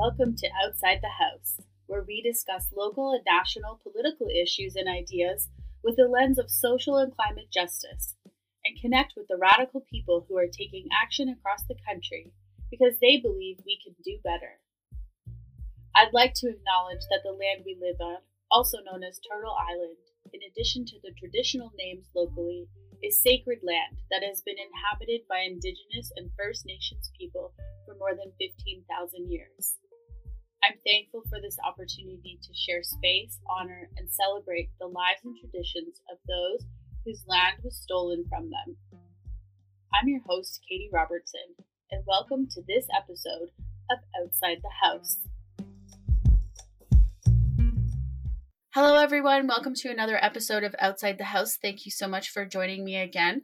Welcome 0.00 0.34
to 0.36 0.48
Outside 0.64 1.00
the 1.02 1.12
House, 1.12 1.60
where 1.84 2.02
we 2.08 2.22
discuss 2.22 2.72
local 2.74 3.12
and 3.12 3.20
national 3.28 3.84
political 3.84 4.28
issues 4.32 4.74
and 4.74 4.88
ideas 4.88 5.50
with 5.84 5.96
the 5.96 6.08
lens 6.08 6.38
of 6.38 6.48
social 6.48 6.96
and 6.96 7.14
climate 7.14 7.52
justice, 7.52 8.16
and 8.64 8.80
connect 8.80 9.12
with 9.14 9.28
the 9.28 9.36
radical 9.36 9.84
people 9.92 10.24
who 10.26 10.38
are 10.38 10.48
taking 10.48 10.88
action 10.88 11.28
across 11.28 11.68
the 11.68 11.76
country 11.86 12.32
because 12.70 12.94
they 13.02 13.20
believe 13.20 13.60
we 13.66 13.76
can 13.84 13.92
do 14.02 14.16
better. 14.24 14.56
I'd 15.94 16.16
like 16.16 16.32
to 16.40 16.48
acknowledge 16.48 17.04
that 17.12 17.20
the 17.22 17.36
land 17.36 17.68
we 17.68 17.76
live 17.76 18.00
on, 18.00 18.24
also 18.50 18.78
known 18.80 19.04
as 19.04 19.20
Turtle 19.20 19.52
Island, 19.52 20.00
in 20.32 20.40
addition 20.48 20.86
to 20.86 20.96
the 21.04 21.12
traditional 21.12 21.76
names 21.76 22.08
locally, 22.16 22.64
is 23.04 23.20
sacred 23.20 23.60
land 23.60 24.00
that 24.10 24.24
has 24.24 24.40
been 24.40 24.56
inhabited 24.56 25.28
by 25.28 25.44
Indigenous 25.44 26.08
and 26.16 26.32
First 26.40 26.64
Nations 26.64 27.12
people 27.20 27.52
for 27.84 27.96
more 28.00 28.16
than 28.16 28.32
15,000 28.40 29.28
years. 29.28 29.76
I'm 30.62 30.76
thankful 30.84 31.22
for 31.30 31.40
this 31.40 31.56
opportunity 31.66 32.38
to 32.42 32.52
share 32.52 32.82
space, 32.82 33.38
honor, 33.48 33.88
and 33.96 34.06
celebrate 34.12 34.68
the 34.78 34.88
lives 34.88 35.24
and 35.24 35.34
traditions 35.40 36.02
of 36.12 36.18
those 36.28 36.68
whose 37.02 37.24
land 37.26 37.56
was 37.64 37.80
stolen 37.80 38.26
from 38.28 38.50
them. 38.50 38.76
I'm 39.94 40.08
your 40.08 40.20
host, 40.28 40.60
Katie 40.68 40.90
Robertson, 40.92 41.56
and 41.90 42.04
welcome 42.06 42.46
to 42.52 42.60
this 42.68 42.84
episode 42.94 43.48
of 43.90 43.98
Outside 44.20 44.58
the 44.62 44.86
House. 44.86 45.16
Hello, 48.74 48.96
everyone. 48.96 49.46
Welcome 49.48 49.74
to 49.76 49.90
another 49.90 50.22
episode 50.22 50.62
of 50.62 50.76
Outside 50.78 51.16
the 51.16 51.24
House. 51.24 51.56
Thank 51.56 51.86
you 51.86 51.90
so 51.90 52.06
much 52.06 52.28
for 52.28 52.44
joining 52.44 52.84
me 52.84 52.98
again. 52.98 53.40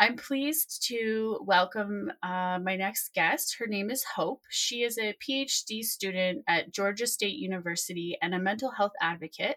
I'm 0.00 0.16
pleased 0.16 0.86
to 0.88 1.38
welcome 1.42 2.10
uh, 2.22 2.58
my 2.58 2.74
next 2.74 3.12
guest. 3.12 3.56
Her 3.58 3.66
name 3.66 3.90
is 3.90 4.02
Hope. 4.02 4.40
She 4.48 4.82
is 4.82 4.96
a 4.96 5.14
PhD 5.22 5.82
student 5.82 6.42
at 6.48 6.72
Georgia 6.72 7.06
State 7.06 7.36
University 7.36 8.16
and 8.22 8.34
a 8.34 8.38
mental 8.38 8.70
health 8.70 8.94
advocate. 9.02 9.56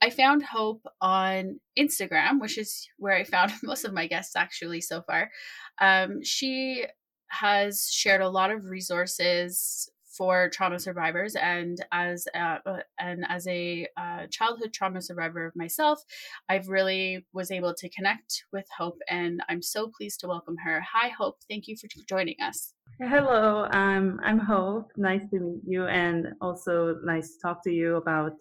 I 0.00 0.08
found 0.08 0.42
Hope 0.42 0.86
on 1.02 1.60
Instagram, 1.78 2.40
which 2.40 2.56
is 2.56 2.88
where 2.96 3.14
I 3.14 3.24
found 3.24 3.52
most 3.62 3.84
of 3.84 3.92
my 3.92 4.06
guests 4.06 4.36
actually 4.36 4.80
so 4.80 5.02
far. 5.02 5.30
Um, 5.78 6.24
she 6.24 6.86
has 7.28 7.86
shared 7.90 8.22
a 8.22 8.28
lot 8.30 8.50
of 8.50 8.64
resources 8.64 9.90
for 10.16 10.50
trauma 10.50 10.78
survivors 10.78 11.34
and 11.36 11.84
as 11.92 12.26
a, 12.34 12.60
uh, 12.66 12.78
and 12.98 13.24
as 13.28 13.46
a 13.48 13.86
uh, 13.96 14.26
childhood 14.30 14.72
trauma 14.72 15.00
survivor 15.00 15.52
myself 15.56 16.02
i've 16.48 16.68
really 16.68 17.26
was 17.32 17.50
able 17.50 17.74
to 17.74 17.88
connect 17.90 18.44
with 18.52 18.66
hope 18.76 18.98
and 19.08 19.40
i'm 19.48 19.62
so 19.62 19.90
pleased 19.96 20.20
to 20.20 20.28
welcome 20.28 20.56
her. 20.64 20.84
Hi 20.92 21.08
hope. 21.08 21.38
Thank 21.48 21.68
you 21.68 21.76
for 21.76 21.88
joining 22.08 22.36
us. 22.40 22.74
Hello. 23.00 23.66
Um, 23.72 24.20
i'm 24.22 24.38
hope. 24.38 24.92
Nice 24.96 25.22
to 25.30 25.40
meet 25.40 25.62
you 25.66 25.86
and 25.86 26.28
also 26.40 26.96
nice 27.04 27.34
to 27.34 27.40
talk 27.42 27.64
to 27.64 27.72
you 27.72 27.96
about 27.96 28.36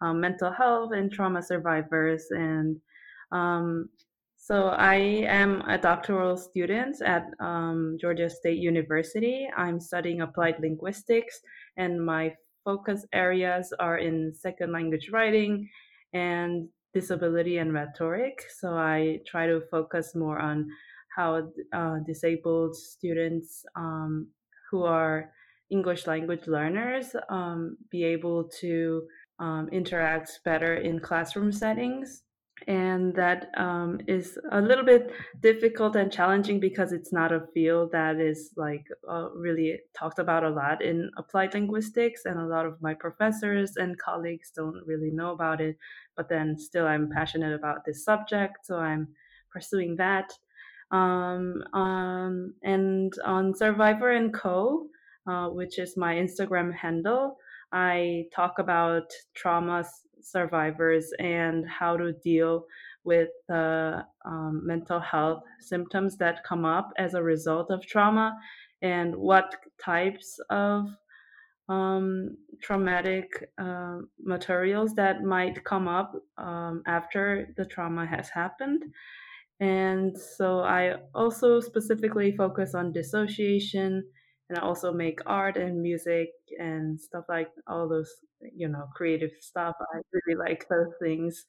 um, 0.00 0.20
mental 0.20 0.50
health 0.50 0.92
and 0.92 1.12
trauma 1.12 1.42
survivors 1.42 2.24
and 2.30 2.76
um, 3.30 3.88
so 4.42 4.70
I 4.70 4.96
am 5.28 5.60
a 5.68 5.78
doctoral 5.78 6.36
student 6.36 7.00
at 7.00 7.26
um, 7.38 7.96
Georgia 8.00 8.28
State 8.28 8.58
University. 8.58 9.48
I'm 9.56 9.78
studying 9.78 10.22
applied 10.22 10.56
linguistics, 10.60 11.40
and 11.76 12.04
my 12.04 12.34
focus 12.64 13.06
areas 13.12 13.72
are 13.78 13.98
in 13.98 14.34
second 14.34 14.72
language 14.72 15.10
writing 15.12 15.68
and 16.12 16.68
disability 16.92 17.58
and 17.58 17.72
rhetoric. 17.72 18.42
So 18.58 18.74
I 18.74 19.20
try 19.28 19.46
to 19.46 19.62
focus 19.70 20.16
more 20.16 20.40
on 20.40 20.68
how 21.16 21.48
uh, 21.72 21.98
disabled 22.04 22.74
students 22.74 23.64
um, 23.76 24.26
who 24.72 24.82
are 24.82 25.30
English 25.70 26.08
language 26.08 26.48
learners 26.48 27.14
um, 27.28 27.76
be 27.92 28.02
able 28.02 28.50
to 28.58 29.04
um, 29.38 29.68
interact 29.70 30.40
better 30.44 30.74
in 30.78 30.98
classroom 30.98 31.52
settings 31.52 32.24
and 32.68 33.14
that 33.14 33.50
um, 33.56 34.00
is 34.06 34.38
a 34.50 34.60
little 34.60 34.84
bit 34.84 35.12
difficult 35.40 35.96
and 35.96 36.12
challenging 36.12 36.60
because 36.60 36.92
it's 36.92 37.12
not 37.12 37.32
a 37.32 37.46
field 37.52 37.90
that 37.92 38.20
is 38.20 38.52
like 38.56 38.86
uh, 39.08 39.30
really 39.30 39.80
talked 39.96 40.18
about 40.18 40.44
a 40.44 40.50
lot 40.50 40.82
in 40.82 41.10
applied 41.16 41.54
linguistics 41.54 42.22
and 42.24 42.38
a 42.38 42.46
lot 42.46 42.66
of 42.66 42.80
my 42.80 42.94
professors 42.94 43.76
and 43.76 43.98
colleagues 43.98 44.52
don't 44.54 44.80
really 44.86 45.10
know 45.10 45.32
about 45.32 45.60
it 45.60 45.76
but 46.16 46.28
then 46.28 46.56
still 46.58 46.86
i'm 46.86 47.10
passionate 47.10 47.54
about 47.54 47.84
this 47.84 48.04
subject 48.04 48.58
so 48.64 48.76
i'm 48.76 49.08
pursuing 49.50 49.96
that. 49.96 50.32
Um, 50.90 51.62
um, 51.72 52.54
and 52.62 53.12
on 53.24 53.54
survivor 53.54 54.10
and 54.10 54.32
co 54.32 54.88
uh, 55.26 55.48
which 55.48 55.78
is 55.78 55.96
my 55.96 56.14
instagram 56.14 56.74
handle 56.74 57.38
i 57.72 58.24
talk 58.34 58.58
about 58.58 59.10
traumas 59.34 59.86
survivors 60.24 61.12
and 61.18 61.68
how 61.68 61.96
to 61.96 62.12
deal 62.12 62.64
with 63.04 63.28
the 63.48 64.04
um, 64.24 64.62
mental 64.64 65.00
health 65.00 65.42
symptoms 65.60 66.16
that 66.18 66.44
come 66.44 66.64
up 66.64 66.92
as 66.98 67.14
a 67.14 67.22
result 67.22 67.70
of 67.70 67.86
trauma 67.86 68.36
and 68.80 69.14
what 69.14 69.54
types 69.84 70.38
of 70.50 70.88
um, 71.68 72.36
traumatic 72.60 73.50
uh, 73.58 73.98
materials 74.22 74.94
that 74.94 75.22
might 75.22 75.64
come 75.64 75.88
up 75.88 76.14
um, 76.38 76.82
after 76.86 77.52
the 77.56 77.64
trauma 77.64 78.06
has 78.06 78.28
happened. 78.28 78.82
And 79.60 80.16
so 80.18 80.60
I 80.60 80.96
also 81.14 81.60
specifically 81.60 82.36
focus 82.36 82.74
on 82.74 82.92
dissociation 82.92 84.04
and 84.52 84.60
I 84.60 84.66
also 84.66 84.92
make 84.92 85.20
art 85.24 85.56
and 85.56 85.80
music 85.80 86.28
and 86.58 87.00
stuff 87.00 87.24
like 87.28 87.48
all 87.66 87.88
those 87.88 88.10
you 88.54 88.68
know 88.68 88.86
creative 88.94 89.30
stuff. 89.40 89.74
I 89.80 90.00
really 90.12 90.38
like 90.38 90.66
those 90.68 90.92
things. 91.00 91.46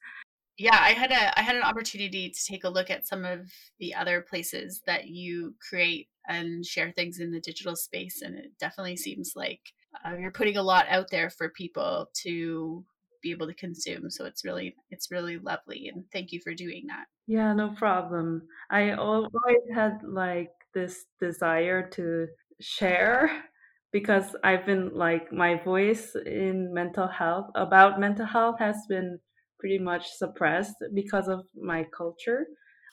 Yeah, 0.56 0.78
I 0.80 0.92
had 0.92 1.10
a 1.10 1.38
I 1.38 1.42
had 1.42 1.56
an 1.56 1.62
opportunity 1.62 2.30
to 2.30 2.44
take 2.46 2.64
a 2.64 2.68
look 2.68 2.88
at 2.88 3.06
some 3.06 3.24
of 3.24 3.40
the 3.78 3.94
other 3.94 4.22
places 4.22 4.80
that 4.86 5.08
you 5.08 5.54
create 5.68 6.08
and 6.28 6.64
share 6.64 6.92
things 6.92 7.20
in 7.20 7.30
the 7.30 7.40
digital 7.40 7.76
space, 7.76 8.22
and 8.22 8.38
it 8.38 8.52
definitely 8.58 8.96
seems 8.96 9.32
like 9.36 9.60
uh, 10.04 10.16
you're 10.16 10.30
putting 10.30 10.56
a 10.56 10.62
lot 10.62 10.86
out 10.88 11.10
there 11.10 11.28
for 11.28 11.50
people 11.50 12.08
to 12.22 12.84
be 13.22 13.32
able 13.32 13.46
to 13.46 13.54
consume. 13.54 14.08
So 14.08 14.24
it's 14.24 14.46
really 14.46 14.76
it's 14.90 15.10
really 15.10 15.36
lovely, 15.36 15.90
and 15.92 16.04
thank 16.10 16.32
you 16.32 16.40
for 16.40 16.54
doing 16.54 16.84
that. 16.88 17.04
Yeah, 17.26 17.52
no 17.52 17.74
problem. 17.76 18.48
I 18.70 18.92
always 18.92 19.30
had 19.74 20.00
like 20.04 20.52
this 20.74 21.06
desire 21.20 21.88
to 21.90 22.26
share 22.64 23.44
because 23.92 24.34
I've 24.42 24.66
been 24.66 24.90
like 24.94 25.32
my 25.32 25.62
voice 25.62 26.16
in 26.26 26.74
mental 26.74 27.06
health 27.06 27.50
about 27.54 28.00
mental 28.00 28.26
health 28.26 28.58
has 28.58 28.76
been 28.88 29.18
pretty 29.60 29.78
much 29.78 30.10
suppressed 30.10 30.74
because 30.94 31.28
of 31.28 31.46
my 31.54 31.86
culture, 31.96 32.46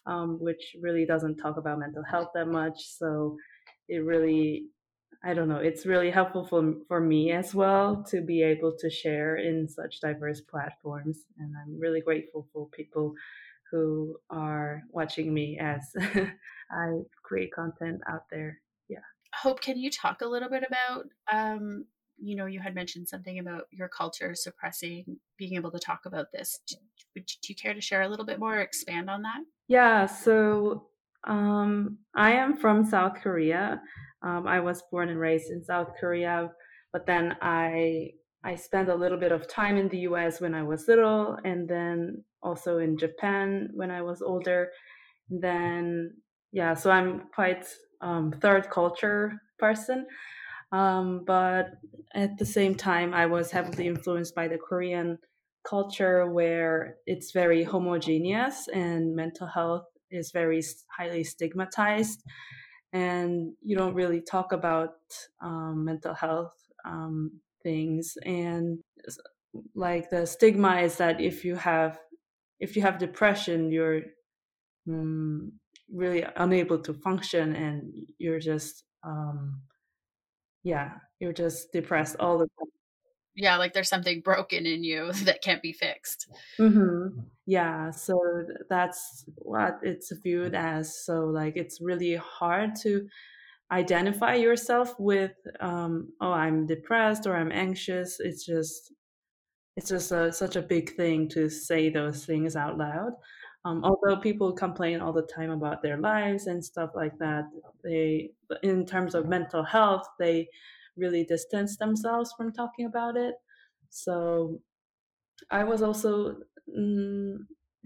um, 0.05 0.37
which 0.39 0.75
really 0.81 1.05
doesn't 1.05 1.37
talk 1.37 1.57
about 1.57 1.79
mental 1.79 2.03
health 2.03 2.29
that 2.35 2.47
much. 2.47 2.77
So 2.85 3.35
it 3.89 4.05
really, 4.05 4.67
I 5.23 5.33
don't 5.33 5.49
know, 5.49 5.57
it's 5.57 5.85
really 5.85 6.11
helpful 6.11 6.45
for, 6.45 6.73
for 6.87 7.01
me 7.01 7.31
as 7.31 7.55
well 7.55 8.05
to 8.09 8.21
be 8.21 8.43
able 8.43 8.73
to 8.79 8.89
share 8.89 9.37
in 9.37 9.67
such 9.67 10.01
diverse 10.01 10.41
platforms. 10.41 11.25
And 11.39 11.53
I'm 11.61 11.79
really 11.79 12.01
grateful 12.01 12.47
for 12.53 12.67
people 12.69 13.13
who 13.71 14.17
are 14.29 14.83
watching 14.91 15.33
me 15.33 15.57
as 15.59 15.93
I 16.71 16.99
create 17.23 17.53
content 17.53 18.01
out 18.07 18.25
there. 18.29 18.59
Hope, 19.33 19.61
can 19.61 19.77
you 19.77 19.89
talk 19.89 20.21
a 20.21 20.27
little 20.27 20.49
bit 20.49 20.63
about, 20.67 21.05
um, 21.31 21.85
you 22.17 22.35
know, 22.35 22.45
you 22.45 22.59
had 22.59 22.75
mentioned 22.75 23.07
something 23.07 23.39
about 23.39 23.63
your 23.71 23.87
culture 23.87 24.35
suppressing 24.35 25.17
being 25.37 25.55
able 25.55 25.71
to 25.71 25.79
talk 25.79 26.01
about 26.05 26.27
this. 26.31 26.59
Do, 26.67 26.75
do 27.15 27.23
you 27.47 27.55
care 27.55 27.73
to 27.73 27.81
share 27.81 28.03
a 28.03 28.09
little 28.09 28.25
bit 28.25 28.39
more, 28.39 28.57
or 28.57 28.61
expand 28.61 29.09
on 29.09 29.21
that? 29.23 29.39
Yeah, 29.67 30.05
so 30.05 30.87
um, 31.27 31.97
I 32.15 32.31
am 32.33 32.57
from 32.57 32.85
South 32.85 33.15
Korea. 33.21 33.81
Um, 34.23 34.47
I 34.47 34.59
was 34.59 34.83
born 34.91 35.09
and 35.09 35.19
raised 35.19 35.49
in 35.49 35.63
South 35.63 35.89
Korea, 35.99 36.51
but 36.93 37.05
then 37.05 37.35
I 37.41 38.11
I 38.43 38.55
spent 38.55 38.89
a 38.89 38.95
little 38.95 39.19
bit 39.19 39.31
of 39.31 39.47
time 39.47 39.77
in 39.77 39.87
the 39.89 39.99
U.S. 39.99 40.41
when 40.41 40.55
I 40.55 40.63
was 40.63 40.87
little, 40.87 41.37
and 41.43 41.67
then 41.67 42.23
also 42.41 42.79
in 42.79 42.97
Japan 42.97 43.69
when 43.73 43.91
I 43.91 44.01
was 44.01 44.21
older. 44.21 44.69
And 45.29 45.41
then 45.41 46.15
yeah, 46.51 46.73
so 46.73 46.91
I'm 46.91 47.29
quite 47.33 47.65
um, 48.01 48.31
third 48.41 48.69
culture 48.69 49.41
person. 49.59 50.05
Um, 50.71 51.23
but 51.25 51.71
at 52.13 52.37
the 52.37 52.45
same 52.45 52.75
time, 52.75 53.13
I 53.13 53.25
was 53.25 53.51
heavily 53.51 53.87
influenced 53.87 54.35
by 54.35 54.47
the 54.47 54.57
Korean 54.57 55.17
culture 55.63 56.31
where 56.31 56.95
it's 57.05 57.31
very 57.31 57.63
homogeneous 57.63 58.67
and 58.69 59.15
mental 59.15 59.47
health 59.47 59.85
is 60.09 60.31
very 60.31 60.61
highly 60.97 61.23
stigmatized. 61.23 62.23
And 62.93 63.53
you 63.61 63.77
don't 63.77 63.93
really 63.93 64.21
talk 64.21 64.51
about 64.51 64.95
um, 65.41 65.85
mental 65.85 66.13
health 66.13 66.53
um, 66.83 67.39
things. 67.63 68.17
And 68.25 68.79
like 69.75 70.09
the 70.09 70.25
stigma 70.25 70.81
is 70.81 70.97
that 70.97 71.21
if 71.21 71.45
you 71.45 71.55
have 71.55 71.99
if 72.59 72.75
you 72.75 72.83
have 72.83 72.99
depression, 72.99 73.71
you're 73.71 74.01
um, 74.87 75.53
really 75.93 76.25
unable 76.37 76.79
to 76.79 76.93
function 76.93 77.55
and 77.55 77.93
you're 78.17 78.39
just 78.39 78.83
um, 79.03 79.61
yeah, 80.63 80.91
you're 81.19 81.33
just 81.33 81.71
depressed 81.71 82.15
all 82.19 82.37
the 82.37 82.45
time. 82.45 82.67
Yeah, 83.35 83.57
like 83.57 83.73
there's 83.73 83.89
something 83.89 84.21
broken 84.21 84.65
in 84.65 84.83
you 84.83 85.11
that 85.23 85.41
can't 85.41 85.61
be 85.61 85.73
fixed. 85.73 86.27
Mm-hmm. 86.59 87.21
Yeah, 87.45 87.91
so 87.91 88.19
that's 88.69 89.25
what 89.35 89.79
it's 89.83 90.11
viewed 90.23 90.53
as. 90.53 91.03
So, 91.05 91.25
like, 91.25 91.55
it's 91.55 91.79
really 91.81 92.15
hard 92.15 92.75
to 92.83 93.07
identify 93.71 94.35
yourself 94.35 94.93
with, 94.99 95.33
um, 95.61 96.09
oh, 96.19 96.31
I'm 96.31 96.67
depressed 96.67 97.25
or 97.25 97.35
I'm 97.35 97.51
anxious. 97.51 98.17
It's 98.19 98.45
just, 98.45 98.93
it's 99.77 99.89
just 99.89 100.11
a, 100.11 100.31
such 100.33 100.57
a 100.57 100.61
big 100.61 100.95
thing 100.95 101.29
to 101.29 101.49
say 101.49 101.89
those 101.89 102.25
things 102.25 102.57
out 102.57 102.77
loud. 102.77 103.13
Um, 103.63 103.83
although 103.83 104.17
people 104.17 104.53
complain 104.53 105.01
all 105.01 105.13
the 105.13 105.21
time 105.33 105.51
about 105.51 105.83
their 105.83 105.97
lives 105.97 106.47
and 106.47 106.63
stuff 106.65 106.91
like 106.95 107.17
that, 107.19 107.45
they, 107.83 108.31
in 108.63 108.85
terms 108.85 109.13
of 109.13 109.27
mental 109.27 109.63
health, 109.63 110.07
they 110.17 110.49
really 110.97 111.23
distance 111.23 111.77
themselves 111.77 112.33
from 112.35 112.51
talking 112.51 112.85
about 112.87 113.17
it. 113.17 113.35
So 113.89 114.61
I 115.51 115.63
was 115.63 115.81
also 115.81 116.37
mm, 116.69 117.37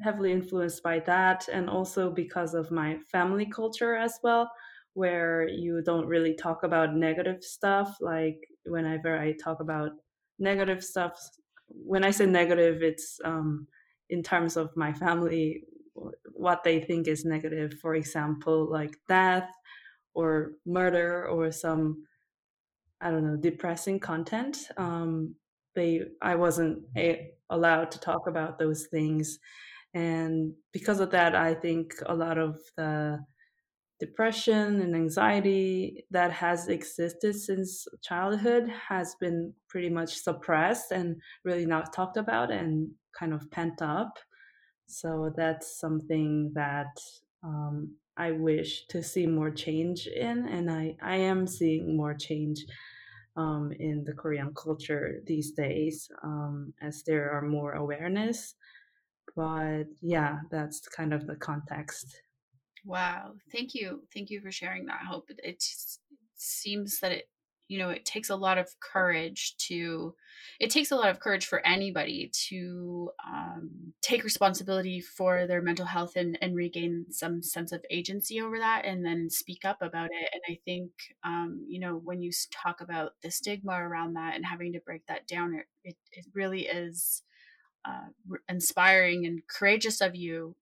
heavily 0.02 0.32
influenced 0.32 0.84
by 0.84 1.00
that, 1.00 1.48
and 1.52 1.70
also 1.70 2.10
because 2.10 2.54
of 2.54 2.72
my 2.72 2.98
family 3.12 3.46
culture 3.46 3.96
as 3.96 4.20
well, 4.24 4.50
where 4.94 5.48
you 5.48 5.82
don't 5.84 6.08
really 6.08 6.36
talk 6.36 6.64
about 6.64 6.96
negative 6.96 7.44
stuff. 7.44 7.98
Like 8.00 8.40
whenever 8.66 9.18
I 9.18 9.34
talk 9.34 9.60
about 9.60 9.92
negative 10.40 10.84
stuff, 10.84 11.20
when 11.68 12.04
I 12.04 12.12
say 12.12 12.26
negative, 12.26 12.82
it's 12.82 13.20
um, 13.26 13.68
in 14.10 14.24
terms 14.24 14.58
of 14.58 14.76
my 14.76 14.94
family, 14.94 15.64
what 16.34 16.64
they 16.64 16.80
think 16.82 17.08
is 17.08 17.26
negative. 17.26 17.76
For 17.82 17.96
example, 17.96 18.70
like 18.70 18.96
death 19.08 19.50
or 20.14 20.54
murder 20.66 21.28
or 21.28 21.52
some 21.52 22.06
I 23.02 23.12
don't 23.12 23.26
know 23.26 23.38
depressing 23.38 24.00
content. 24.00 24.58
Um, 24.78 25.36
they 25.76 26.02
I 26.22 26.36
wasn't 26.36 26.84
a, 26.98 27.32
allowed 27.50 27.92
to 27.92 28.00
talk 28.00 28.28
about 28.28 28.58
those 28.58 28.88
things, 28.88 29.40
and 29.94 30.54
because 30.72 31.00
of 31.00 31.12
that, 31.12 31.36
I 31.36 31.54
think 31.54 31.94
a 32.06 32.16
lot 32.16 32.38
of 32.38 32.58
the 32.78 33.20
depression 34.00 34.82
and 34.82 34.96
anxiety 34.96 36.06
that 36.12 36.32
has 36.32 36.68
existed 36.68 37.36
since 37.36 37.88
childhood 38.02 38.70
has 38.90 39.16
been 39.22 39.54
pretty 39.70 39.90
much 39.90 40.16
suppressed 40.18 40.92
and 40.92 41.16
really 41.46 41.66
not 41.66 41.94
talked 41.94 42.18
about 42.18 42.52
and 42.52 42.90
kind 43.18 43.34
of 43.34 43.50
pent 43.52 43.82
up. 43.82 44.18
So 44.88 45.34
that's 45.36 45.80
something 45.80 46.52
that 46.54 47.00
um, 47.44 47.96
I 48.18 48.32
wish 48.32 48.86
to 48.88 49.02
see 49.04 49.26
more 49.26 49.52
change 49.52 50.08
in, 50.08 50.48
and 50.48 50.70
I, 50.70 50.96
I 51.02 51.18
am 51.18 51.48
seeing 51.48 51.98
more 51.98 52.14
change 52.14 52.66
um, 53.36 53.72
in 53.80 54.04
the 54.06 54.14
Korean 54.14 54.54
culture 54.54 55.22
these 55.26 55.52
days 55.52 56.10
um, 56.24 56.74
as 56.82 57.04
there 57.04 57.32
are 57.32 57.42
more 57.42 57.74
awareness. 57.74 58.56
But 59.36 59.86
yeah, 60.02 60.40
that's 60.52 60.88
kind 60.88 61.14
of 61.14 61.28
the 61.28 61.36
context. 61.36 62.22
Wow. 62.86 63.34
Thank 63.52 63.74
you. 63.74 64.04
Thank 64.14 64.30
you 64.30 64.40
for 64.42 64.52
sharing 64.52 64.86
that. 64.86 65.02
Hope 65.10 65.30
it, 65.30 65.40
it 65.44 65.64
seems 66.36 67.00
that 67.00 67.12
it 67.12 67.28
you 67.68 67.80
know 67.80 67.90
it 67.90 68.06
takes 68.06 68.30
a 68.30 68.36
lot 68.36 68.58
of 68.58 68.70
courage 68.80 69.56
to 69.58 70.14
it 70.60 70.70
takes 70.70 70.92
a 70.92 70.96
lot 70.96 71.10
of 71.10 71.20
courage 71.20 71.46
for 71.46 71.66
anybody 71.66 72.30
to 72.48 73.10
um, 73.28 73.94
take 74.02 74.24
responsibility 74.24 75.02
for 75.02 75.48
their 75.48 75.62
mental 75.62 75.86
health 75.86 76.16
and, 76.16 76.38
and 76.42 76.56
regain 76.56 77.06
some 77.10 77.42
sense 77.42 77.72
of 77.72 77.84
agency 77.90 78.40
over 78.40 78.60
that 78.60 78.86
and 78.86 79.06
then 79.06 79.30
speak 79.30 79.66
up 79.66 79.82
about 79.82 80.10
it. 80.12 80.30
And 80.34 80.42
i 80.48 80.60
think 80.66 80.92
um, 81.24 81.66
you 81.68 81.80
know 81.80 81.96
when 82.04 82.22
you 82.22 82.32
talk 82.52 82.82
about 82.82 83.14
the 83.24 83.32
stigma 83.32 83.74
around 83.74 84.14
that 84.14 84.36
and 84.36 84.46
having 84.46 84.74
to 84.74 84.80
break 84.80 85.06
that 85.08 85.28
down 85.28 85.56
it, 85.56 85.66
it, 85.84 85.96
it 86.12 86.26
really 86.34 86.68
is 86.68 87.24
uh, 87.86 88.08
inspiring 88.50 89.26
and 89.26 89.42
courageous 89.48 90.02
of 90.02 90.16
you 90.16 90.56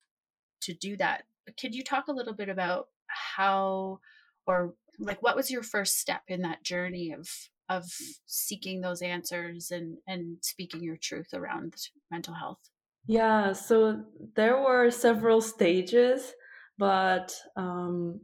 to 0.62 0.74
do 0.74 0.98
that. 0.98 1.24
Could 1.60 1.76
you 1.76 1.84
talk 1.84 2.08
a 2.08 2.14
little 2.14 2.34
bit 2.34 2.50
about 2.50 2.88
how 3.08 4.00
or 4.46 4.74
like 5.00 5.22
what 5.22 5.36
was 5.36 5.50
your 5.52 5.64
first 5.64 6.00
step 6.00 6.22
in 6.28 6.42
that 6.42 6.64
journey 6.64 7.12
of 7.12 7.28
of 7.70 7.86
seeking 8.26 8.82
those 8.82 9.02
answers 9.02 9.72
and 9.72 9.98
and 10.08 10.38
speaking 10.42 10.84
your 10.84 10.98
truth 10.98 11.34
around 11.34 11.76
mental 12.12 12.34
health? 12.34 12.70
Yeah 13.08 13.54
so 13.54 14.04
there 14.36 14.62
were 14.62 14.90
several 14.92 15.42
stages 15.42 16.34
but 16.78 17.36
um 17.56 18.22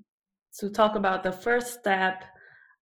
to 0.57 0.69
talk 0.69 0.95
about 0.95 1.23
the 1.23 1.31
first 1.31 1.79
step 1.79 2.23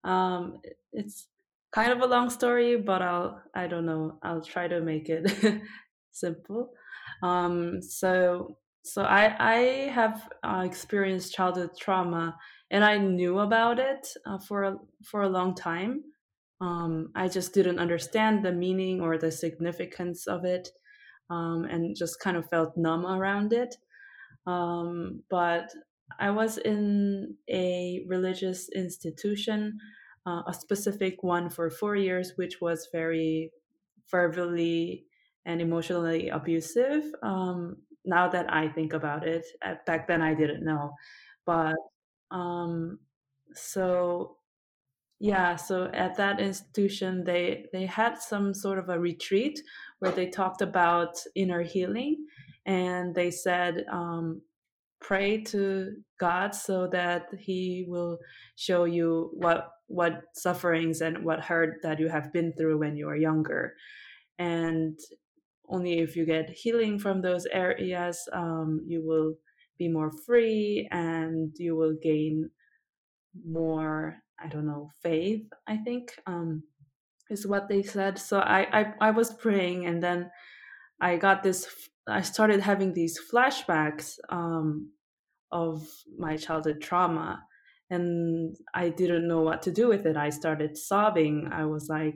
um 0.04 0.60
it's 0.94 1.28
kind 1.72 1.92
of 1.92 2.02
a 2.02 2.06
long 2.06 2.30
story 2.30 2.78
but 2.78 3.02
i'll 3.02 3.42
i 3.54 3.68
don't 3.68 3.86
know 3.86 4.18
i'll 4.24 4.42
try 4.42 4.68
to 4.68 4.80
make 4.82 5.10
it 5.10 5.30
simple. 6.12 6.74
Um 7.22 7.82
so 7.82 8.58
so 8.84 9.04
i 9.04 9.36
i 9.40 9.58
have 9.92 10.30
uh, 10.44 10.64
experienced 10.66 11.34
childhood 11.34 11.72
trauma 11.78 12.38
and 12.70 12.84
I 12.84 12.98
knew 12.98 13.40
about 13.40 13.80
it 13.80 14.08
uh, 14.26 14.38
for 14.40 14.64
a, 14.64 14.78
for 15.04 15.22
a 15.22 15.30
long 15.30 15.56
time. 15.56 16.04
Um, 16.60 17.12
I 17.16 17.28
just 17.28 17.54
didn't 17.54 17.80
understand 17.80 18.44
the 18.44 18.52
meaning 18.52 19.02
or 19.02 19.18
the 19.18 19.32
significance 19.32 20.28
of 20.28 20.44
it, 20.46 20.70
um, 21.30 21.66
and 21.66 21.96
just 21.96 22.20
kind 22.20 22.38
of 22.38 22.50
felt 22.50 22.78
numb 22.78 23.06
around 23.06 23.54
it. 23.54 23.76
Um, 24.46 25.24
but 25.30 25.72
I 26.20 26.32
was 26.32 26.58
in 26.58 27.36
a 27.50 28.04
religious 28.08 28.70
institution, 28.70 29.78
uh, 30.26 30.44
a 30.48 30.54
specific 30.54 31.22
one 31.24 31.50
for 31.50 31.70
four 31.70 31.96
years, 31.96 32.34
which 32.38 32.60
was 32.62 32.90
very 32.92 33.52
verbally 34.10 35.06
and 35.46 35.62
emotionally 35.62 36.30
abusive. 36.30 37.04
Um, 37.24 37.78
now 38.06 38.30
that 38.30 38.52
I 38.52 38.70
think 38.70 38.94
about 38.94 39.28
it, 39.28 39.46
back 39.86 40.08
then 40.08 40.22
I 40.22 40.34
didn't 40.34 40.64
know, 40.64 40.94
but 41.46 41.76
um, 42.32 43.00
so 43.54 44.38
yeah, 45.20 45.56
so 45.56 45.90
at 45.94 46.16
that 46.18 46.40
institution, 46.40 47.24
they 47.24 47.66
they 47.74 47.86
had 47.86 48.20
some 48.20 48.54
sort 48.54 48.78
of 48.78 48.90
a 48.90 49.00
retreat 49.00 49.60
where 50.00 50.12
they 50.12 50.28
talked 50.28 50.62
about 50.62 51.18
inner 51.36 51.64
healing, 51.64 52.28
and 52.66 53.16
they 53.16 53.32
said 53.32 53.86
um, 53.92 54.42
pray 55.00 55.42
to 55.46 55.94
God 56.20 56.54
so 56.54 56.88
that 56.88 57.30
He 57.40 57.86
will 57.88 58.20
show 58.56 58.86
you 58.86 59.32
what 59.34 59.70
what 59.88 60.22
sufferings 60.36 61.02
and 61.02 61.24
what 61.24 61.40
hurt 61.40 61.80
that 61.82 62.00
you 62.00 62.10
have 62.10 62.32
been 62.32 62.54
through 62.54 62.78
when 62.78 62.96
you 62.96 63.08
were 63.08 63.16
younger, 63.16 63.74
and 64.38 65.00
only 65.70 66.00
if 66.00 66.16
you 66.16 66.26
get 66.26 66.50
healing 66.50 67.00
from 67.00 67.22
those 67.22 67.46
areas, 67.48 68.20
um, 68.34 68.82
you 68.88 69.06
will 69.06 69.36
be 69.78 69.88
more 69.88 70.12
free 70.26 70.88
and 70.92 71.54
you 71.58 71.76
will 71.76 71.96
gain 72.02 72.50
more 73.46 74.18
i 74.40 74.48
don't 74.48 74.66
know 74.66 74.90
faith 75.02 75.44
i 75.68 75.78
think 75.78 76.14
um 76.26 76.64
is 77.30 77.46
what 77.46 77.68
they 77.68 77.84
said. 77.84 78.18
So 78.18 78.40
I, 78.40 78.80
I 78.80 78.94
i 79.02 79.12
was 79.12 79.34
praying 79.34 79.86
and 79.86 80.02
then 80.02 80.32
i 81.02 81.18
got 81.18 81.44
this 81.44 81.68
i 82.08 82.22
started 82.22 82.62
having 82.62 82.94
these 82.94 83.20
flashbacks 83.32 84.18
um 84.30 84.92
of 85.52 85.88
my 86.18 86.38
childhood 86.38 86.82
trauma 86.82 87.44
and 87.90 88.56
i 88.74 88.90
didn't 88.90 89.28
know 89.28 89.42
what 89.42 89.62
to 89.64 89.72
do 89.72 89.88
with 89.88 90.06
it. 90.06 90.18
I 90.18 90.30
started 90.30 90.78
sobbing. 90.78 91.50
I 91.52 91.66
was 91.66 91.88
like 91.90 92.16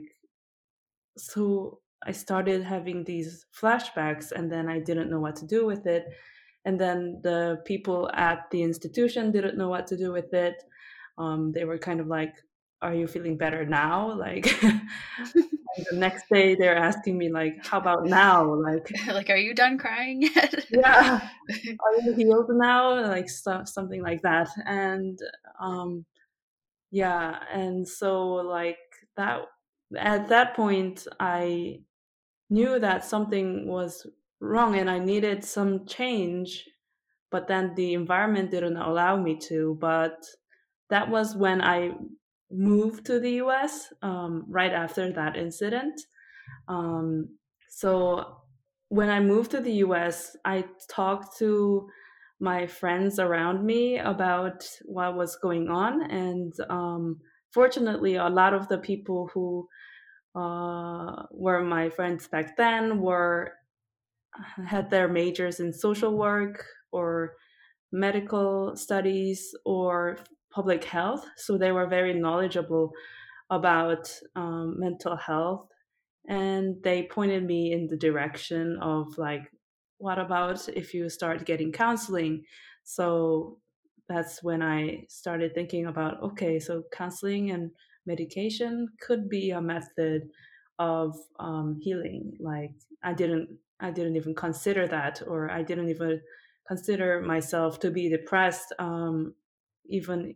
so 1.16 1.80
i 2.06 2.12
started 2.12 2.62
having 2.62 3.04
these 3.04 3.46
flashbacks 3.58 4.32
and 4.32 4.50
then 4.50 4.68
i 4.68 4.78
didn't 4.78 5.10
know 5.10 5.20
what 5.20 5.36
to 5.36 5.46
do 5.46 5.66
with 5.66 5.86
it 5.86 6.04
and 6.64 6.80
then 6.80 7.20
the 7.22 7.60
people 7.64 8.10
at 8.14 8.50
the 8.50 8.62
institution 8.62 9.32
didn't 9.32 9.58
know 9.58 9.68
what 9.68 9.86
to 9.88 9.96
do 9.96 10.12
with 10.12 10.32
it. 10.32 10.62
Um, 11.18 11.52
they 11.52 11.64
were 11.64 11.78
kind 11.78 12.00
of 12.00 12.06
like 12.06 12.34
are 12.82 12.94
you 12.94 13.06
feeling 13.06 13.36
better 13.36 13.64
now? 13.64 14.12
Like 14.12 14.44
the 15.34 15.48
next 15.92 16.24
day 16.28 16.56
they're 16.56 16.76
asking 16.76 17.16
me 17.16 17.30
like 17.30 17.64
how 17.64 17.78
about 17.78 18.04
now? 18.04 18.52
Like 18.54 18.90
like 19.06 19.30
are 19.30 19.36
you 19.36 19.54
done 19.54 19.78
crying 19.78 20.22
yet? 20.22 20.66
Yeah. 20.70 21.28
Are 21.48 22.00
you 22.04 22.14
healed 22.14 22.50
now? 22.50 23.00
Like 23.06 23.28
stuff 23.28 23.68
something 23.68 24.02
like 24.02 24.22
that. 24.22 24.48
And 24.66 25.18
um 25.60 26.04
yeah. 26.90 27.38
And 27.52 27.86
so 27.86 28.32
like 28.34 28.78
that 29.16 29.42
at 29.96 30.28
that 30.28 30.56
point 30.56 31.06
i 31.20 31.78
knew 32.48 32.78
that 32.78 33.04
something 33.04 33.66
was 33.66 34.06
wrong 34.42 34.76
and 34.76 34.90
I 34.90 34.98
needed 34.98 35.44
some 35.44 35.86
change, 35.86 36.68
but 37.30 37.48
then 37.48 37.74
the 37.74 37.94
environment 37.94 38.50
didn't 38.50 38.76
allow 38.76 39.16
me 39.16 39.38
to. 39.48 39.78
But 39.80 40.26
that 40.90 41.08
was 41.08 41.36
when 41.36 41.62
I 41.62 41.92
moved 42.50 43.06
to 43.06 43.20
the 43.20 43.34
US 43.44 43.92
um, 44.02 44.44
right 44.48 44.72
after 44.72 45.10
that 45.12 45.36
incident. 45.36 45.98
Um, 46.68 47.38
so 47.70 48.42
when 48.88 49.08
I 49.08 49.20
moved 49.20 49.52
to 49.52 49.60
the 49.60 49.74
US, 49.86 50.36
I 50.44 50.64
talked 50.90 51.38
to 51.38 51.88
my 52.40 52.66
friends 52.66 53.20
around 53.20 53.64
me 53.64 53.98
about 53.98 54.68
what 54.84 55.14
was 55.14 55.36
going 55.36 55.68
on 55.68 56.02
and 56.10 56.52
um, 56.68 57.20
fortunately, 57.52 58.16
a 58.16 58.28
lot 58.28 58.54
of 58.54 58.68
the 58.68 58.78
people 58.78 59.30
who 59.32 59.68
uh, 60.34 61.24
were 61.30 61.62
my 61.62 61.90
friends 61.90 62.26
back 62.26 62.56
then 62.56 63.00
were 63.00 63.52
had 64.66 64.90
their 64.90 65.08
majors 65.08 65.60
in 65.60 65.72
social 65.72 66.16
work 66.16 66.64
or 66.90 67.34
medical 67.90 68.76
studies 68.76 69.54
or 69.64 70.18
public 70.50 70.84
health. 70.84 71.26
So 71.36 71.58
they 71.58 71.72
were 71.72 71.86
very 71.86 72.14
knowledgeable 72.14 72.92
about 73.50 74.12
um, 74.34 74.78
mental 74.78 75.16
health. 75.16 75.68
And 76.28 76.82
they 76.82 77.04
pointed 77.04 77.44
me 77.44 77.72
in 77.72 77.88
the 77.88 77.96
direction 77.96 78.78
of 78.80 79.18
like, 79.18 79.50
what 79.98 80.18
about 80.18 80.68
if 80.68 80.94
you 80.94 81.08
start 81.08 81.44
getting 81.44 81.72
counseling? 81.72 82.44
So 82.84 83.58
that's 84.08 84.42
when 84.42 84.62
I 84.62 85.04
started 85.08 85.54
thinking 85.54 85.86
about 85.86 86.22
okay, 86.22 86.58
so 86.58 86.82
counseling 86.92 87.50
and 87.50 87.70
medication 88.06 88.88
could 89.00 89.28
be 89.28 89.50
a 89.50 89.60
method 89.60 90.28
of 90.78 91.16
um, 91.38 91.78
healing. 91.80 92.36
Like 92.40 92.72
I 93.02 93.12
didn't, 93.14 93.48
I 93.82 93.90
didn't 93.90 94.16
even 94.16 94.34
consider 94.34 94.86
that, 94.88 95.22
or 95.26 95.50
I 95.50 95.62
didn't 95.62 95.90
even 95.90 96.20
consider 96.66 97.20
myself 97.20 97.80
to 97.80 97.90
be 97.90 98.08
depressed. 98.08 98.72
Um, 98.78 99.34
even, 99.86 100.34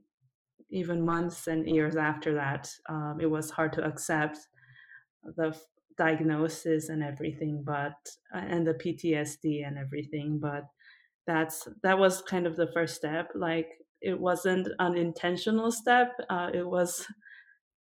even 0.71 1.05
months 1.05 1.47
and 1.47 1.67
years 1.69 1.97
after 1.97 2.35
that, 2.35 2.69
um, 2.89 3.19
it 3.21 3.31
was 3.31 3.51
hard 3.51 3.73
to 3.75 3.85
accept 3.85 4.39
the 5.37 5.57
diagnosis 5.97 6.89
and 6.89 7.03
everything, 7.03 7.63
but 7.65 7.97
uh, 8.35 8.39
and 8.39 8.67
the 8.67 8.75
PTSD 8.75 9.67
and 9.67 9.79
everything. 9.79 10.39
But 10.41 10.65
that's 11.27 11.69
that 11.83 11.99
was 11.99 12.23
kind 12.23 12.47
of 12.47 12.57
the 12.57 12.71
first 12.73 12.97
step. 12.97 13.31
Like 13.35 13.69
it 14.01 14.19
wasn't 14.19 14.69
an 14.79 14.97
intentional 14.97 15.71
step. 15.71 16.13
Uh, 16.29 16.51
it 16.53 16.67
was 16.67 17.07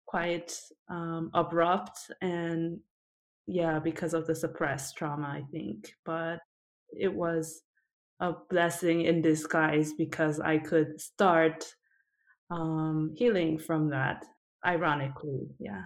quite 0.07 0.59
um, 0.89 1.31
abrupt 1.35 2.11
and 2.21 2.81
yeah 3.47 3.79
because 3.79 4.15
of 4.15 4.27
the 4.27 4.35
suppressed 4.35 4.97
trauma 4.97 5.27
i 5.27 5.43
think 5.53 5.93
but 6.05 6.39
it 6.91 7.13
was 7.13 7.63
a 8.21 8.33
blessing 8.51 9.03
in 9.03 9.23
disguise 9.23 9.93
because 9.93 10.41
i 10.41 10.59
could 10.59 11.01
start 11.01 11.65
um, 12.51 13.13
healing 13.17 13.59
from 13.59 13.91
that 13.91 14.25
ironically 14.65 15.49
yeah. 15.59 15.83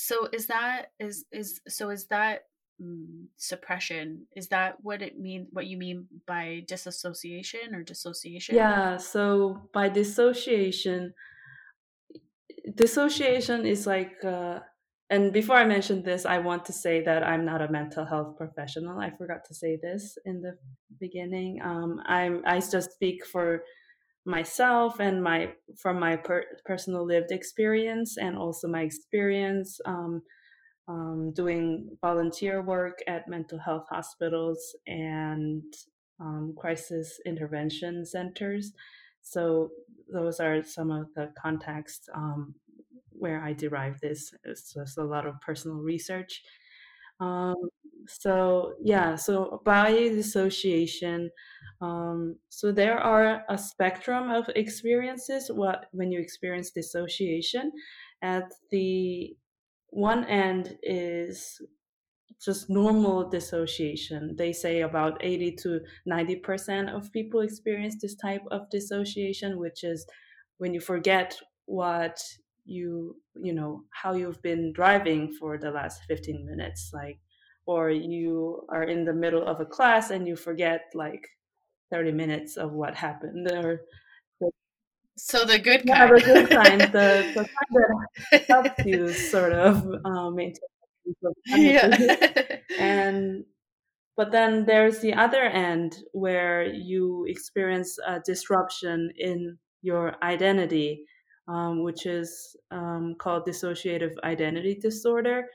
So 0.00 0.28
is 0.32 0.46
that 0.46 0.92
is 1.00 1.24
is 1.32 1.60
so 1.66 1.90
is 1.90 2.06
that 2.06 2.42
mm, 2.80 3.24
suppression 3.36 4.28
is 4.36 4.46
that 4.48 4.76
what 4.80 5.02
it 5.02 5.18
mean 5.18 5.48
what 5.50 5.66
you 5.66 5.76
mean 5.76 6.06
by 6.24 6.62
disassociation 6.68 7.74
or 7.74 7.82
dissociation? 7.82 8.54
Yeah 8.54 8.96
so 8.96 9.68
by 9.74 9.88
dissociation 9.88 11.14
dissociation 12.76 13.66
is 13.66 13.88
like 13.88 14.14
uh, 14.24 14.60
and 15.10 15.32
before 15.32 15.56
i 15.56 15.64
mention 15.64 16.02
this 16.02 16.26
i 16.26 16.38
want 16.38 16.64
to 16.64 16.72
say 16.72 17.02
that 17.02 17.22
i'm 17.22 17.44
not 17.44 17.62
a 17.62 17.70
mental 17.70 18.04
health 18.04 18.36
professional. 18.36 18.98
I 18.98 19.10
forgot 19.10 19.44
to 19.46 19.54
say 19.54 19.78
this 19.80 20.18
in 20.24 20.40
the 20.40 20.56
beginning. 21.00 21.60
Um, 21.62 22.00
i'm 22.06 22.42
i 22.46 22.60
just 22.60 22.92
speak 22.92 23.26
for 23.26 23.62
myself 24.24 25.00
and 25.00 25.22
my 25.22 25.52
from 25.76 25.98
my 25.98 26.16
per- 26.16 26.44
personal 26.66 27.04
lived 27.06 27.30
experience 27.30 28.18
and 28.18 28.36
also 28.36 28.68
my 28.68 28.82
experience 28.82 29.80
um, 29.86 30.22
um, 30.88 31.32
doing 31.34 31.96
volunteer 32.00 32.62
work 32.62 32.98
at 33.06 33.28
mental 33.28 33.58
health 33.58 33.86
hospitals 33.90 34.76
and 34.86 35.62
um, 36.20 36.54
crisis 36.58 37.20
intervention 37.26 38.04
centers. 38.04 38.72
So 39.22 39.70
those 40.12 40.40
are 40.40 40.62
some 40.62 40.90
of 40.90 41.06
the 41.14 41.30
contexts 41.40 42.08
um, 42.14 42.54
where 43.18 43.42
I 43.42 43.52
derive 43.52 44.00
this. 44.00 44.32
It's 44.44 44.72
just 44.74 44.98
a 44.98 45.04
lot 45.04 45.26
of 45.26 45.40
personal 45.40 45.78
research. 45.78 46.42
Um, 47.20 47.56
so 48.06 48.74
yeah, 48.82 49.16
so 49.16 49.60
by 49.64 49.92
dissociation, 49.92 51.30
um, 51.80 52.36
so 52.48 52.72
there 52.72 52.98
are 52.98 53.42
a 53.48 53.58
spectrum 53.58 54.30
of 54.30 54.48
experiences. 54.54 55.50
What 55.52 55.86
when 55.92 56.10
you 56.12 56.20
experience 56.20 56.70
dissociation, 56.70 57.72
at 58.22 58.52
the 58.70 59.36
one 59.90 60.24
end 60.24 60.76
is 60.82 61.60
just 62.44 62.70
normal 62.70 63.28
dissociation. 63.28 64.36
They 64.36 64.52
say 64.52 64.82
about 64.82 65.18
80 65.20 65.56
to 65.62 65.80
90% 66.08 66.94
of 66.94 67.12
people 67.12 67.40
experience 67.40 67.96
this 68.00 68.14
type 68.14 68.42
of 68.50 68.70
dissociation, 68.70 69.58
which 69.58 69.82
is 69.82 70.06
when 70.58 70.72
you 70.72 70.80
forget 70.80 71.36
what 71.66 72.20
you, 72.68 73.16
you 73.34 73.52
know, 73.52 73.82
how 73.90 74.14
you've 74.14 74.42
been 74.42 74.72
driving 74.72 75.32
for 75.32 75.58
the 75.58 75.70
last 75.70 76.02
15 76.06 76.46
minutes, 76.46 76.90
like, 76.92 77.18
or 77.66 77.90
you 77.90 78.62
are 78.70 78.84
in 78.84 79.04
the 79.04 79.12
middle 79.12 79.46
of 79.46 79.60
a 79.60 79.66
class 79.66 80.10
and 80.10 80.28
you 80.28 80.36
forget 80.36 80.82
like 80.94 81.26
30 81.90 82.12
minutes 82.12 82.56
of 82.56 82.72
what 82.72 82.94
happened 82.94 83.50
or 83.50 83.80
so 85.16 85.44
the 85.44 85.58
good 85.58 85.84
kind. 85.84 85.88
Yeah, 85.88 86.06
the 86.14 86.20
good 86.20 86.50
kind, 86.50 86.80
the, 86.80 87.32
the 87.34 87.48
kind 87.48 88.08
that 88.30 88.44
helps 88.48 88.84
you 88.86 89.12
sort 89.12 89.52
of 89.52 89.84
um, 90.04 90.36
maintain 90.36 90.68
yeah. 91.46 91.96
and 92.78 93.44
but 94.16 94.32
then 94.32 94.64
there's 94.66 94.98
the 94.98 95.14
other 95.14 95.42
end 95.42 95.96
where 96.12 96.64
you 96.64 97.24
experience 97.28 97.98
a 98.06 98.20
disruption 98.20 99.12
in 99.16 99.58
your 99.80 100.16
identity 100.22 101.04
um, 101.48 101.82
which 101.82 102.06
is 102.06 102.56
um, 102.70 103.16
called 103.18 103.46
dissociative 103.46 104.12
identity 104.22 104.74
disorder. 104.74 105.46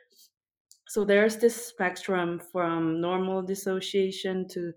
So 0.88 1.06
there's 1.06 1.38
this 1.38 1.56
spectrum 1.68 2.42
from 2.52 3.00
normal 3.00 3.42
dissociation 3.42 4.48
to 4.50 4.74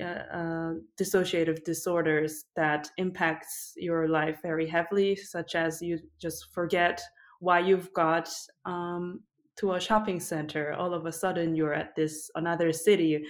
uh, 0.00 0.04
uh, 0.04 0.72
dissociative 1.00 1.64
disorders 1.64 2.44
that 2.54 2.90
impacts 2.98 3.72
your 3.76 4.08
life 4.08 4.38
very 4.42 4.66
heavily 4.68 5.16
such 5.16 5.54
as 5.54 5.80
you 5.80 5.98
just 6.20 6.52
forget 6.52 7.00
why 7.40 7.60
you've 7.60 7.90
got 7.94 8.28
um, 8.66 9.20
to 9.56 9.72
a 9.72 9.80
shopping 9.80 10.20
center. 10.20 10.74
All 10.74 10.92
of 10.92 11.06
a 11.06 11.12
sudden 11.12 11.54
you're 11.54 11.72
at 11.72 11.94
this 11.96 12.30
another 12.34 12.72
city. 12.72 13.24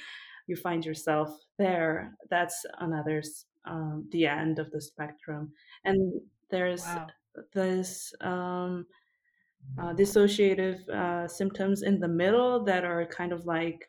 You 0.49 0.57
find 0.57 0.85
yourself 0.85 1.31
there. 1.59 2.17
That's 2.31 2.65
another 2.81 3.23
um, 3.67 4.09
the 4.11 4.27
end 4.27 4.59
of 4.59 4.71
the 4.71 4.81
spectrum. 4.81 5.53
And 5.85 6.21
there's 6.51 6.85
wow. 6.85 7.07
this 7.55 8.15
um, 8.21 8.87
uh, 9.79 9.93
dissociative 9.93 10.89
uh, 10.89 11.29
symptoms 11.29 11.83
in 11.83 11.99
the 11.99 12.09
middle 12.09 12.65
that 12.65 12.85
are 12.85 13.07
kind 13.07 13.33
of 13.33 13.47
like 13.47 13.89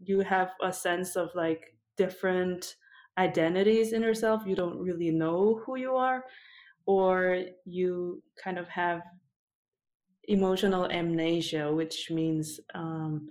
you 0.00 0.20
have 0.20 0.50
a 0.62 0.72
sense 0.72 1.16
of 1.16 1.30
like 1.34 1.74
different 1.96 2.76
identities 3.18 3.92
in 3.92 4.02
yourself 4.02 4.42
you 4.46 4.54
don't 4.54 4.78
really 4.78 5.10
know 5.10 5.60
who 5.66 5.76
you 5.76 5.96
are 5.96 6.24
or 6.86 7.42
you 7.66 8.22
kind 8.42 8.58
of 8.58 8.66
have 8.68 9.02
emotional 10.28 10.86
amnesia, 10.90 11.72
which 11.74 12.10
means 12.10 12.60
um, 12.74 13.28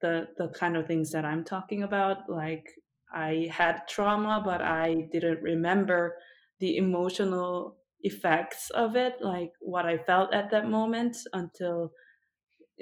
the 0.00 0.28
the 0.36 0.48
kind 0.48 0.76
of 0.76 0.86
things 0.86 1.10
that 1.12 1.24
I'm 1.24 1.44
talking 1.44 1.84
about. 1.84 2.28
Like 2.28 2.66
I 3.12 3.48
had 3.50 3.88
trauma, 3.88 4.42
but 4.44 4.60
I 4.60 5.08
didn't 5.12 5.42
remember 5.42 6.16
the 6.58 6.76
emotional 6.76 7.76
effects 8.02 8.70
of 8.70 8.96
it, 8.96 9.14
like 9.20 9.52
what 9.60 9.86
I 9.86 9.98
felt 9.98 10.32
at 10.32 10.50
that 10.50 10.68
moment, 10.68 11.16
until 11.32 11.92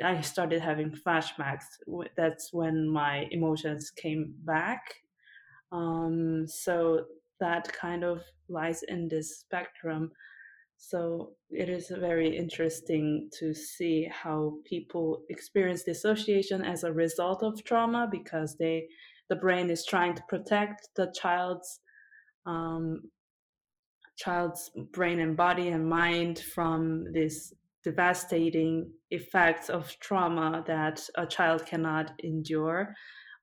I 0.03 0.21
started 0.21 0.61
having 0.61 0.91
flashbacks. 0.91 1.65
That's 2.17 2.53
when 2.53 2.89
my 2.89 3.27
emotions 3.31 3.91
came 3.91 4.35
back. 4.45 4.83
Um, 5.73 6.47
so 6.47 7.05
that 7.41 7.73
kind 7.73 8.05
of 8.05 8.23
lies 8.49 8.83
in 8.83 9.09
this 9.09 9.39
spectrum. 9.41 10.11
So 10.79 11.33
it 11.51 11.69
is 11.69 11.89
very 11.89 12.37
interesting 12.37 13.31
to 13.39 13.55
see 13.55 14.09
how 14.13 14.59
people 14.65 15.23
experience 15.31 15.85
dissociation 15.85 16.63
as 16.65 16.85
a 16.85 16.93
result 16.93 17.43
of 17.43 17.65
trauma 17.65 18.09
because 18.11 18.57
they 18.59 18.87
the 19.29 19.37
brain 19.37 19.71
is 19.71 19.85
trying 19.85 20.15
to 20.15 20.23
protect 20.29 20.89
the 20.95 21.13
child's 21.19 21.81
um, 22.45 23.03
child's 24.17 24.71
brain 24.93 25.21
and 25.21 25.37
body 25.37 25.69
and 25.69 25.89
mind 25.89 26.39
from 26.39 27.13
this 27.13 27.53
devastating 27.85 28.91
effects 29.11 29.69
of 29.69 29.97
trauma 30.01 30.65
that 30.67 31.01
a 31.17 31.27
child 31.27 31.65
cannot 31.67 32.13
endure 32.25 32.95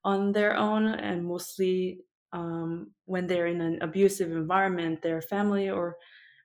on 0.04 0.32
their 0.32 0.54
own 0.54 0.86
and 0.86 1.24
mostly 1.24 1.98
um, 2.32 2.90
when 3.06 3.26
they're 3.26 3.46
in 3.46 3.60
an 3.60 3.78
abusive 3.80 4.30
environment 4.30 5.00
their 5.00 5.22
family 5.22 5.70
or 5.70 5.96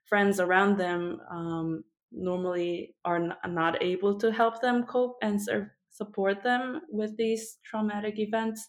friends 0.08 0.40
around 0.40 0.78
them 0.78 1.20
um, 1.30 1.84
normally 2.12 2.94
are 3.04 3.16
n- 3.16 3.34
not 3.48 3.82
able 3.82 4.18
to 4.18 4.32
help 4.32 4.60
them 4.60 4.84
cope 4.84 5.16
and 5.22 5.40
ser- 5.40 5.76
support 5.90 6.42
them 6.42 6.80
with 6.90 7.16
these 7.16 7.58
traumatic 7.64 8.18
events. 8.18 8.68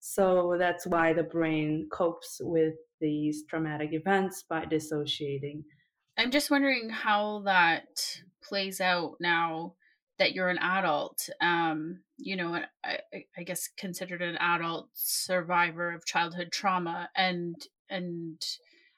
So 0.00 0.56
that's 0.58 0.86
why 0.86 1.12
the 1.12 1.22
brain 1.22 1.88
copes 1.90 2.40
with 2.42 2.74
these 3.04 3.44
traumatic 3.50 3.90
events 3.92 4.44
by 4.48 4.64
dissociating. 4.64 5.62
I'm 6.16 6.30
just 6.30 6.50
wondering 6.50 6.88
how 6.88 7.42
that 7.44 7.86
plays 8.42 8.80
out 8.80 9.16
now 9.20 9.74
that 10.18 10.32
you're 10.32 10.48
an 10.48 10.58
adult 10.58 11.28
um 11.40 11.98
you 12.18 12.36
know 12.36 12.60
I, 12.84 12.98
I 13.36 13.42
guess 13.42 13.68
considered 13.76 14.22
an 14.22 14.36
adult 14.36 14.88
survivor 14.92 15.92
of 15.92 16.06
childhood 16.06 16.50
trauma 16.52 17.08
and 17.16 17.56
and 17.90 18.40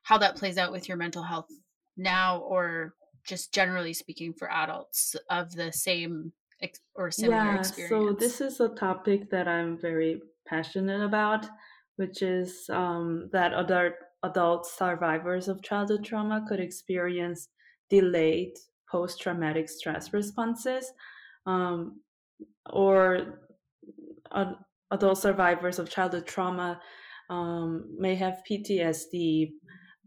how 0.03 0.19
that 0.19 0.37
plays 0.37 0.59
out 0.59 0.73
with 0.73 0.89
your 0.89 0.99
mental 0.99 1.23
health 1.23 1.49
now 1.97 2.39
or 2.41 2.95
just 3.27 3.53
generally 3.53 3.93
speaking 3.93 4.35
for 4.35 4.51
adults 4.51 5.17
of 5.31 5.53
the 5.53 5.73
same 5.73 6.33
ex- 6.61 6.81
or 6.95 7.11
similar 7.11 7.55
yeah, 7.55 7.59
experience 7.61 7.89
so 7.89 8.13
this 8.13 8.41
is 8.41 8.61
a 8.61 8.69
topic 8.69 9.31
that 9.31 9.49
i'm 9.49 9.79
very 9.79 10.21
passionate 10.47 11.03
about 11.03 11.47
which 11.97 12.23
is 12.23 12.69
um, 12.71 13.29
that 13.33 13.53
adult 13.55 13.93
adult 14.23 14.67
survivors 14.67 15.49
of 15.49 15.63
childhood 15.63 16.05
trauma 16.05 16.45
could 16.49 16.61
experience 16.61 17.49
delayed 17.91 18.53
post 18.91 19.21
traumatic 19.21 19.69
stress 19.69 20.13
responses, 20.13 20.93
um, 21.47 22.01
or 22.73 23.41
uh, 24.31 24.53
adult 24.91 25.19
survivors 25.19 25.79
of 25.79 25.91
childhood 25.91 26.27
trauma 26.27 26.81
um, 27.31 27.85
may 27.99 28.15
have 28.15 28.43
PTSD, 28.49 29.51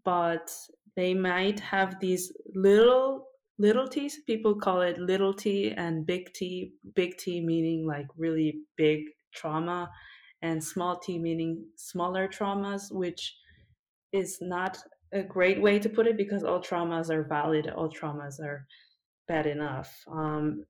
but 0.06 0.52
they 0.96 1.14
might 1.14 1.60
have 1.60 2.00
these 2.00 2.32
little 2.56 3.26
little 3.58 3.88
t's. 3.88 4.20
People 4.26 4.56
call 4.56 4.82
it 4.82 4.98
little 4.98 5.34
t 5.34 5.72
and 5.76 6.06
big 6.06 6.34
T. 6.34 6.74
Big 6.96 7.18
T 7.18 7.42
meaning 7.42 7.86
like 7.86 8.08
really 8.18 8.62
big 8.78 9.02
trauma, 9.34 9.90
and 10.42 10.64
small 10.64 10.98
t 11.00 11.18
meaning 11.20 11.68
smaller 11.76 12.28
traumas, 12.28 12.92
which 12.92 13.36
is 14.12 14.40
not 14.42 14.78
a 15.12 15.24
great 15.24 15.62
way 15.62 15.80
to 15.80 15.90
put 15.90 16.08
it 16.08 16.18
because 16.18 16.44
all 16.44 16.62
traumas 16.62 17.10
are 17.10 17.24
valid, 17.24 17.70
all 17.70 17.90
traumas 17.90 18.40
are 18.40 18.68
bad 19.28 19.48
enough. 19.48 20.04
Um, 20.08 20.66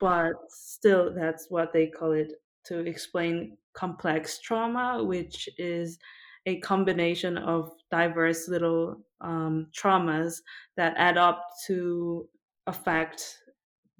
but 0.00 0.34
still, 0.48 1.14
that's 1.14 1.50
what 1.50 1.72
they 1.72 1.88
call 1.88 2.12
it 2.12 2.32
to 2.64 2.80
explain 2.80 3.58
complex 3.72 4.40
trauma, 4.40 5.02
which 5.02 5.48
is 5.58 5.98
a 6.46 6.60
combination 6.60 7.36
of 7.36 7.72
diverse 7.90 8.48
little 8.48 9.04
um, 9.20 9.68
traumas 9.72 10.42
that 10.76 10.94
add 10.96 11.18
up 11.18 11.46
to 11.66 12.28
affect 12.66 13.38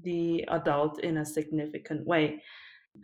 the 0.01 0.45
adult 0.49 1.01
in 1.01 1.17
a 1.19 1.25
significant 1.25 2.07
way. 2.07 2.43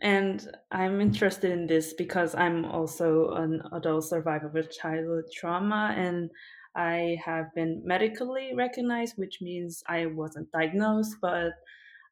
And 0.02 0.46
I'm 0.70 1.00
interested 1.00 1.50
in 1.50 1.66
this 1.66 1.94
because 1.94 2.34
I'm 2.34 2.64
also 2.64 3.30
an 3.30 3.62
adult 3.72 4.04
survivor 4.04 4.50
of 4.58 4.70
childhood 4.70 5.24
trauma 5.32 5.94
and 5.96 6.30
I 6.76 7.18
have 7.24 7.54
been 7.54 7.82
medically 7.84 8.52
recognized, 8.54 9.14
which 9.16 9.38
means 9.40 9.82
I 9.88 10.06
wasn't 10.06 10.50
diagnosed, 10.50 11.16
but 11.22 11.52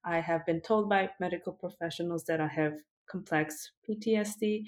I 0.05 0.21
have 0.21 0.47
been 0.47 0.61
told 0.61 0.89
by 0.89 1.11
medical 1.21 1.53
professionals 1.53 2.25
that 2.25 2.41
I 2.41 2.47
have 2.47 2.75
complex 3.11 3.73
PTSD 3.89 4.65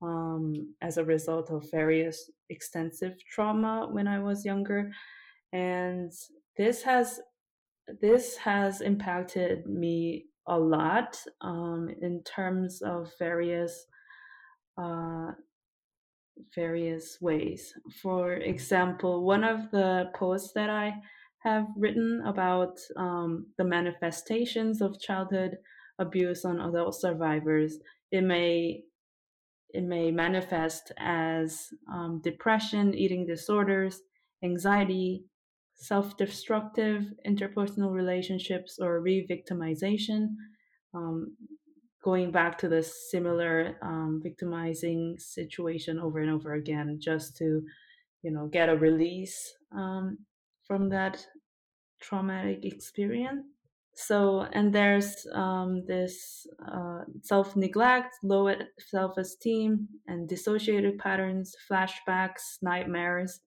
um, 0.00 0.74
as 0.80 0.96
a 0.96 1.04
result 1.04 1.50
of 1.50 1.70
various 1.70 2.30
extensive 2.50 3.14
trauma 3.32 3.88
when 3.90 4.06
I 4.06 4.20
was 4.20 4.44
younger. 4.44 4.92
And 5.52 6.12
this 6.56 6.82
has 6.82 7.20
this 8.00 8.36
has 8.36 8.80
impacted 8.80 9.66
me 9.66 10.26
a 10.46 10.58
lot 10.58 11.16
um, 11.40 11.88
in 12.00 12.22
terms 12.24 12.82
of 12.82 13.10
various 13.18 13.86
uh, 14.80 15.32
various 16.54 17.18
ways. 17.20 17.72
For 18.02 18.34
example, 18.34 19.24
one 19.24 19.44
of 19.44 19.70
the 19.70 20.10
posts 20.14 20.52
that 20.54 20.70
I 20.70 20.94
have 21.40 21.66
written 21.76 22.22
about 22.26 22.78
um, 22.96 23.46
the 23.58 23.64
manifestations 23.64 24.80
of 24.80 25.00
childhood 25.00 25.58
abuse 25.98 26.44
on 26.44 26.60
adult 26.60 26.94
survivors, 26.94 27.78
it 28.10 28.22
may 28.22 28.84
it 29.74 29.84
may 29.84 30.10
manifest 30.10 30.92
as 30.98 31.68
um, 31.90 32.20
depression, 32.22 32.94
eating 32.94 33.26
disorders, 33.26 34.02
anxiety, 34.44 35.24
self 35.82 36.16
destructive 36.16 37.12
interpersonal 37.26 37.92
relationships 37.92 38.78
or 38.80 39.00
re 39.00 39.26
victimization. 39.28 40.28
Um, 40.94 41.36
going 42.02 42.30
back 42.30 42.58
to 42.58 42.68
the 42.68 42.82
similar 42.82 43.76
um, 43.82 44.20
victimizing 44.22 45.16
situation 45.18 45.98
over 45.98 46.18
and 46.18 46.30
over 46.30 46.54
again 46.54 46.98
just 47.00 47.36
to 47.36 47.62
you 48.22 48.30
know 48.30 48.46
get 48.46 48.68
a 48.68 48.76
release 48.76 49.54
um, 49.72 50.18
from 50.66 50.88
that 50.88 51.24
traumatic 52.00 52.64
experience 52.64 53.44
so 53.94 54.46
and 54.52 54.72
there's 54.72 55.26
um, 55.32 55.84
this 55.86 56.46
uh, 56.72 57.00
self-neglect 57.22 58.12
low 58.24 58.52
self-esteem 58.78 59.86
and 60.08 60.28
dissociated 60.28 60.98
patterns 60.98 61.54
flashbacks 61.70 62.58
nightmares 62.62 63.40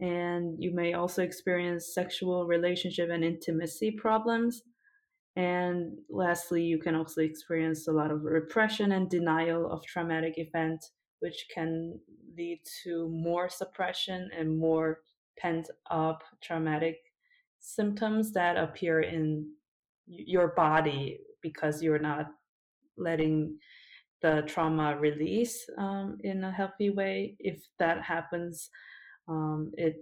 and 0.00 0.56
you 0.58 0.74
may 0.74 0.94
also 0.94 1.22
experience 1.22 1.94
sexual 1.94 2.46
relationship 2.46 3.10
and 3.10 3.24
intimacy 3.24 3.90
problems. 3.90 4.62
And 5.36 5.98
lastly, 6.08 6.62
you 6.62 6.78
can 6.78 6.94
also 6.94 7.20
experience 7.20 7.86
a 7.88 7.92
lot 7.92 8.10
of 8.10 8.22
repression 8.22 8.92
and 8.92 9.08
denial 9.08 9.70
of 9.70 9.84
traumatic 9.86 10.34
events, 10.36 10.92
which 11.20 11.46
can 11.52 11.98
lead 12.36 12.60
to 12.84 13.08
more 13.08 13.48
suppression 13.48 14.30
and 14.36 14.58
more 14.58 15.00
pent 15.38 15.68
up 15.90 16.22
traumatic 16.42 16.96
symptoms 17.60 18.32
that 18.32 18.56
appear 18.56 19.00
in 19.00 19.46
your 20.06 20.48
body 20.56 21.18
because 21.42 21.82
you're 21.82 21.98
not 21.98 22.26
letting 22.96 23.58
the 24.22 24.42
trauma 24.46 24.96
release 24.98 25.68
um, 25.78 26.16
in 26.20 26.42
a 26.42 26.52
healthy 26.52 26.90
way. 26.90 27.36
If 27.38 27.62
that 27.78 28.02
happens, 28.02 28.70
um, 29.28 29.72
it 29.76 29.96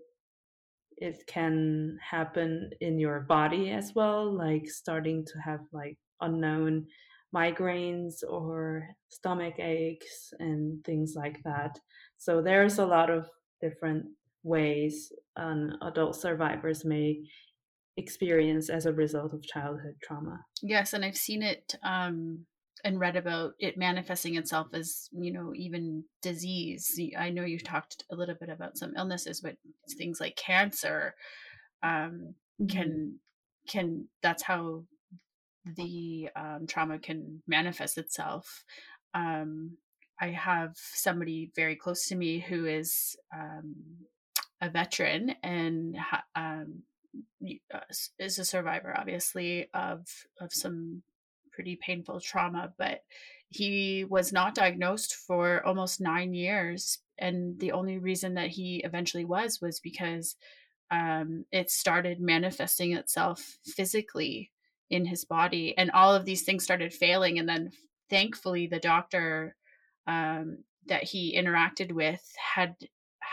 it 0.98 1.26
can 1.26 1.98
happen 2.00 2.70
in 2.80 2.98
your 2.98 3.20
body 3.20 3.70
as 3.70 3.92
well 3.94 4.32
like 4.32 4.66
starting 4.66 5.24
to 5.26 5.38
have 5.44 5.60
like 5.72 5.98
unknown 6.22 6.86
migraines 7.34 8.22
or 8.28 8.88
stomach 9.08 9.58
aches 9.58 10.32
and 10.38 10.82
things 10.84 11.14
like 11.16 11.42
that. 11.44 11.78
So 12.18 12.40
there's 12.40 12.78
a 12.78 12.86
lot 12.86 13.10
of 13.10 13.28
different 13.60 14.06
ways 14.42 15.12
um, 15.36 15.72
adult 15.82 16.16
survivors 16.16 16.84
may 16.84 17.20
experience 17.96 18.68
as 18.70 18.86
a 18.86 18.92
result 18.92 19.32
of 19.34 19.42
childhood 19.42 19.96
trauma. 20.02 20.38
Yes 20.62 20.92
and 20.92 21.04
i've 21.04 21.16
seen 21.16 21.42
it 21.42 21.74
um, 21.82 22.46
and 22.84 23.00
read 23.00 23.16
about 23.16 23.52
it 23.58 23.76
manifesting 23.76 24.36
itself 24.36 24.68
as 24.72 25.08
you 25.12 25.32
know 25.32 25.52
even 25.54 26.04
disease 26.22 26.98
i 27.18 27.30
know 27.30 27.44
you 27.44 27.58
talked 27.58 28.04
a 28.10 28.16
little 28.16 28.34
bit 28.38 28.48
about 28.48 28.76
some 28.76 28.92
illnesses 28.96 29.40
but 29.40 29.56
things 29.96 30.20
like 30.20 30.36
cancer 30.36 31.14
um, 31.82 32.34
mm-hmm. 32.60 32.66
can 32.66 33.18
can 33.68 34.08
that's 34.22 34.42
how 34.42 34.84
the 35.76 36.28
um, 36.36 36.66
trauma 36.68 36.98
can 36.98 37.42
manifest 37.46 37.98
itself 37.98 38.64
um, 39.14 39.76
i 40.20 40.28
have 40.28 40.72
somebody 40.76 41.50
very 41.56 41.76
close 41.76 42.06
to 42.06 42.14
me 42.14 42.38
who 42.40 42.66
is 42.66 43.16
um, 43.34 43.74
a 44.60 44.70
veteran 44.70 45.34
and 45.42 45.96
um, 46.34 46.82
uh, 47.74 47.80
is 48.18 48.38
a 48.38 48.44
survivor 48.44 48.94
obviously 48.96 49.68
of 49.74 50.06
of 50.40 50.52
some 50.52 51.02
pretty 51.56 51.76
painful 51.76 52.20
trauma, 52.20 52.72
but 52.78 53.00
he 53.48 54.04
was 54.04 54.32
not 54.32 54.54
diagnosed 54.54 55.14
for 55.14 55.64
almost 55.66 56.00
nine 56.00 56.34
years. 56.34 56.98
And 57.18 57.58
the 57.58 57.72
only 57.72 57.98
reason 57.98 58.34
that 58.34 58.50
he 58.50 58.82
eventually 58.84 59.24
was 59.24 59.60
was 59.60 59.80
because 59.80 60.36
um, 60.90 61.46
it 61.50 61.70
started 61.70 62.20
manifesting 62.20 62.92
itself 62.92 63.58
physically 63.64 64.52
in 64.90 65.06
his 65.06 65.24
body. 65.24 65.76
And 65.76 65.90
all 65.90 66.14
of 66.14 66.24
these 66.24 66.42
things 66.42 66.62
started 66.62 66.92
failing. 66.92 67.38
And 67.38 67.48
then 67.48 67.70
thankfully, 68.10 68.66
the 68.66 68.78
doctor 68.78 69.56
um, 70.06 70.58
that 70.86 71.04
he 71.04 71.36
interacted 71.36 71.92
with 71.92 72.22
had 72.54 72.76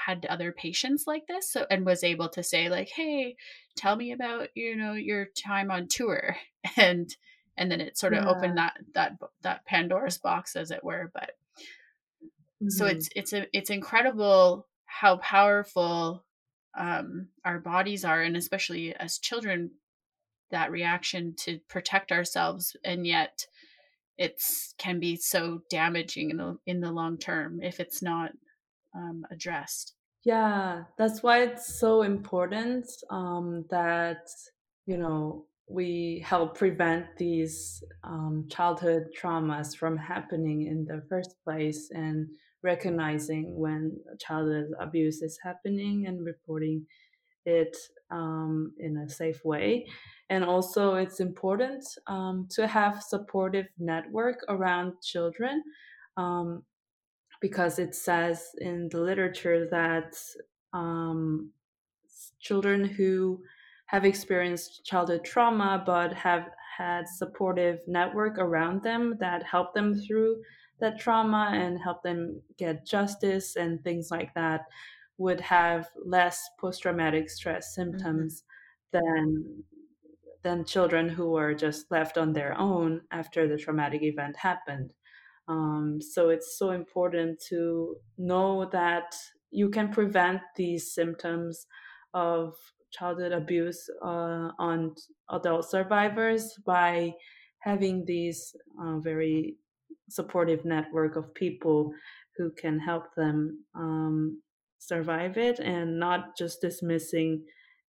had 0.06 0.26
other 0.26 0.52
patients 0.52 1.06
like 1.08 1.28
this 1.28 1.52
so, 1.52 1.66
and 1.70 1.86
was 1.86 2.04
able 2.04 2.28
to 2.28 2.44
say 2.44 2.68
like 2.68 2.90
hey 2.90 3.36
tell 3.78 3.96
me 3.96 4.12
about 4.12 4.50
you 4.56 4.76
know 4.76 4.94
your 4.94 5.28
time 5.38 5.72
on 5.72 5.88
tour 5.88 6.36
and 6.78 7.16
and 7.58 7.72
then 7.72 7.82
it 7.82 7.98
sort 7.98 8.14
of 8.14 8.24
yeah. 8.24 8.30
opened 8.30 8.58
that 8.58 8.78
that 8.94 9.18
that 9.42 9.66
Pandora's 9.66 10.18
box, 10.18 10.56
as 10.56 10.72
it 10.72 10.84
were. 10.84 11.12
But 11.14 11.32
mm-hmm. 12.62 12.70
so 12.70 12.86
it's 12.86 13.10
it's 13.16 13.34
a 13.34 13.46
it's 13.56 13.70
incredible 13.70 14.68
how 14.86 15.18
powerful 15.18 16.24
um, 16.78 17.28
our 17.46 17.60
bodies 17.60 18.06
are, 18.06 18.22
and 18.22 18.36
especially 18.36 18.96
as 18.96 19.18
children, 19.18 19.72
that 20.52 20.72
reaction 20.72 21.36
to 21.40 21.60
protect 21.68 22.12
ourselves, 22.12 22.76
and 22.84 23.06
yet 23.06 23.46
it's 24.18 24.74
can 24.78 25.00
be 25.00 25.16
so 25.16 25.62
damaging 25.70 26.30
in 26.32 26.38
the 26.38 26.58
in 26.66 26.80
the 26.80 26.92
long 26.92 27.18
term 27.18 27.60
if 27.62 27.80
it's 27.80 28.02
not 28.02 28.32
um, 28.96 29.26
addressed. 29.32 29.94
Yeah, 30.24 30.84
that's 30.98 31.22
why 31.22 31.44
it's 31.44 31.80
so 31.80 32.02
important 32.04 32.86
um, 33.10 33.66
that 33.70 34.28
you 34.86 34.98
know 34.98 35.46
we 35.74 36.24
help 36.24 36.56
prevent 36.56 37.06
these 37.18 37.84
um, 38.04 38.48
childhood 38.50 39.08
traumas 39.20 39.76
from 39.76 39.98
happening 39.98 40.68
in 40.68 40.86
the 40.86 41.02
first 41.10 41.36
place 41.44 41.90
and 41.92 42.28
recognizing 42.62 43.58
when 43.58 43.98
childhood 44.20 44.68
abuse 44.80 45.24
is 45.24 45.40
happening 45.44 46.06
and 46.06 46.24
reporting 46.24 46.86
it 47.46 47.76
um, 48.12 48.72
in 48.78 48.98
a 48.98 49.10
safe 49.10 49.44
way. 49.44 49.88
And 50.30 50.44
also, 50.44 50.94
it's 50.96 51.20
important 51.20 51.84
um, 52.06 52.48
to 52.52 52.68
have 52.68 53.02
supportive 53.02 53.66
network 53.80 54.46
around 54.50 54.94
children 55.02 55.64
um, 56.18 56.64
because 57.42 57.80
it 57.80 57.96
says 57.96 58.50
in 58.60 58.90
the 58.92 59.02
literature 59.02 59.68
that 59.72 60.14
um, 60.72 61.52
children 62.40 62.86
who 62.86 63.42
have 63.94 64.06
experienced 64.06 64.84
childhood 64.84 65.24
trauma 65.24 65.84
but 65.86 66.12
have 66.14 66.50
had 66.78 67.08
supportive 67.08 67.80
network 67.88 68.40
around 68.40 68.82
them 68.82 69.16
that 69.20 69.44
help 69.44 69.72
them 69.76 69.94
through 69.94 70.36
that 70.80 71.00
trauma 71.00 71.52
and 71.54 71.80
help 71.80 72.02
them 72.02 72.42
get 72.58 72.86
justice 72.86 73.56
and 73.56 73.84
things 73.84 74.10
like 74.10 74.34
that 74.34 74.62
would 75.20 75.40
have 75.40 75.88
less 76.04 76.42
post-traumatic 76.60 77.30
stress 77.30 77.78
mm-hmm. 77.78 77.92
symptoms 77.92 78.44
mm-hmm. 78.94 79.06
than 79.06 79.64
than 80.42 80.66
children 80.66 81.08
who 81.08 81.30
were 81.30 81.54
just 81.54 81.90
left 81.90 82.18
on 82.18 82.34
their 82.34 82.58
own 82.60 83.00
after 83.12 83.48
the 83.48 83.58
traumatic 83.58 84.02
event 84.02 84.36
happened 84.36 84.92
um, 85.48 86.00
so 86.02 86.30
it's 86.30 86.58
so 86.58 86.72
important 86.72 87.40
to 87.50 87.96
know 88.18 88.68
that 88.72 89.16
you 89.52 89.70
can 89.70 89.90
prevent 89.90 90.42
these 90.56 90.92
symptoms 90.92 91.68
of 92.16 92.56
childhood 92.98 93.32
abuse 93.32 93.90
uh, 94.04 94.50
on 94.60 94.96
adult 95.32 95.70
survivors 95.70 96.54
by 96.66 97.14
having 97.60 98.06
these 98.06 98.56
uh, 98.82 99.00
very 99.00 99.56
supportive 100.10 100.66
network 100.66 101.16
of 101.16 101.34
people 101.34 101.92
who 102.38 102.52
can 102.52 102.80
help 102.80 103.14
them 103.16 103.64
um, 103.76 104.42
survive 104.80 105.38
it 105.38 105.60
and 105.60 106.00
not 106.00 106.38
just 106.38 106.62
dismissing 106.62 107.44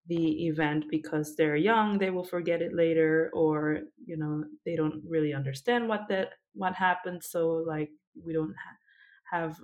the 0.06 0.46
event 0.46 0.84
because 0.90 1.34
they're 1.34 1.56
young 1.56 1.98
they 1.98 2.10
will 2.10 2.24
forget 2.24 2.60
it 2.60 2.74
later 2.74 3.30
or 3.32 3.80
you 4.04 4.18
know 4.18 4.44
they 4.66 4.76
don't 4.76 5.02
really 5.08 5.32
understand 5.32 5.88
what 5.88 6.02
that 6.08 6.28
what 6.54 6.74
happened. 6.74 7.22
So 7.22 7.64
like 7.66 7.90
we 8.24 8.32
don't 8.32 8.54
ha- 8.54 9.38
have 9.38 9.56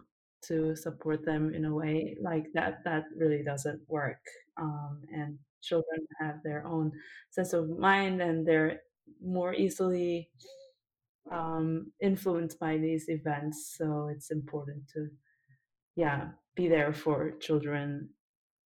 to 0.42 0.74
support 0.74 1.24
them 1.24 1.52
in 1.54 1.64
a 1.64 1.74
way 1.74 2.16
like 2.22 2.46
that 2.54 2.78
that 2.84 3.04
really 3.16 3.42
doesn't 3.42 3.80
work 3.88 4.20
um, 4.60 5.02
and 5.12 5.38
children 5.62 6.06
have 6.20 6.36
their 6.42 6.66
own 6.66 6.90
sense 7.30 7.52
of 7.52 7.68
mind 7.78 8.20
and 8.20 8.46
they're 8.46 8.80
more 9.22 9.54
easily 9.54 10.28
um, 11.30 11.92
influenced 12.00 12.58
by 12.58 12.76
these 12.76 13.08
events 13.08 13.74
so 13.76 14.08
it's 14.10 14.30
important 14.30 14.82
to 14.92 15.08
yeah 15.96 16.28
be 16.54 16.68
there 16.68 16.92
for 16.92 17.32
children 17.40 18.08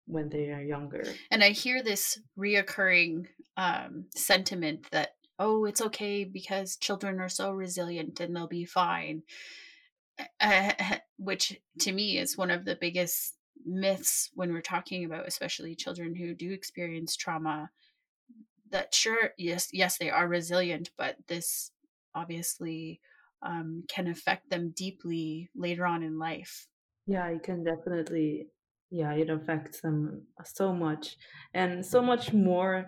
when 0.07 0.29
they 0.29 0.51
are 0.51 0.63
younger. 0.63 1.05
And 1.31 1.43
i 1.43 1.51
hear 1.51 1.83
this 1.83 2.19
reoccurring 2.39 3.27
um, 3.57 4.07
sentiment 4.15 4.87
that 4.91 5.15
oh 5.39 5.65
it's 5.65 5.81
okay 5.81 6.25
because 6.25 6.77
children 6.77 7.21
are 7.21 7.29
so 7.29 7.51
resilient 7.51 8.21
and 8.21 8.35
they'll 8.35 8.47
be 8.47 8.65
fine 8.65 9.23
uh, 10.41 10.73
which 11.19 11.61
to 11.81 11.93
me 11.93 12.19
is 12.19 12.37
one 12.37 12.51
of 12.51 12.65
the 12.65 12.77
biggest 12.81 13.35
myths 13.65 14.31
when 14.35 14.53
we're 14.53 14.61
talking 14.61 15.05
about 15.05 15.27
especially 15.27 15.75
children 15.75 16.15
who 16.15 16.35
do 16.35 16.53
experience 16.53 17.17
trauma 17.17 17.71
that 18.71 18.93
sure 18.95 19.31
yes 19.39 19.69
yes 19.73 19.97
they 19.99 20.11
are 20.11 20.29
resilient 20.29 20.91
but 20.99 21.17
this 21.29 21.71
obviously 22.15 23.01
um, 23.45 23.85
can 23.89 24.09
affect 24.09 24.51
them 24.51 24.73
deeply 24.75 25.51
later 25.55 25.87
on 25.87 26.03
in 26.03 26.19
life. 26.19 26.67
Yeah 27.07 27.29
it 27.29 27.43
can 27.43 27.63
definitely 27.63 28.49
yeah 28.91 29.13
it 29.13 29.31
affects 29.31 29.81
them 29.81 30.27
so 30.45 30.73
much 30.73 31.17
and 31.53 31.85
so 31.85 32.01
much 32.01 32.33
more 32.33 32.87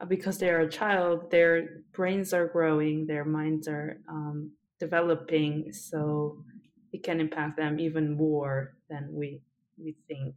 uh, 0.00 0.06
because 0.06 0.38
they're 0.38 0.60
a 0.60 0.70
child 0.70 1.30
their 1.30 1.82
brains 1.92 2.32
are 2.32 2.46
growing 2.46 3.06
their 3.06 3.24
minds 3.24 3.68
are 3.68 4.00
um, 4.08 4.52
developing 4.78 5.72
so 5.72 6.44
it 6.92 7.02
can 7.02 7.20
impact 7.20 7.56
them 7.56 7.78
even 7.78 8.16
more 8.16 8.74
than 8.88 9.08
we 9.12 9.40
we 9.76 9.94
think. 10.08 10.34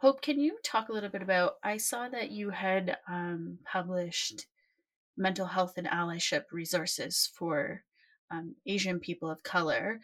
Hope 0.00 0.22
can 0.22 0.40
you 0.40 0.58
talk 0.64 0.88
a 0.88 0.92
little 0.92 1.10
bit 1.10 1.22
about 1.22 1.56
i 1.62 1.76
saw 1.76 2.08
that 2.08 2.30
you 2.30 2.50
had 2.50 2.96
um, 3.08 3.58
published 3.64 4.46
mental 5.16 5.46
health 5.46 5.74
and 5.76 5.86
allyship 5.86 6.44
resources 6.50 7.30
for 7.34 7.82
um, 8.30 8.54
asian 8.66 8.98
people 9.00 9.30
of 9.30 9.42
color. 9.42 10.00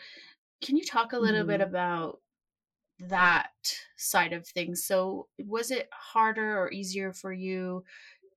Can 0.63 0.77
you 0.77 0.85
talk 0.85 1.13
a 1.13 1.19
little 1.19 1.41
mm-hmm. 1.41 1.51
bit 1.51 1.61
about 1.61 2.21
that 2.99 3.51
side 3.97 4.33
of 4.33 4.47
things? 4.47 4.85
So 4.85 5.29
was 5.39 5.71
it 5.71 5.89
harder 5.93 6.59
or 6.59 6.73
easier 6.73 7.13
for 7.13 7.33
you 7.33 7.85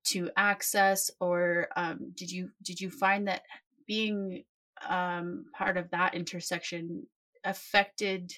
to 0.06 0.30
access 0.36 1.12
or 1.19 1.67
um, 1.76 2.12
did 2.15 2.32
you 2.32 2.50
did 2.63 2.80
you 2.82 2.89
find 2.89 3.28
that 3.28 3.43
being 3.86 4.43
um, 4.88 5.46
part 5.58 5.78
of 5.78 5.89
that 5.92 6.13
intersection 6.13 7.08
affected 7.44 8.32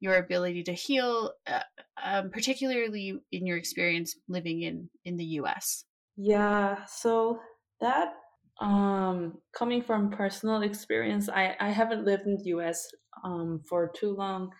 your 0.00 0.16
ability 0.16 0.62
to 0.64 0.72
heal, 0.72 1.32
uh, 1.46 1.60
um, 2.02 2.30
particularly 2.30 3.18
in 3.32 3.46
your 3.46 3.56
experience 3.56 4.16
living 4.28 4.62
in 4.62 4.90
in 5.04 5.16
the 5.16 5.24
U.S. 5.40 5.84
Yeah, 6.16 6.84
so 6.86 7.40
that 7.80 8.14
um, 8.60 9.38
coming 9.56 9.82
from 9.82 10.10
personal 10.10 10.62
experience, 10.62 11.28
I 11.28 11.56
I 11.58 11.70
haven't 11.70 12.04
lived 12.04 12.26
in 12.26 12.36
the 12.36 12.44
U.S. 12.56 12.86
Um, 13.24 13.60
for 13.68 13.90
too 13.96 14.14
long, 14.14 14.50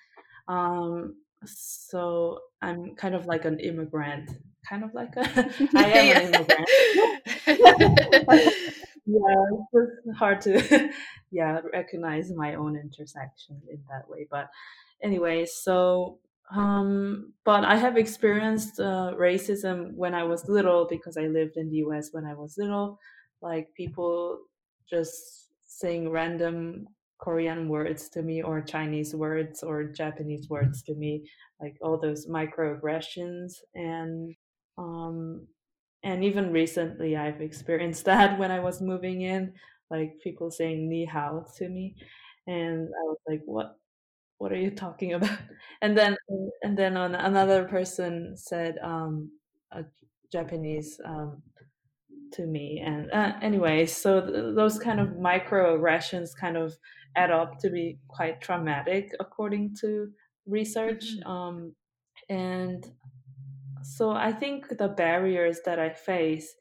um, 0.48 1.16
so 1.46 2.38
I'm 2.62 2.94
kind 2.96 3.14
of 3.14 3.26
like 3.26 3.44
an 3.44 3.60
immigrant, 3.60 4.30
kind 4.68 4.84
of 4.84 4.94
like 4.94 5.14
a 5.16 5.22
I 5.76 5.90
am 5.98 6.16
an 6.16 6.34
immigrant. 6.34 6.68
yeah 9.06 9.44
it's 9.72 10.18
hard 10.18 10.40
to 10.40 10.90
yeah 11.30 11.60
recognize 11.72 12.30
my 12.32 12.54
own 12.54 12.76
intersection 12.76 13.60
in 13.70 13.82
that 13.90 14.08
way 14.08 14.26
but 14.30 14.48
anyway 15.02 15.44
so 15.44 16.18
um 16.54 17.32
but 17.44 17.64
i 17.64 17.76
have 17.76 17.96
experienced 17.96 18.80
uh, 18.80 19.12
racism 19.18 19.92
when 19.94 20.14
i 20.14 20.22
was 20.22 20.48
little 20.48 20.86
because 20.88 21.16
i 21.16 21.26
lived 21.26 21.56
in 21.56 21.68
the 21.70 21.78
us 21.78 22.10
when 22.12 22.24
i 22.24 22.34
was 22.34 22.56
little 22.56 22.98
like 23.42 23.68
people 23.76 24.38
just 24.88 25.48
saying 25.66 26.10
random 26.10 26.86
korean 27.18 27.68
words 27.68 28.08
to 28.08 28.22
me 28.22 28.42
or 28.42 28.60
chinese 28.62 29.14
words 29.14 29.62
or 29.62 29.84
japanese 29.84 30.48
words 30.48 30.82
to 30.82 30.94
me 30.94 31.28
like 31.60 31.76
all 31.82 31.98
those 31.98 32.26
microaggressions 32.26 33.52
and 33.74 34.34
um 34.78 35.46
and 36.04 36.22
even 36.22 36.52
recently 36.52 37.16
i've 37.16 37.40
experienced 37.40 38.04
that 38.12 38.38
when 38.38 38.50
i 38.50 38.60
was 38.60 38.80
moving 38.80 39.22
in 39.22 39.52
like 39.90 40.20
people 40.20 40.50
saying 40.50 40.88
ni 40.88 41.04
hao 41.04 41.44
to 41.56 41.68
me. 41.68 41.96
And 42.46 42.88
i 42.88 43.02
was 43.04 43.18
like 43.28 43.42
what? 43.44 43.78
What 44.38 44.52
are 44.52 44.56
you 44.66 44.70
talking 44.70 45.12
about? 45.18 45.38
And 45.82 45.96
then 45.96 46.16
and 46.62 46.76
then 46.76 46.96
on 46.96 47.14
another 47.14 47.64
person 47.64 48.36
said 48.36 48.78
um 48.82 49.30
a 49.72 49.84
japanese 50.32 51.00
um 51.04 51.42
to 52.32 52.46
me. 52.46 52.82
And 52.84 53.10
uh, 53.12 53.34
anyway 53.42 53.86
so 53.86 54.20
th- 54.20 54.54
those 54.56 54.78
kind 54.78 55.00
of 55.00 55.08
microaggressions 55.10 56.30
kind 56.38 56.56
of 56.56 56.76
add 57.16 57.30
up 57.30 57.58
to 57.60 57.70
be 57.70 57.98
quite 58.08 58.40
traumatic 58.40 59.12
according 59.20 59.76
to 59.80 60.08
research. 60.46 61.04
Mm-hmm. 61.04 61.30
um 61.30 61.74
and 62.28 62.86
so 63.84 64.10
I 64.10 64.32
think 64.32 64.78
the 64.78 64.88
barriers 64.88 65.60
that 65.66 65.78
I 65.78 65.90
face 65.90 66.54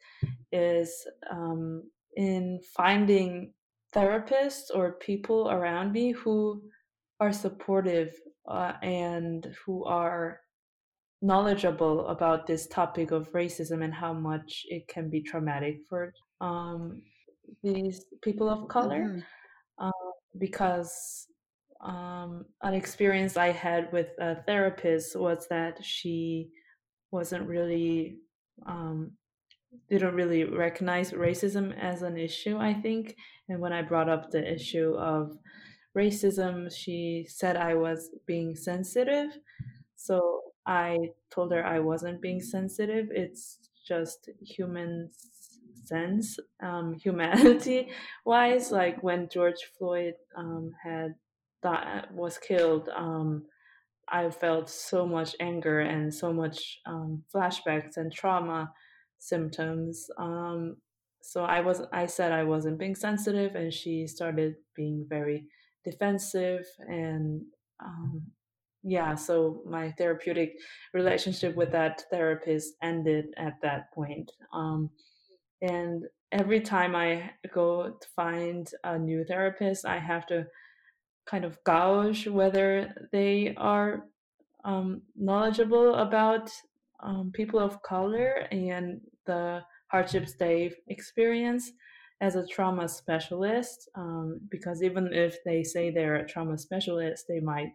is 0.52 1.08
um, 1.32 1.84
in 2.18 2.60
finding 2.76 3.54
therapists 3.96 4.66
or 4.74 4.94
people 4.94 5.50
around 5.50 5.94
me 5.94 6.12
who 6.12 6.62
are 7.20 7.32
supportive 7.32 8.14
uh, 8.48 8.74
and 8.82 9.56
who 9.66 9.86
are 9.86 10.42
knowledgeable 11.22 12.08
about 12.08 12.46
this 12.46 12.68
topic 12.68 13.12
of 13.12 13.32
racism 13.32 13.84
and 13.84 13.94
how 13.94 14.12
much 14.12 14.64
it 14.68 14.86
can 14.90 15.10
be 15.10 15.22
traumatic 15.22 15.78
for 15.88 16.14
um, 16.42 17.02
these 17.64 18.04
people 18.22 18.50
of 18.50 18.68
color 18.68 19.06
mm-hmm. 19.06 19.20
uh, 19.80 20.12
because 20.38 21.28
um, 21.82 22.46
an 22.62 22.74
experience 22.74 23.38
I 23.38 23.52
had 23.52 23.92
with 23.94 24.08
a 24.20 24.44
therapist 24.44 25.16
was 25.16 25.48
that 25.50 25.84
she 25.84 26.50
wasn't 27.14 27.48
really 27.48 28.18
um, 28.66 29.12
didn't 29.90 30.16
really 30.16 30.44
recognize 30.44 31.12
racism 31.12 31.78
as 31.80 32.02
an 32.02 32.18
issue 32.18 32.58
i 32.58 32.74
think 32.74 33.16
and 33.50 33.60
when 33.60 33.74
i 33.74 33.82
brought 33.82 34.10
up 34.10 34.30
the 34.32 34.54
issue 34.54 34.94
of 34.96 35.38
racism 35.98 36.72
she 36.76 37.26
said 37.30 37.56
i 37.56 37.74
was 37.74 38.10
being 38.26 38.56
sensitive 38.56 39.30
so 39.96 40.42
i 40.66 40.98
told 41.34 41.52
her 41.52 41.66
i 41.66 41.80
wasn't 41.80 42.22
being 42.22 42.42
sensitive 42.42 43.08
it's 43.12 43.58
just 43.88 44.30
human 44.42 45.10
sense, 45.86 46.40
um, 46.62 46.94
humanity 47.04 47.90
wise. 48.26 48.72
Like 48.72 49.04
when 49.04 49.30
George 49.30 49.70
Floyd 49.78 50.16
um, 50.36 50.72
had 50.84 51.16
that 51.62 52.12
was 52.14 52.38
killed, 52.38 52.90
um, 52.96 53.44
I 54.10 54.30
felt 54.30 54.70
so 54.70 55.06
much 55.08 55.36
anger 55.40 55.80
and 55.80 56.14
so 56.14 56.34
much 56.34 56.80
um, 56.86 57.24
flashbacks 57.34 57.98
and 57.98 58.12
trauma 58.12 58.72
symptoms. 59.20 60.08
Um, 60.18 60.78
so 61.22 61.44
I 61.44 61.62
was 61.62 61.82
I 61.94 62.06
said 62.06 62.32
I 62.32 62.44
wasn't 62.44 62.80
being 62.80 62.96
sensitive, 62.96 63.56
and 63.56 63.74
she 63.74 64.08
started 64.08 64.56
being 64.76 65.06
very 65.08 65.48
defensive 65.86 66.66
and 66.80 67.42
um, 67.84 68.24
yeah. 68.84 69.16
So 69.16 69.62
my 69.66 69.92
therapeutic 69.98 70.54
relationship 70.94 71.56
with 71.56 71.72
that 71.72 72.04
therapist 72.12 72.74
ended 72.84 73.28
at 73.38 73.54
that 73.62 73.94
point. 73.94 74.30
Um, 74.54 74.90
and 75.62 76.04
every 76.34 76.60
time 76.60 76.96
I 76.96 77.32
go 77.54 77.92
to 78.02 78.08
find 78.16 78.68
a 78.84 79.00
new 79.00 79.24
therapist, 79.24 79.86
I 79.86 80.00
have 80.00 80.26
to 80.28 80.46
kind 81.26 81.46
of 81.46 81.58
gauge 81.66 82.28
whether 82.28 82.94
they 83.12 83.54
are 83.58 84.06
um, 84.66 85.02
knowledgeable 85.16 85.96
about 85.96 86.50
um, 87.02 87.32
people 87.34 87.60
of 87.60 87.82
color 87.82 88.48
and 88.52 89.02
the 89.26 89.62
hardships 89.88 90.34
they've 90.34 90.76
experienced 90.88 91.74
as 92.22 92.36
a 92.36 92.48
trauma 92.48 92.88
specialist. 92.88 93.90
Um, 93.96 94.40
because 94.50 94.82
even 94.82 95.14
if 95.14 95.44
they 95.44 95.64
say 95.64 95.92
they're 95.92 96.16
a 96.16 96.28
trauma 96.28 96.58
specialist, 96.58 97.26
they 97.28 97.40
might 97.40 97.72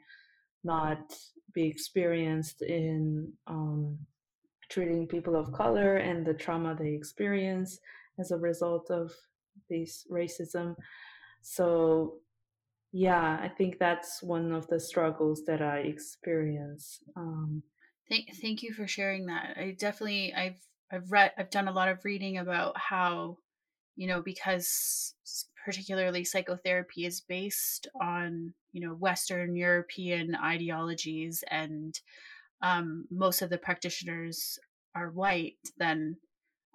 not 0.64 1.14
be 1.54 1.66
experienced 1.66 2.62
in 2.62 3.32
um, 3.46 3.98
treating 4.70 5.06
people 5.06 5.37
of 5.37 5.52
color 5.52 5.96
and 5.96 6.26
the 6.26 6.34
trauma 6.34 6.74
they 6.78 6.90
experience 6.90 7.78
as 8.18 8.30
a 8.30 8.37
result 8.37 8.90
of 8.90 9.12
this 9.70 10.06
racism. 10.11 10.74
So 11.42 12.14
yeah 12.92 13.38
i 13.42 13.48
think 13.48 13.79
that's 13.79 14.22
one 14.22 14.53
of 14.53 14.66
the 14.68 14.81
struggles 14.81 15.42
that 15.46 15.61
i 15.61 15.79
experience 15.79 17.01
um, 17.16 17.62
thank, 18.09 18.35
thank 18.40 18.62
you 18.62 18.72
for 18.72 18.87
sharing 18.87 19.27
that. 19.27 19.57
I 19.57 19.77
definitely 19.79 20.33
i've 20.35 20.61
i've 20.90 21.11
read 21.11 21.33
i've 21.38 21.51
done 21.51 21.68
a 21.68 21.72
lot 21.72 21.88
of 21.88 22.05
reading 22.05 22.38
about 22.38 22.79
how 22.79 23.37
you 23.96 24.07
know 24.07 24.22
because 24.22 25.14
particularly 25.64 26.24
psychotherapy 26.24 27.05
is 27.05 27.20
based 27.20 27.88
on 28.01 28.55
you 28.72 28.87
know 28.87 28.94
western 28.94 29.55
european 29.55 30.35
ideologies 30.35 31.44
and 31.51 32.01
um, 32.61 33.05
most 33.11 33.42
of 33.42 33.51
the 33.51 33.59
practitioners 33.59 34.59
are 34.94 35.11
white 35.11 35.59
then 35.77 36.16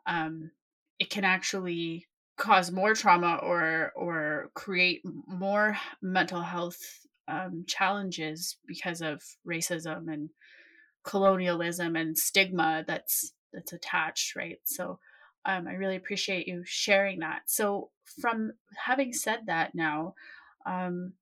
um, 0.05 0.51
it 0.99 1.09
can 1.09 1.23
actually 1.23 2.05
cause 2.37 2.71
more 2.71 2.93
trauma 2.93 3.39
or 3.43 3.91
or 3.95 4.49
create 4.53 5.01
more 5.27 5.77
mental 6.01 6.41
health 6.41 6.79
um, 7.27 7.63
challenges 7.67 8.57
because 8.67 9.01
of 9.01 9.21
racism 9.47 10.11
and 10.11 10.29
colonialism 11.03 11.95
and 11.95 12.17
stigma 12.17 12.83
that's 12.87 13.33
that's 13.53 13.73
attached 13.73 14.35
right? 14.35 14.59
So 14.63 14.99
um, 15.45 15.67
i 15.67 15.73
really 15.73 15.95
appreciate 15.97 16.47
you 16.47 16.63
sharing 16.65 17.19
that. 17.19 17.41
So 17.45 17.89
from 18.21 18.53
having 18.77 19.13
said 19.13 19.41
that 19.47 19.75
now 19.75 20.15
um, 20.65 21.13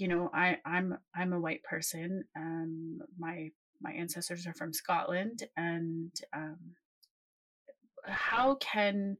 you 0.00 0.08
know 0.08 0.30
i 0.32 0.56
i'm 0.64 0.96
i'm 1.14 1.32
a 1.32 1.40
white 1.40 1.62
person 1.62 2.24
um 2.36 3.00
my 3.18 3.50
my 3.82 3.92
ancestors 3.92 4.46
are 4.46 4.54
from 4.54 4.72
scotland 4.72 5.42
and 5.56 6.10
um 6.34 6.56
how 8.06 8.54
can 8.56 9.16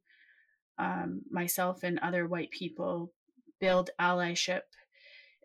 um, 0.80 1.20
myself 1.30 1.82
and 1.82 1.98
other 1.98 2.26
white 2.26 2.50
people 2.50 3.12
build 3.60 3.90
allyship 4.00 4.62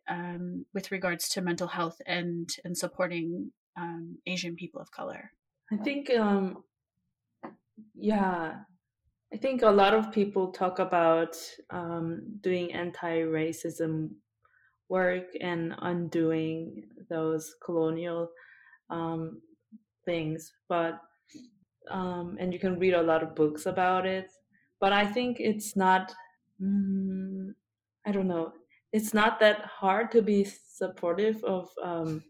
um, 0.08 0.66
with 0.74 0.92
regards 0.92 1.28
to 1.30 1.42
mental 1.42 1.68
health 1.68 2.02
and 2.06 2.50
and 2.64 2.78
supporting 2.78 3.52
um, 3.78 4.18
Asian 4.26 4.56
people 4.56 4.80
of 4.82 4.90
color. 4.92 5.32
I 5.72 5.78
think, 5.78 6.10
um, 6.12 6.64
yeah, 7.94 8.60
I 9.34 9.38
think 9.38 9.64
a 9.64 9.70
lot 9.70 9.94
of 9.94 10.12
people 10.12 10.52
talk 10.52 10.80
about 10.80 11.36
um, 11.72 12.22
doing 12.42 12.72
anti-racism 12.72 14.12
work 14.88 15.26
and 15.42 15.74
undoing 15.80 16.84
those 17.10 17.56
colonial 17.66 18.30
um, 18.90 19.42
things, 20.06 20.54
but 20.70 21.02
um, 21.92 22.38
and 22.40 22.54
you 22.54 22.60
can 22.60 22.80
read 22.80 22.94
a 22.94 23.02
lot 23.02 23.24
of 23.24 23.36
books 23.36 23.66
about 23.66 24.06
it 24.06 24.30
but 24.80 24.94
I 24.94 25.06
think 25.06 25.38
it's 25.40 25.76
not. 25.76 26.14
Mm, 26.62 27.54
I 28.06 28.12
don't 28.12 28.28
know. 28.28 28.54
It's 28.94 29.14
not 29.14 29.40
that 29.40 29.66
hard 29.66 30.12
to 30.12 30.22
be 30.22 30.46
supportive 30.46 31.44
of 31.44 31.70
um, 31.84 32.24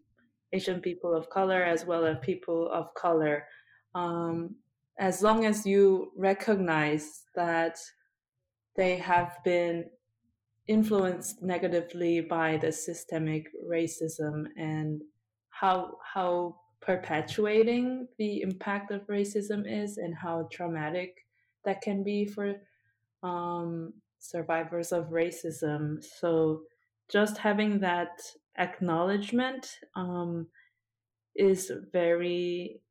Asian 0.53 0.81
people 0.81 1.13
of 1.13 1.29
color 1.29 1.63
as 1.63 1.85
well 1.85 2.05
as 2.05 2.17
people 2.21 2.69
of 2.71 2.93
color, 2.95 3.45
um, 3.93 4.55
as 4.99 5.21
long 5.21 5.45
as 5.45 5.65
you 5.65 6.11
recognize 6.17 7.23
that 7.35 7.77
they 8.75 8.97
have 8.97 9.37
been 9.43 9.85
influenced 10.67 11.43
negatively 11.43 12.21
by 12.21 12.57
the 12.57 12.71
systemic 12.71 13.47
racism 13.69 14.45
and 14.57 15.01
how 15.49 15.97
how 16.13 16.55
perpetuating 16.81 18.07
the 18.17 18.41
impact 18.41 18.91
of 18.91 19.07
racism 19.07 19.63
is 19.65 19.97
and 19.97 20.13
how 20.15 20.47
traumatic 20.51 21.24
that 21.65 21.81
can 21.81 22.03
be 22.03 22.25
for 22.25 22.55
um, 23.23 23.93
survivors 24.19 24.91
of 24.91 25.09
racism. 25.09 26.03
So 26.19 26.61
just 27.11 27.37
having 27.37 27.79
that 27.79 28.21
acknowledgement 28.57 29.67
um, 29.95 30.47
is 31.35 31.71
very, 31.91 32.81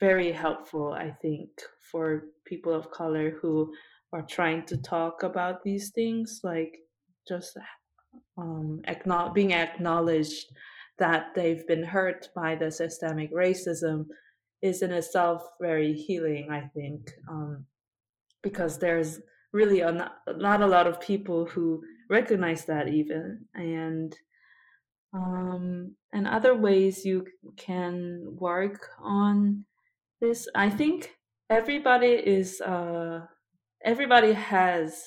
very 0.00 0.32
helpful, 0.32 0.92
I 0.92 1.10
think, 1.22 1.48
for 1.90 2.24
people 2.44 2.74
of 2.74 2.90
color 2.90 3.38
who 3.40 3.72
are 4.12 4.22
trying 4.22 4.64
to 4.66 4.76
talk 4.76 5.22
about 5.22 5.62
these 5.62 5.90
things, 5.90 6.40
like 6.44 6.78
just 7.26 7.56
um, 8.38 8.80
acknowledge, 8.86 9.34
being 9.34 9.52
acknowledged 9.52 10.46
that 10.98 11.34
they've 11.34 11.66
been 11.66 11.82
hurt 11.82 12.28
by 12.34 12.54
the 12.54 12.70
systemic 12.70 13.32
racism 13.32 14.06
is 14.62 14.82
in 14.82 14.92
itself 14.92 15.42
very 15.60 15.92
healing, 15.92 16.48
I 16.50 16.62
think. 16.74 17.12
Um, 17.28 17.66
because 18.46 18.78
there's 18.78 19.20
really 19.52 19.80
a 19.80 19.90
not, 19.90 20.12
a 20.28 20.66
lot 20.68 20.86
of 20.86 21.00
people 21.00 21.46
who 21.46 21.82
recognize 22.08 22.64
that 22.66 22.86
even 22.86 23.44
and 23.54 24.14
um, 25.12 25.96
and 26.12 26.28
other 26.28 26.54
ways 26.54 27.04
you 27.04 27.26
can 27.56 28.36
work 28.38 28.88
on 29.02 29.64
this. 30.20 30.46
I 30.54 30.70
think 30.70 31.10
everybody 31.50 32.14
is 32.38 32.60
uh, 32.60 33.26
everybody 33.84 34.32
has 34.32 35.02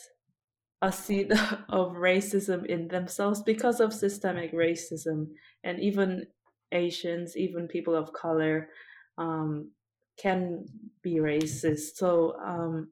a 0.82 0.92
seed 0.92 1.32
of 1.70 1.94
racism 1.94 2.66
in 2.66 2.90
themselves 2.90 3.42
because 3.42 3.80
of 3.80 3.94
systemic 3.94 4.52
racism 4.54 5.28
and 5.64 5.80
even 5.80 6.26
asians 6.72 7.36
even 7.36 7.68
people 7.68 7.96
of 7.96 8.14
color 8.14 8.70
um, 9.18 9.72
can 10.20 10.66
be 11.02 11.16
racist. 11.16 11.96
So 11.96 12.36
um, 12.46 12.90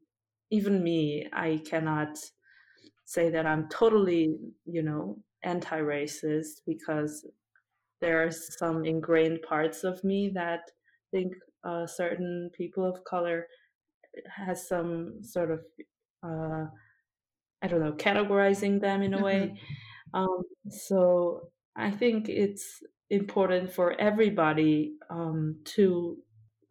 even 0.50 0.84
me, 0.84 1.28
I 1.34 1.62
cannot 1.70 2.18
say 3.06 3.30
that 3.30 3.46
I'm 3.46 3.70
totally, 3.70 4.36
you 4.66 4.84
know, 4.84 5.18
anti-racist 5.44 6.62
because 6.66 7.26
there 8.02 8.24
are 8.24 8.32
some 8.32 8.86
ingrained 8.86 9.42
parts 9.48 9.84
of 9.84 10.04
me 10.04 10.32
that 10.34 10.62
think 11.12 11.34
uh, 11.64 11.86
certain 11.88 12.50
people 12.56 12.86
of 12.86 13.04
color 13.04 13.48
has 14.36 14.68
some 14.68 15.24
sort 15.24 15.52
of 15.52 15.60
uh, 16.24 16.66
I 17.62 17.68
don't 17.68 17.80
know 17.80 17.94
categorizing 17.94 18.80
them 18.80 19.02
in 19.02 19.14
a 19.14 19.18
mm-hmm. 19.18 19.26
way. 19.26 19.60
Um, 20.14 20.44
so 20.70 21.50
I 21.76 21.92
think 21.92 22.30
it's 22.30 22.82
important 23.10 23.72
for 23.72 24.00
everybody 24.00 24.94
um, 25.10 25.58
to 25.76 26.18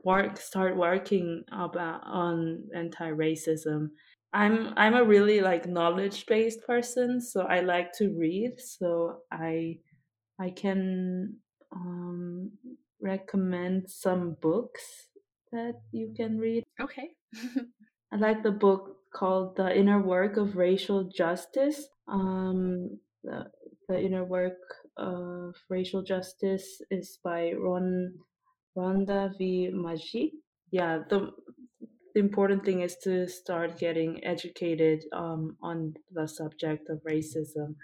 work 0.07 0.39
start 0.39 0.77
working 0.77 1.43
about 1.53 2.01
on 2.07 2.63
anti-racism. 2.75 3.91
I'm 4.33 4.73
i'm 4.77 4.95
a 4.95 5.05
really 5.05 5.41
like 5.41 5.67
knowledge 5.67 6.27
based 6.27 6.61
person 6.67 7.21
so 7.21 7.39
i 7.43 7.61
like 7.61 7.91
to 7.99 8.07
read 8.25 8.53
so 8.59 9.23
i 9.33 9.79
i 10.39 10.51
can 10.51 11.37
um, 11.73 12.51
recommend 13.01 13.89
some 13.89 14.37
books 14.41 15.09
that 15.53 15.75
you 15.93 16.13
can 16.17 16.39
read. 16.39 16.65
Okay. 16.81 17.11
I 18.13 18.17
like 18.17 18.43
the 18.43 18.51
book 18.51 18.97
called 19.13 19.57
the 19.57 19.77
inner 19.77 20.01
work 20.01 20.37
of 20.37 20.57
racial 20.57 21.05
justice 21.05 21.89
um, 22.09 22.99
the, 23.25 23.47
the 23.89 24.01
inner 24.01 24.25
work 24.25 24.59
of 24.97 25.55
racial 25.69 26.03
justice 26.03 26.81
is 26.91 27.19
by 27.23 27.53
ron 27.53 28.15
Rhonda 28.77 29.31
V. 29.39 29.71
Magee. 29.73 30.33
Yeah, 30.71 30.99
the 31.09 31.31
the 32.15 32.21
important 32.21 32.65
thing 32.65 32.81
is 32.81 32.97
to 33.05 33.29
start 33.29 33.79
getting 33.79 34.25
educated 34.25 35.05
um, 35.13 35.57
on 35.63 35.95
the 36.13 36.27
subject 36.27 36.89
of 36.89 36.99
racism 37.07 37.75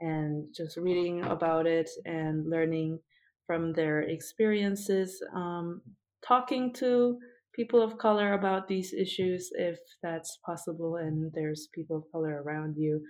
and 0.00 0.46
just 0.54 0.76
reading 0.76 1.24
about 1.24 1.66
it 1.66 1.88
and 2.04 2.50
learning 2.50 2.98
from 3.46 3.72
their 3.72 4.00
experiences, 4.02 5.22
um, 5.34 5.80
talking 6.26 6.72
to 6.74 7.18
people 7.54 7.82
of 7.82 7.98
color 7.98 8.34
about 8.34 8.68
these 8.68 8.92
issues 8.92 9.50
if 9.54 9.78
that's 10.02 10.38
possible 10.44 10.96
and 10.96 11.32
there's 11.34 11.68
people 11.74 11.96
of 11.96 12.04
color 12.12 12.42
around 12.42 12.74
you 12.76 13.00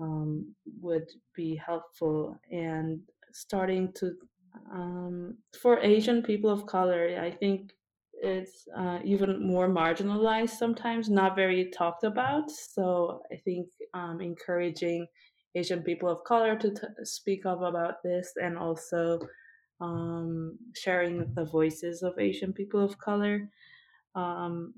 um, 0.00 0.54
would 0.80 1.06
be 1.36 1.60
helpful 1.66 2.34
and 2.50 3.00
starting 3.32 3.92
to 3.94 4.12
um, 4.72 5.36
for 5.60 5.78
asian 5.80 6.22
people 6.22 6.50
of 6.50 6.66
color 6.66 7.18
i 7.20 7.30
think 7.30 7.72
it's 8.24 8.68
uh, 8.76 9.00
even 9.04 9.44
more 9.44 9.68
marginalized 9.68 10.50
sometimes 10.50 11.10
not 11.10 11.34
very 11.34 11.70
talked 11.76 12.04
about 12.04 12.50
so 12.50 13.20
i 13.32 13.36
think 13.36 13.68
um, 13.94 14.20
encouraging 14.20 15.06
asian 15.54 15.82
people 15.82 16.08
of 16.08 16.22
color 16.24 16.56
to 16.56 16.70
t- 16.70 16.86
speak 17.04 17.46
up 17.46 17.62
about 17.62 18.02
this 18.04 18.32
and 18.36 18.56
also 18.56 19.18
um, 19.80 20.56
sharing 20.76 21.32
the 21.34 21.44
voices 21.44 22.02
of 22.02 22.18
asian 22.18 22.52
people 22.52 22.84
of 22.84 22.98
color 22.98 23.48
um, 24.14 24.74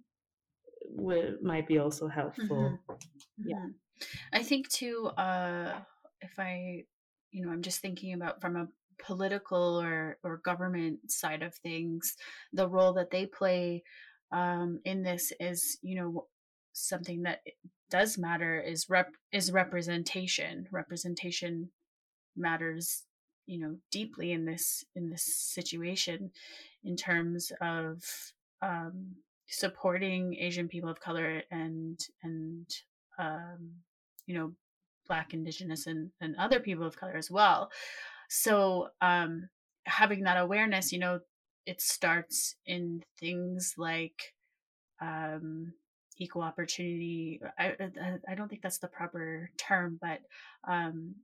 w- 0.97 1.39
might 1.43 1.67
be 1.67 1.79
also 1.79 2.09
helpful. 2.09 2.79
Mm-hmm. 2.91 3.49
Yeah, 3.49 3.57
mm-hmm. 3.57 4.05
I 4.33 4.43
think 4.43 4.69
too. 4.69 5.07
Uh, 5.17 5.79
if 6.21 6.39
I, 6.39 6.85
you 7.31 7.45
know, 7.45 7.53
I'm 7.53 7.63
just 7.63 7.81
thinking 7.81 8.15
about 8.15 8.41
from 8.41 8.57
a 8.57 8.69
political 8.99 9.81
or 9.81 10.19
or 10.23 10.39
government 10.39 11.11
side 11.11 11.43
of 11.43 11.55
things, 11.55 12.17
the 12.53 12.69
role 12.69 12.93
that 12.95 13.11
they 13.11 13.27
play 13.27 13.83
um, 14.33 14.81
in 14.85 15.03
this 15.03 15.33
is, 15.41 15.79
you 15.83 15.97
know, 15.97 16.27
something 16.73 17.23
that 17.23 17.41
does 17.91 18.19
matter 18.19 18.61
is 18.61 18.89
rep 18.89 19.11
is 19.33 19.53
representation. 19.53 20.67
Representation 20.71 21.71
matters 22.37 23.05
you 23.47 23.59
know 23.61 23.77
deeply 23.91 24.33
in 24.33 24.45
this 24.45 24.85
in 24.97 25.11
this 25.11 25.25
situation 25.25 26.31
in 26.83 26.97
terms 26.97 27.53
of 27.61 28.03
um, 28.63 29.15
supporting 29.47 30.35
Asian 30.37 30.69
people 30.69 30.89
of 30.89 31.01
color 31.01 31.43
and 31.51 32.01
and 32.23 32.67
um, 33.19 33.71
you 34.27 34.37
know 34.37 34.53
Black, 35.07 35.35
Indigenous, 35.35 35.87
and 35.87 36.11
and 36.21 36.35
other 36.37 36.61
people 36.61 36.87
of 36.87 36.97
color 36.97 37.17
as 37.17 37.31
well. 37.31 37.71
So 38.37 38.89
um, 39.01 39.49
having 39.87 40.25
that 40.25 40.37
awareness, 40.37 40.93
you 40.93 40.99
know, 40.99 41.21
it 41.67 41.81
starts 41.81 42.57
in 42.67 43.05
things 43.21 43.75
like 43.79 44.35
um, 45.01 45.73
equal 46.19 46.43
opportunity. 46.43 47.41
I, 47.57 47.77
I 48.29 48.35
don't 48.35 48.49
think 48.49 48.63
that's 48.63 48.79
the 48.79 48.89
proper 48.89 49.51
term, 49.57 50.01
but 50.03 50.19
um, 50.67 51.15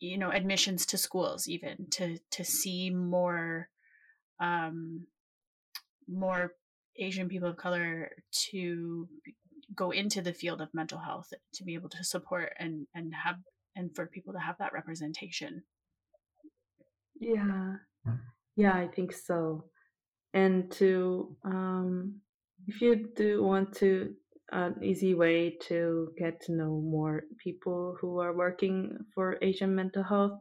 you 0.00 0.18
know, 0.18 0.30
admissions 0.30 0.84
to 0.86 0.98
schools, 0.98 1.46
even 1.46 1.86
to 1.92 2.18
to 2.32 2.44
see 2.44 2.90
more 2.90 3.68
um, 4.40 5.06
more 6.08 6.54
Asian 6.96 7.28
people 7.28 7.50
of 7.50 7.56
color 7.56 8.10
to 8.50 9.08
go 9.76 9.92
into 9.92 10.20
the 10.20 10.34
field 10.34 10.60
of 10.60 10.74
mental 10.74 10.98
health 10.98 11.32
to 11.54 11.62
be 11.62 11.74
able 11.74 11.88
to 11.90 12.02
support 12.02 12.52
and 12.58 12.88
and 12.96 13.14
have 13.14 13.36
and 13.76 13.94
for 13.94 14.06
people 14.06 14.32
to 14.32 14.40
have 14.40 14.58
that 14.58 14.72
representation. 14.72 15.62
Yeah, 17.22 17.76
yeah, 18.56 18.74
I 18.74 18.88
think 18.88 19.12
so. 19.12 19.66
And 20.34 20.70
to 20.72 21.36
um, 21.44 22.20
if 22.66 22.80
you 22.80 23.10
do 23.14 23.44
want 23.44 23.76
to 23.76 24.14
an 24.50 24.74
easy 24.82 25.14
way 25.14 25.56
to 25.68 26.12
get 26.18 26.40
to 26.42 26.52
know 26.52 26.80
more 26.82 27.22
people 27.38 27.96
who 28.00 28.18
are 28.18 28.36
working 28.36 28.98
for 29.14 29.38
Asian 29.40 29.72
mental 29.74 30.02
health, 30.02 30.32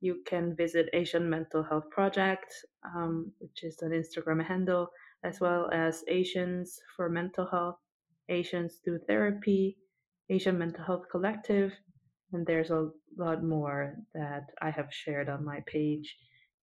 you 0.00 0.22
can 0.26 0.56
visit 0.56 0.88
Asian 0.94 1.28
Mental 1.28 1.62
Health 1.62 1.88
Project, 1.90 2.52
um, 2.96 3.30
which 3.38 3.62
is 3.62 3.82
an 3.82 3.90
Instagram 3.90 4.44
handle 4.44 4.88
as 5.24 5.40
well 5.40 5.70
as 5.72 6.04
Asians 6.08 6.80
for 6.96 7.08
Mental 7.08 7.46
Health, 7.46 7.76
Asians 8.30 8.80
Through 8.82 9.00
Therapy, 9.06 9.76
Asian 10.30 10.58
Mental 10.58 10.84
Health 10.84 11.04
Collective, 11.10 11.72
and 12.32 12.46
there's 12.46 12.70
a 12.70 12.88
lot 13.16 13.44
more 13.44 13.96
that 14.14 14.46
I 14.60 14.70
have 14.70 14.88
shared 14.90 15.28
on 15.28 15.44
my 15.44 15.60
page 15.66 16.16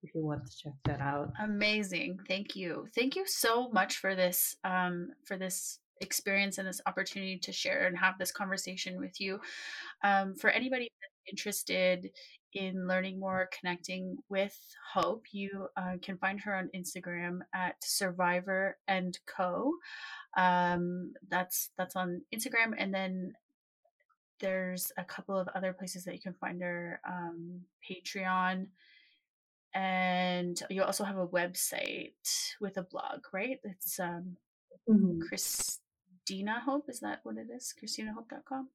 if 0.04 0.16
you 0.16 0.26
want 0.26 0.46
to 0.46 0.58
check 0.58 0.74
that 0.86 1.00
out. 1.00 1.32
Amazing. 1.44 2.20
Thank 2.28 2.56
you. 2.56 2.88
Thank 2.96 3.16
you 3.16 3.26
so 3.28 3.70
much 3.70 3.98
for 3.98 4.16
this 4.16 4.56
um, 4.64 5.10
for 5.26 5.38
this 5.38 5.80
experience 6.02 6.58
and 6.58 6.68
this 6.68 6.82
opportunity 6.88 7.38
to 7.38 7.52
share 7.52 7.86
and 7.86 7.98
have 7.98 8.18
this 8.18 8.32
conversation 8.32 9.00
with 9.00 9.22
you. 9.22 9.40
Um, 10.04 10.36
for 10.36 10.50
anybody 10.50 10.92
interested 11.30 12.10
in 12.54 12.88
learning 12.88 13.20
more, 13.20 13.50
connecting 13.58 14.18
with 14.28 14.58
Hope, 14.94 15.26
you 15.32 15.68
uh, 15.78 15.94
can 16.02 16.18
find 16.18 16.40
her 16.42 16.56
on 16.56 16.70
Instagram 16.76 17.40
at 17.54 17.76
Survivor 17.84 18.78
and 18.88 19.18
Co. 19.26 19.74
Um, 20.36 21.14
that's 21.30 21.70
that's 21.78 21.96
on 21.96 22.22
Instagram, 22.34 22.74
and 22.78 22.94
then 22.94 23.34
there's 24.42 24.92
a 24.98 25.04
couple 25.04 25.38
of 25.38 25.48
other 25.56 25.72
places 25.72 26.04
that 26.06 26.14
you 26.14 26.20
can 26.20 26.34
find 26.34 26.62
her. 26.62 27.00
Um, 27.08 27.62
Patreon, 27.90 28.68
and 29.74 30.62
you 30.70 30.84
also 30.84 31.04
have 31.04 31.18
a 31.18 31.28
website 31.28 32.56
with 32.60 32.78
a 32.78 32.84
blog, 32.84 33.22
right? 33.32 33.60
It's 33.64 34.00
um, 34.00 34.36
mm-hmm. 34.90 35.22
Christina 35.22 36.60
Hope. 36.66 36.90
Is 36.90 37.00
that 37.00 37.20
what 37.24 37.38
it 37.38 37.48
is? 37.56 37.74
ChristinaHope.com. 37.82 38.70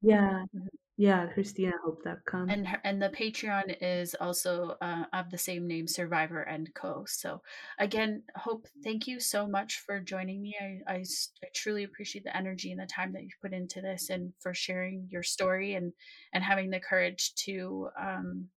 Yeah. 0.00 0.44
Mm-hmm. 0.56 0.66
Yeah, 1.00 1.28
ChristinaHope.com. 1.28 2.50
And 2.50 2.66
her, 2.66 2.80
and 2.82 3.00
the 3.00 3.08
Patreon 3.08 3.76
is 3.80 4.16
also 4.20 4.74
uh, 4.82 5.04
of 5.12 5.30
the 5.30 5.38
same 5.38 5.68
name, 5.68 5.86
Survivor 5.86 6.42
and 6.42 6.74
Co. 6.74 7.04
So 7.06 7.40
again, 7.78 8.24
Hope, 8.34 8.66
thank 8.82 9.06
you 9.06 9.20
so 9.20 9.46
much 9.46 9.78
for 9.86 10.00
joining 10.00 10.42
me. 10.42 10.56
I, 10.60 10.92
I, 10.92 10.96
I 10.96 11.46
truly 11.54 11.84
appreciate 11.84 12.24
the 12.24 12.36
energy 12.36 12.72
and 12.72 12.80
the 12.80 12.86
time 12.86 13.12
that 13.12 13.22
you've 13.22 13.40
put 13.40 13.52
into 13.52 13.80
this, 13.80 14.10
and 14.10 14.32
for 14.40 14.52
sharing 14.54 15.06
your 15.08 15.22
story 15.22 15.74
and 15.74 15.92
and 16.34 16.42
having 16.42 16.70
the 16.70 16.80
courage 16.80 17.32
to 17.44 17.90
um 17.96 18.48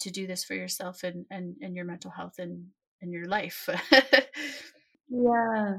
to 0.00 0.10
do 0.10 0.26
this 0.26 0.44
for 0.44 0.54
yourself 0.54 1.02
and 1.02 1.26
and 1.30 1.54
and 1.60 1.76
your 1.76 1.84
mental 1.84 2.10
health 2.10 2.38
and 2.38 2.64
and 3.02 3.12
your 3.12 3.26
life. 3.26 3.68
yeah. 5.10 5.74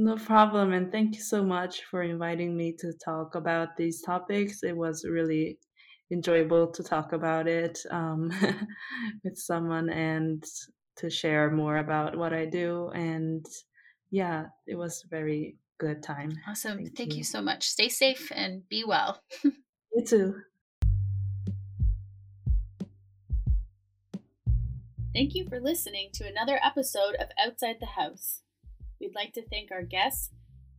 No 0.00 0.14
problem. 0.14 0.74
And 0.74 0.92
thank 0.92 1.16
you 1.16 1.20
so 1.20 1.42
much 1.42 1.82
for 1.90 2.04
inviting 2.04 2.56
me 2.56 2.72
to 2.78 2.92
talk 3.04 3.34
about 3.34 3.76
these 3.76 4.00
topics. 4.00 4.62
It 4.62 4.76
was 4.76 5.04
really 5.04 5.58
enjoyable 6.12 6.68
to 6.68 6.84
talk 6.84 7.12
about 7.12 7.48
it 7.48 7.80
um, 7.90 8.30
with 9.24 9.36
someone 9.36 9.90
and 9.90 10.44
to 10.98 11.10
share 11.10 11.50
more 11.50 11.78
about 11.78 12.16
what 12.16 12.32
I 12.32 12.46
do. 12.46 12.90
And 12.94 13.44
yeah, 14.12 14.44
it 14.68 14.76
was 14.76 15.02
a 15.04 15.08
very 15.08 15.56
good 15.78 16.00
time. 16.00 16.30
Awesome. 16.46 16.76
Thank, 16.76 16.96
thank 16.96 17.12
you. 17.14 17.18
you 17.18 17.24
so 17.24 17.42
much. 17.42 17.68
Stay 17.68 17.88
safe 17.88 18.30
and 18.32 18.68
be 18.68 18.84
well. 18.86 19.20
you 19.42 20.04
too. 20.06 20.36
Thank 25.12 25.34
you 25.34 25.48
for 25.48 25.58
listening 25.58 26.10
to 26.12 26.28
another 26.28 26.60
episode 26.62 27.16
of 27.18 27.30
Outside 27.44 27.78
the 27.80 27.86
House. 27.86 28.42
We'd 29.00 29.14
like 29.14 29.32
to 29.34 29.46
thank 29.46 29.70
our 29.70 29.84
guests, 29.84 30.30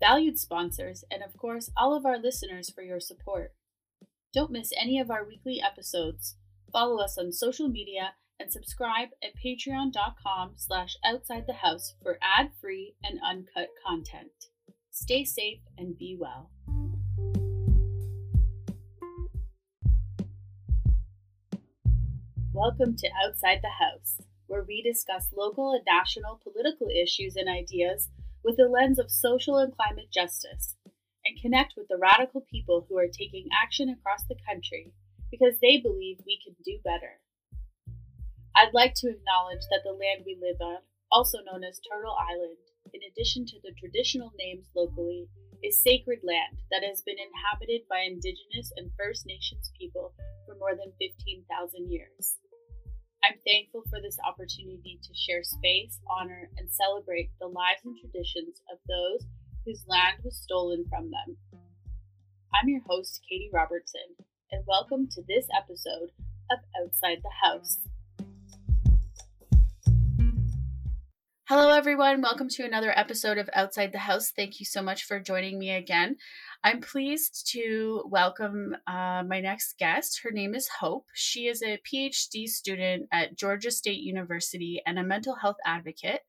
valued 0.02 0.38
sponsors, 0.38 1.06
and 1.10 1.24
of 1.24 1.38
course, 1.38 1.72
all 1.78 1.96
of 1.96 2.06
our 2.06 2.18
listeners 2.18 2.70
for 2.70 2.82
your 2.82 3.00
support. 3.00 3.54
Don't 4.34 4.52
miss 4.52 4.74
any 4.78 5.00
of 5.00 5.10
our 5.10 5.26
weekly 5.26 5.62
episodes. 5.62 6.36
Follow 6.70 7.02
us 7.02 7.18
on 7.18 7.32
social 7.32 7.70
media 7.70 8.16
and 8.38 8.52
subscribe 8.52 9.10
at 9.24 9.38
patreon.com 9.42 10.52
slash 10.58 10.98
outside 11.06 11.46
the 11.48 11.54
house 11.54 11.96
for 12.04 12.20
ad-free 12.22 12.96
and 13.02 13.22
uncut 13.26 13.70
content. 13.88 14.50
Stay 14.92 15.24
safe 15.24 15.62
and 15.78 15.98
be 15.98 16.18
well. 16.20 16.50
Welcome 22.52 22.98
to 22.98 23.10
Outside 23.24 23.62
the 23.62 23.70
House 23.70 24.18
where 24.50 24.66
we 24.68 24.82
discuss 24.82 25.28
local 25.36 25.72
and 25.74 25.84
national 25.88 26.42
political 26.44 26.88
issues 26.90 27.36
and 27.36 27.48
ideas 27.48 28.10
with 28.44 28.58
the 28.58 28.68
lens 28.68 29.00
of 29.00 29.12
social 29.12 29.58
and 29.58 29.76
climate 29.76 30.12
justice, 30.12 30.76
and 31.26 31.42
connect 31.42 31.74
with 31.76 31.88
the 31.90 31.98
radical 31.98 32.42
people 32.50 32.86
who 32.88 32.98
are 32.98 33.08
taking 33.08 33.48
action 33.52 33.90
across 33.90 34.24
the 34.28 34.38
country 34.48 34.92
because 35.32 35.60
they 35.62 35.78
believe 35.78 36.18
we 36.26 36.40
can 36.44 36.56
do 36.66 36.80
better. 36.84 37.20
I'd 38.56 38.74
like 38.74 38.94
to 38.96 39.10
acknowledge 39.10 39.64
that 39.70 39.84
the 39.84 39.94
land 39.94 40.26
we 40.26 40.38
live 40.42 40.60
on, 40.60 40.82
also 41.12 41.40
known 41.46 41.64
as 41.64 41.80
Turtle 41.80 42.18
Island, 42.18 42.58
in 42.94 43.02
addition 43.06 43.46
to 43.46 43.58
the 43.64 43.72
traditional 43.78 44.34
names 44.40 44.66
locally, 44.76 45.28
is 45.64 45.84
sacred 45.84 46.20
land 46.24 46.64
that 46.72 46.84
has 46.84 47.02
been 47.04 47.20
inhabited 47.20 47.82
by 47.90 48.08
Indigenous 48.08 48.72
and 48.78 48.92
First 48.98 49.26
Nations 49.26 49.72
people 49.78 50.14
for 50.46 50.56
more 50.56 50.74
than 50.76 50.92
15,000 51.00 51.92
years. 51.92 52.40
I'm 53.22 53.36
thankful 53.46 53.84
for 53.90 54.00
this 54.02 54.18
opportunity 54.26 54.98
to 55.04 55.14
share 55.14 55.44
space, 55.44 56.00
honor, 56.10 56.50
and 56.58 56.72
celebrate 56.72 57.30
the 57.42 57.48
lives 57.48 57.82
and 57.84 57.98
traditions 58.00 58.62
of 58.72 58.80
those 58.88 59.28
whose 59.66 59.84
land 59.88 60.24
was 60.24 60.38
stolen 60.38 60.86
from 60.90 61.12
them. 61.12 61.36
I'm 62.56 62.70
your 62.70 62.82
host, 62.88 63.20
Katie 63.28 63.50
Robertson, 63.52 64.16
and 64.52 64.64
welcome 64.66 65.10
to 65.12 65.22
this 65.28 65.46
episode 65.52 66.12
of 66.50 66.60
Outside 66.82 67.20
the 67.22 67.36
House. 67.44 67.80
Hello, 71.50 71.76
everyone. 71.76 72.22
Welcome 72.22 72.48
to 72.52 72.64
another 72.64 72.98
episode 72.98 73.38
of 73.38 73.50
Outside 73.54 73.92
the 73.92 74.00
House. 74.00 74.32
Thank 74.34 74.62
you 74.62 74.66
so 74.66 74.82
much 74.82 75.04
for 75.04 75.20
joining 75.20 75.60
me 75.60 75.72
again. 75.72 76.16
I'm 76.62 76.82
pleased 76.82 77.50
to 77.54 78.04
welcome 78.08 78.76
uh, 78.86 79.24
my 79.26 79.40
next 79.40 79.78
guest. 79.78 80.20
Her 80.24 80.32
name 80.32 80.54
is 80.54 80.68
Hope. 80.68 81.06
She 81.14 81.48
is 81.48 81.64
a 81.64 81.80
PhD 81.90 82.48
student 82.48 83.08
at 83.14 83.38
Georgia 83.38 83.72
State 83.72 84.02
University 84.02 84.82
and 84.86 85.00
a 85.00 85.04
mental 85.04 85.36
health 85.36 85.56
advocate. 85.66 86.22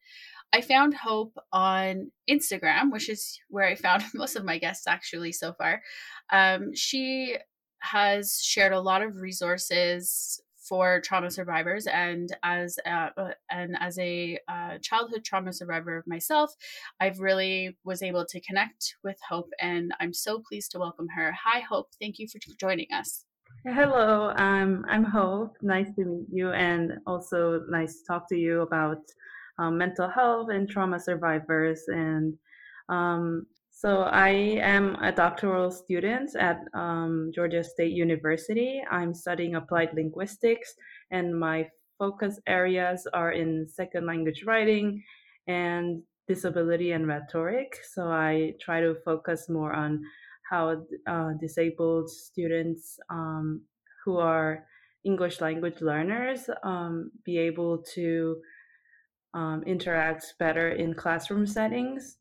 I 0.53 0.61
found 0.61 0.95
Hope 0.95 1.37
on 1.53 2.13
Instagram, 2.29 2.93
which 2.93 3.09
is 3.09 3.41
where 3.49 3.67
I 3.67 3.75
found 3.75 4.05
most 4.15 4.37
of 4.37 4.45
my 4.45 4.59
guests 4.59 4.87
actually 4.87 5.33
so 5.33 5.53
far. 5.53 5.83
Um, 6.31 6.77
she 6.77 7.37
has 7.81 8.41
shared 8.41 8.73
a 8.73 8.81
lot 8.81 9.03
of 9.03 9.17
resources 9.17 10.41
for 10.71 11.01
trauma 11.01 11.31
survivors 11.31 11.89
and 11.89 12.35
as 12.45 12.79
a, 12.87 13.11
uh, 13.17 13.33
and 13.51 13.77
as 13.81 13.99
a 13.99 14.39
uh, 14.49 14.79
childhood 14.81 15.25
trauma 15.25 15.53
survivor 15.53 15.97
of 15.99 16.07
myself 16.07 16.55
i've 17.01 17.19
really 17.19 17.77
was 17.85 18.03
able 18.03 18.25
to 18.25 18.41
connect 18.41 18.95
with 19.03 19.19
hope 19.29 19.51
and 19.61 19.93
i'm 20.01 20.15
so 20.15 20.41
pleased 20.49 20.71
to 20.71 20.79
welcome 20.79 21.09
her. 21.09 21.35
Hi 21.45 21.61
hope. 21.61 21.89
Thank 22.01 22.19
you 22.19 22.29
for 22.29 22.39
joining 22.59 22.87
us. 22.93 23.25
Hello 23.65 24.33
um, 24.37 24.85
i'm 24.89 25.05
hope. 25.05 25.57
Nice 25.63 25.89
to 25.97 26.05
meet 26.05 26.27
you 26.33 26.53
and 26.53 26.93
also 27.07 27.63
nice 27.69 27.95
to 27.95 28.07
talk 28.07 28.29
to 28.29 28.37
you 28.37 28.63
about 28.63 28.99
um, 29.59 29.77
mental 29.77 30.09
health 30.09 30.49
and 30.51 30.69
trauma 30.69 31.01
survivors 31.01 31.83
and 31.89 32.35
um, 32.89 33.47
so 33.81 34.03
I 34.03 34.29
am 34.61 34.95
a 34.97 35.11
doctoral 35.11 35.71
student 35.71 36.37
at 36.37 36.61
um, 36.75 37.31
Georgia 37.35 37.65
State 37.65 37.93
University. 37.93 38.83
I'm 38.91 39.15
studying 39.15 39.55
applied 39.55 39.95
linguistics, 39.95 40.75
and 41.11 41.33
my 41.41 41.67
focus 41.99 42.39
areas 42.47 43.07
are 43.15 43.33
in 43.33 43.67
second 43.67 44.05
language 44.05 44.45
writing 44.45 45.03
and 45.47 46.03
disability 46.29 46.93
and 46.93 47.09
rhetoric. 47.09 47.75
So 47.95 48.09
I 48.09 48.53
try 48.61 48.83
to 48.83 48.97
focus 49.03 49.49
more 49.49 49.73
on 49.73 50.03
how 50.51 50.85
uh, 51.07 51.31
disabled 51.41 52.11
students 52.11 52.99
um, 53.09 53.63
who 54.05 54.19
are 54.19 54.67
English 55.05 55.41
language 55.41 55.81
learners 55.81 56.51
um, 56.65 57.13
be 57.25 57.39
able 57.39 57.79
to 57.95 58.37
um, 59.33 59.63
interact 59.67 60.35
better 60.39 60.73
in 60.73 60.93
classroom 60.93 61.47
settings 61.47 62.19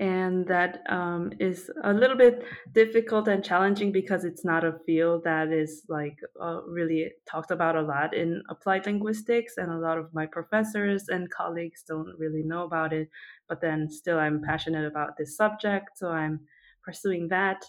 and 0.00 0.46
that 0.46 0.82
um, 0.88 1.32
is 1.38 1.70
a 1.84 1.92
little 1.92 2.16
bit 2.16 2.44
difficult 2.72 3.28
and 3.28 3.44
challenging 3.44 3.92
because 3.92 4.24
it's 4.24 4.44
not 4.44 4.64
a 4.64 4.78
field 4.86 5.22
that 5.24 5.52
is 5.52 5.82
like 5.88 6.18
uh, 6.40 6.62
really 6.66 7.10
talked 7.28 7.50
about 7.50 7.76
a 7.76 7.82
lot 7.82 8.14
in 8.14 8.42
applied 8.48 8.86
linguistics 8.86 9.54
and 9.58 9.70
a 9.70 9.78
lot 9.78 9.98
of 9.98 10.12
my 10.14 10.26
professors 10.26 11.08
and 11.08 11.30
colleagues 11.30 11.84
don't 11.86 12.14
really 12.18 12.42
know 12.42 12.64
about 12.64 12.92
it 12.92 13.08
but 13.48 13.60
then 13.60 13.90
still 13.90 14.18
i'm 14.18 14.42
passionate 14.42 14.86
about 14.86 15.16
this 15.18 15.36
subject 15.36 15.90
so 15.96 16.08
i'm 16.08 16.40
pursuing 16.84 17.28
that. 17.28 17.64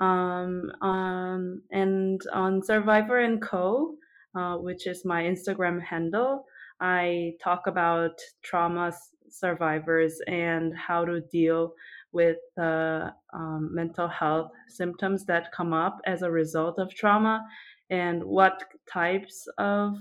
Um, 0.00 0.70
um, 0.80 1.62
and 1.72 2.20
on 2.32 2.62
survivor 2.62 3.18
and 3.18 3.42
co 3.42 3.96
uh, 4.36 4.56
which 4.56 4.86
is 4.86 5.04
my 5.04 5.22
instagram 5.22 5.82
handle 5.82 6.44
i 6.80 7.32
talk 7.42 7.66
about 7.66 8.12
traumas 8.46 8.94
survivors 9.30 10.20
and 10.26 10.76
how 10.76 11.04
to 11.04 11.20
deal 11.32 11.72
with 12.12 12.38
the 12.56 13.12
um, 13.32 13.70
mental 13.72 14.08
health 14.08 14.50
symptoms 14.68 15.24
that 15.26 15.52
come 15.52 15.72
up 15.72 16.00
as 16.06 16.22
a 16.22 16.30
result 16.30 16.78
of 16.78 16.94
trauma 16.94 17.46
and 17.90 18.22
what 18.24 18.62
types 18.90 19.46
of 19.58 19.94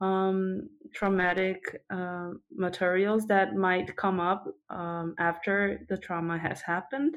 um, 0.00 0.68
traumatic 0.92 1.60
uh, 1.90 2.30
materials 2.50 3.26
that 3.26 3.54
might 3.54 3.96
come 3.96 4.20
up 4.20 4.44
um, 4.68 5.14
after 5.18 5.80
the 5.88 5.96
trauma 5.96 6.38
has 6.38 6.60
happened. 6.60 7.14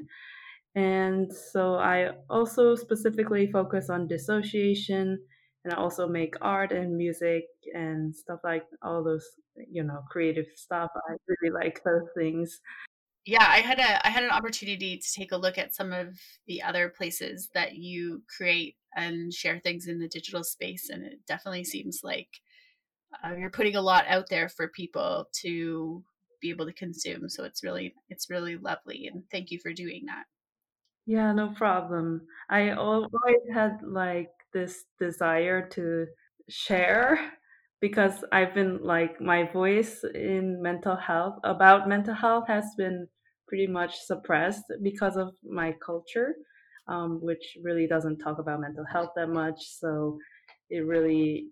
And 0.75 1.31
so 1.33 1.75
I 1.75 2.11
also 2.29 2.75
specifically 2.75 3.51
focus 3.51 3.89
on 3.89 4.07
dissociation 4.07 5.19
and 5.65 5.73
I 5.73 5.77
also 5.77 6.07
make 6.07 6.35
art 6.41 6.71
and 6.71 6.95
music 6.95 7.45
and 7.73 8.15
stuff 8.15 8.39
like 8.43 8.65
all 8.83 9.03
those 9.03 9.25
you 9.69 9.83
know 9.83 10.01
creative 10.09 10.45
stuff. 10.55 10.91
I 10.95 11.15
really 11.27 11.53
like 11.53 11.83
those 11.83 12.07
things. 12.15 12.61
Yeah, 13.25 13.45
I 13.47 13.61
had 13.61 13.79
a 13.79 14.07
I 14.07 14.11
had 14.11 14.23
an 14.23 14.29
opportunity 14.29 14.97
to 14.97 15.13
take 15.19 15.31
a 15.31 15.37
look 15.37 15.57
at 15.57 15.75
some 15.75 15.91
of 15.91 16.19
the 16.47 16.61
other 16.61 16.89
places 16.89 17.49
that 17.55 17.75
you 17.75 18.21
create 18.37 18.75
and 18.95 19.33
share 19.33 19.59
things 19.59 19.87
in 19.87 19.99
the 19.99 20.07
digital 20.07 20.43
space, 20.43 20.89
and 20.89 21.03
it 21.03 21.19
definitely 21.27 21.63
seems 21.63 22.01
like 22.03 22.29
uh, 23.23 23.33
you're 23.35 23.49
putting 23.49 23.75
a 23.75 23.81
lot 23.81 24.05
out 24.07 24.29
there 24.29 24.49
for 24.49 24.67
people 24.67 25.25
to 25.41 26.03
be 26.41 26.51
able 26.51 26.67
to 26.67 26.73
consume. 26.73 27.27
So 27.27 27.43
it's 27.43 27.63
really 27.63 27.95
it's 28.09 28.29
really 28.29 28.57
lovely, 28.57 29.09
and 29.11 29.23
thank 29.31 29.49
you 29.49 29.59
for 29.59 29.73
doing 29.73 30.03
that. 30.05 30.25
Yeah, 31.07 31.33
no 31.33 31.53
problem. 31.55 32.21
I 32.49 32.71
always 32.71 33.09
had 33.51 33.79
like 33.83 34.29
this 34.55 34.85
desire 34.99 35.67
to 35.67 36.07
share 36.49 37.19
because 37.81 38.23
I've 38.31 38.55
been 38.55 38.79
like 38.81 39.21
my 39.21 39.51
voice 39.51 40.03
in 40.15 40.61
mental 40.61 40.95
health 40.95 41.35
about 41.43 41.87
mental 41.87 42.15
health 42.15 42.45
has 42.47 42.65
been 42.77 43.07
pretty 43.47 43.67
much 43.67 43.99
suppressed 43.99 44.63
because 44.81 45.17
of 45.17 45.29
my 45.43 45.75
culture, 45.85 46.33
um, 46.87 47.19
which 47.21 47.57
really 47.63 47.85
doesn't 47.85 48.19
talk 48.19 48.39
about 48.39 48.61
mental 48.61 48.85
health 48.91 49.09
that 49.15 49.29
much. 49.29 49.59
So 49.79 50.17
it 50.69 50.79
really, 50.79 51.49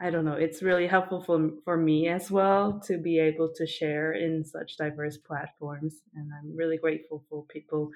I 0.00 0.10
don't 0.10 0.24
know, 0.24 0.34
it's 0.34 0.62
really 0.62 0.86
helpful 0.86 1.22
for, 1.22 1.50
for 1.64 1.76
me 1.76 2.08
as 2.08 2.30
well 2.30 2.82
to 2.86 2.98
be 2.98 3.18
able 3.18 3.50
to 3.56 3.66
share 3.66 4.12
in 4.12 4.44
such 4.44 4.76
diverse 4.76 5.18
platforms. 5.18 5.94
And 6.14 6.30
I'm 6.36 6.54
really 6.54 6.76
grateful 6.76 7.24
for 7.30 7.44
people 7.48 7.90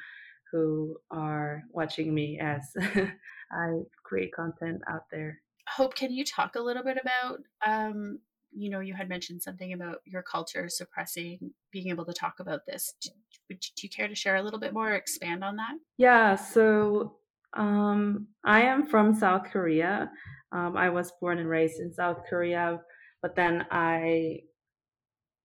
who 0.53 0.97
are 1.11 1.63
watching 1.71 2.15
me 2.15 2.39
as 2.41 2.73
I 3.53 3.81
create 4.03 4.33
content 4.33 4.83
out 4.89 5.05
there. 5.11 5.41
Hope, 5.69 5.95
can 5.95 6.13
you 6.13 6.25
talk 6.25 6.57
a 6.57 6.61
little 6.61 6.83
bit 6.83 6.99
about, 7.01 7.39
um, 7.67 8.19
you 8.53 8.71
know, 8.71 8.81
you 8.81 8.95
had 8.95 9.09
mentioned 9.09 9.43
something 9.43 9.73
about 9.73 9.99
your 10.05 10.23
culture 10.23 10.69
suppressing 10.69 11.39
being 11.73 11.89
able 11.89 12.05
to 12.05 12.13
talk 12.13 12.35
about 12.41 12.61
this. 12.67 12.95
Do, 13.03 13.11
do 13.51 13.57
you 13.83 13.89
care 13.89 14.09
to 14.09 14.15
share 14.15 14.37
a 14.37 14.43
little 14.43 14.61
bit 14.61 14.73
more, 14.73 14.93
expand 14.93 15.43
on 15.43 15.57
that? 15.57 15.75
Yeah, 15.99 16.37
so 16.37 17.17
um, 17.55 18.29
I 18.45 18.63
am 18.63 18.87
from 18.87 19.15
South 19.15 19.45
Korea. 19.51 20.11
Um, 20.53 20.77
I 20.77 20.89
was 20.91 21.13
born 21.21 21.39
and 21.39 21.49
raised 21.49 21.81
in 21.81 21.93
South 21.93 22.23
Korea, 22.29 22.81
but 23.23 23.35
then 23.35 23.67
I 23.71 24.41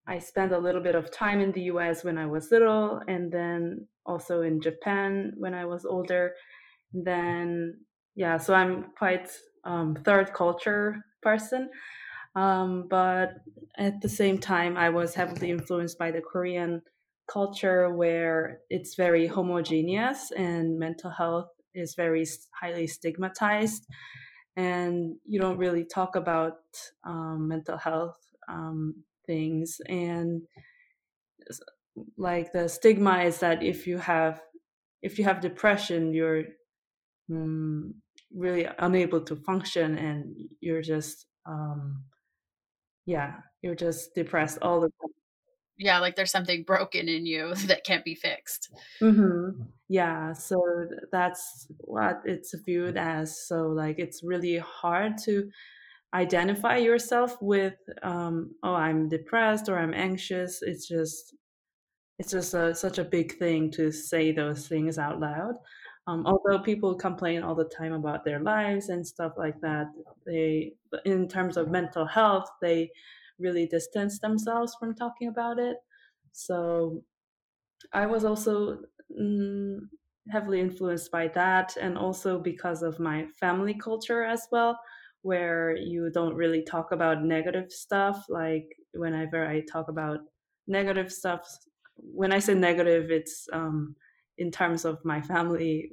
I 0.09 0.17
spent 0.17 0.51
a 0.51 0.57
little 0.57 0.81
bit 0.81 0.95
of 0.95 1.11
time 1.11 1.39
in 1.39 1.51
the 1.51 1.61
US 1.73 2.03
when 2.03 2.17
I 2.17 2.25
was 2.25 2.51
little, 2.51 2.99
and 3.07 3.31
then 3.31 3.87
also 4.07 4.41
in 4.41 4.59
Japan 4.59 5.33
when 5.37 5.53
I 5.53 5.65
was 5.65 5.85
older. 5.85 6.33
And 6.93 7.05
then 7.05 7.81
yeah, 8.15 8.37
so 8.37 8.55
I'm 8.55 8.85
quite 8.97 9.29
um, 9.63 9.95
third 10.03 10.33
culture 10.33 11.05
person. 11.21 11.69
Um, 12.35 12.87
but 12.89 13.29
at 13.77 14.01
the 14.01 14.09
same 14.09 14.39
time, 14.39 14.77
I 14.77 14.89
was 14.89 15.13
heavily 15.13 15.51
influenced 15.51 15.99
by 15.99 16.09
the 16.09 16.21
Korean 16.21 16.81
culture 17.31 17.93
where 17.93 18.61
it's 18.71 18.95
very 18.95 19.27
homogeneous 19.27 20.31
and 20.31 20.79
mental 20.79 21.11
health 21.11 21.49
is 21.75 21.93
very 21.93 22.25
highly 22.59 22.87
stigmatized. 22.87 23.85
And 24.55 25.17
you 25.25 25.39
don't 25.39 25.57
really 25.59 25.85
talk 25.85 26.15
about 26.15 26.57
um, 27.03 27.47
mental 27.47 27.77
health 27.77 28.17
um, 28.49 29.03
things. 29.29 29.77
And 29.87 30.41
like 32.17 32.51
the 32.51 32.67
stigma 32.67 33.23
is 33.23 33.39
that 33.39 33.61
if 33.61 33.85
you 33.87 33.97
have 33.97 34.41
if 35.01 35.17
you 35.17 35.23
have 35.25 35.39
depression, 35.39 36.13
you're 36.13 36.43
um, 37.31 37.93
really 38.35 38.67
unable 38.79 39.21
to 39.21 39.35
function 39.35 39.97
and 39.97 40.35
you're 40.61 40.81
just 40.81 41.25
um 41.45 42.03
yeah 43.05 43.33
you're 43.61 43.75
just 43.75 44.13
depressed 44.13 44.59
all 44.61 44.81
the 44.81 44.87
time 44.87 45.13
yeah 45.77 45.99
like 45.99 46.15
there's 46.15 46.31
something 46.31 46.63
broken 46.63 47.09
in 47.09 47.25
you 47.25 47.55
that 47.65 47.83
can't 47.83 48.05
be 48.05 48.13
fixed 48.13 48.69
mm-hmm. 49.01 49.61
yeah 49.87 50.31
so 50.33 50.61
that's 51.11 51.67
what 51.79 52.21
it's 52.25 52.53
viewed 52.65 52.97
as 52.97 53.47
so 53.47 53.67
like 53.67 53.97
it's 53.97 54.21
really 54.23 54.57
hard 54.57 55.17
to 55.17 55.49
identify 56.13 56.77
yourself 56.77 57.37
with 57.41 57.75
um 58.03 58.55
oh 58.63 58.73
i'm 58.73 59.07
depressed 59.09 59.69
or 59.69 59.77
i'm 59.77 59.93
anxious. 59.93 60.61
It's 60.61 60.87
just 60.87 61.35
it's 62.19 62.31
just 62.31 62.53
a, 62.53 62.75
such 62.75 62.97
a 62.97 63.03
big 63.03 63.37
thing 63.37 63.71
to 63.71 63.91
say 63.91 64.31
those 64.31 64.67
things 64.67 64.97
out 64.97 65.19
loud. 65.19 65.55
Um, 66.07 66.25
although 66.25 66.59
people 66.59 66.95
complain 66.95 67.43
all 67.43 67.55
the 67.55 67.69
time 67.77 67.93
about 67.93 68.25
their 68.25 68.41
lives 68.41 68.89
and 68.89 69.05
stuff 69.05 69.33
like 69.37 69.59
that, 69.61 69.87
they, 70.25 70.73
in 71.05 71.27
terms 71.27 71.55
of 71.55 71.69
mental 71.69 72.05
health, 72.05 72.49
they 72.61 72.91
really 73.39 73.67
distance 73.67 74.19
themselves 74.19 74.75
from 74.79 74.95
talking 74.95 75.29
about 75.29 75.59
it. 75.59 75.77
So, 76.33 77.03
I 77.93 78.05
was 78.05 78.25
also 78.25 78.79
mm, 79.17 79.79
heavily 80.29 80.59
influenced 80.59 81.11
by 81.11 81.29
that, 81.29 81.77
and 81.79 81.97
also 81.97 82.39
because 82.39 82.83
of 82.83 82.99
my 82.99 83.27
family 83.39 83.75
culture 83.75 84.23
as 84.23 84.47
well, 84.51 84.77
where 85.21 85.75
you 85.75 86.09
don't 86.13 86.35
really 86.35 86.63
talk 86.63 86.91
about 86.91 87.23
negative 87.23 87.71
stuff. 87.71 88.25
Like 88.29 88.67
whenever 88.93 89.45
I 89.45 89.61
talk 89.61 89.89
about 89.89 90.19
negative 90.67 91.11
stuff, 91.11 91.47
when 91.95 92.31
I 92.31 92.39
say 92.39 92.53
negative, 92.53 93.11
it's 93.11 93.47
um, 93.51 93.95
in 94.37 94.51
terms 94.51 94.85
of 94.85 95.03
my 95.03 95.21
family, 95.21 95.91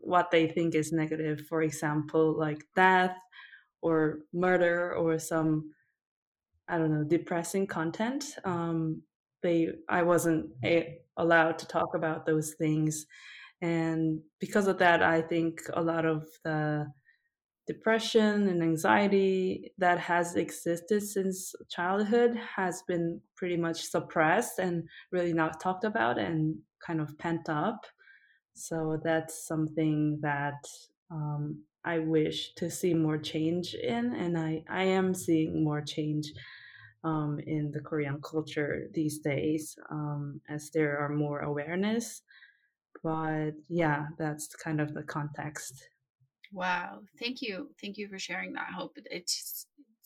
what 0.00 0.30
they 0.30 0.48
think 0.48 0.74
is 0.74 0.92
negative. 0.92 1.42
For 1.48 1.62
example, 1.62 2.36
like 2.38 2.64
death 2.74 3.16
or 3.82 4.20
murder 4.32 4.94
or 4.94 5.18
some 5.18 5.72
I 6.68 6.78
don't 6.78 6.92
know 6.92 7.04
depressing 7.04 7.66
content. 7.66 8.36
Um, 8.44 9.02
they 9.42 9.68
I 9.88 10.02
wasn't 10.02 10.50
a, 10.64 10.98
allowed 11.16 11.58
to 11.60 11.66
talk 11.66 11.94
about 11.94 12.26
those 12.26 12.54
things, 12.54 13.06
and 13.62 14.20
because 14.38 14.66
of 14.66 14.78
that, 14.78 15.02
I 15.02 15.22
think 15.22 15.60
a 15.72 15.82
lot 15.82 16.04
of 16.04 16.26
the 16.44 16.86
depression 17.68 18.48
and 18.48 18.62
anxiety 18.62 19.72
that 19.78 19.98
has 20.00 20.34
existed 20.34 21.02
since 21.02 21.54
childhood 21.68 22.34
has 22.56 22.82
been 22.88 23.20
pretty 23.36 23.58
much 23.58 23.82
suppressed 23.82 24.58
and 24.58 24.88
really 25.12 25.34
not 25.34 25.60
talked 25.60 25.84
about 25.84 26.18
and 26.18 26.56
kind 26.84 27.00
of 27.00 27.16
pent 27.18 27.48
up. 27.48 27.86
So 28.54 28.98
that's 29.04 29.46
something 29.46 30.18
that 30.22 30.64
um, 31.10 31.62
I 31.84 32.00
wish 32.00 32.54
to 32.54 32.70
see 32.70 32.94
more 32.94 33.18
change 33.18 33.74
in, 33.74 34.14
and 34.14 34.36
I, 34.36 34.64
I 34.68 34.84
am 34.84 35.14
seeing 35.14 35.62
more 35.62 35.82
change 35.82 36.26
um, 37.04 37.38
in 37.46 37.70
the 37.70 37.80
Korean 37.80 38.20
culture 38.20 38.88
these 38.94 39.18
days 39.18 39.78
um, 39.90 40.40
as 40.48 40.70
there 40.70 40.98
are 40.98 41.08
more 41.10 41.40
awareness. 41.40 42.22
But 43.04 43.52
yeah, 43.68 44.06
that's 44.18 44.48
kind 44.56 44.80
of 44.80 44.92
the 44.94 45.04
context. 45.04 45.74
Wow, 46.52 47.00
thank 47.18 47.42
you, 47.42 47.70
thank 47.80 47.98
you 47.98 48.08
for 48.08 48.18
sharing 48.18 48.54
that. 48.54 48.72
Hope 48.74 48.96
it, 48.96 49.30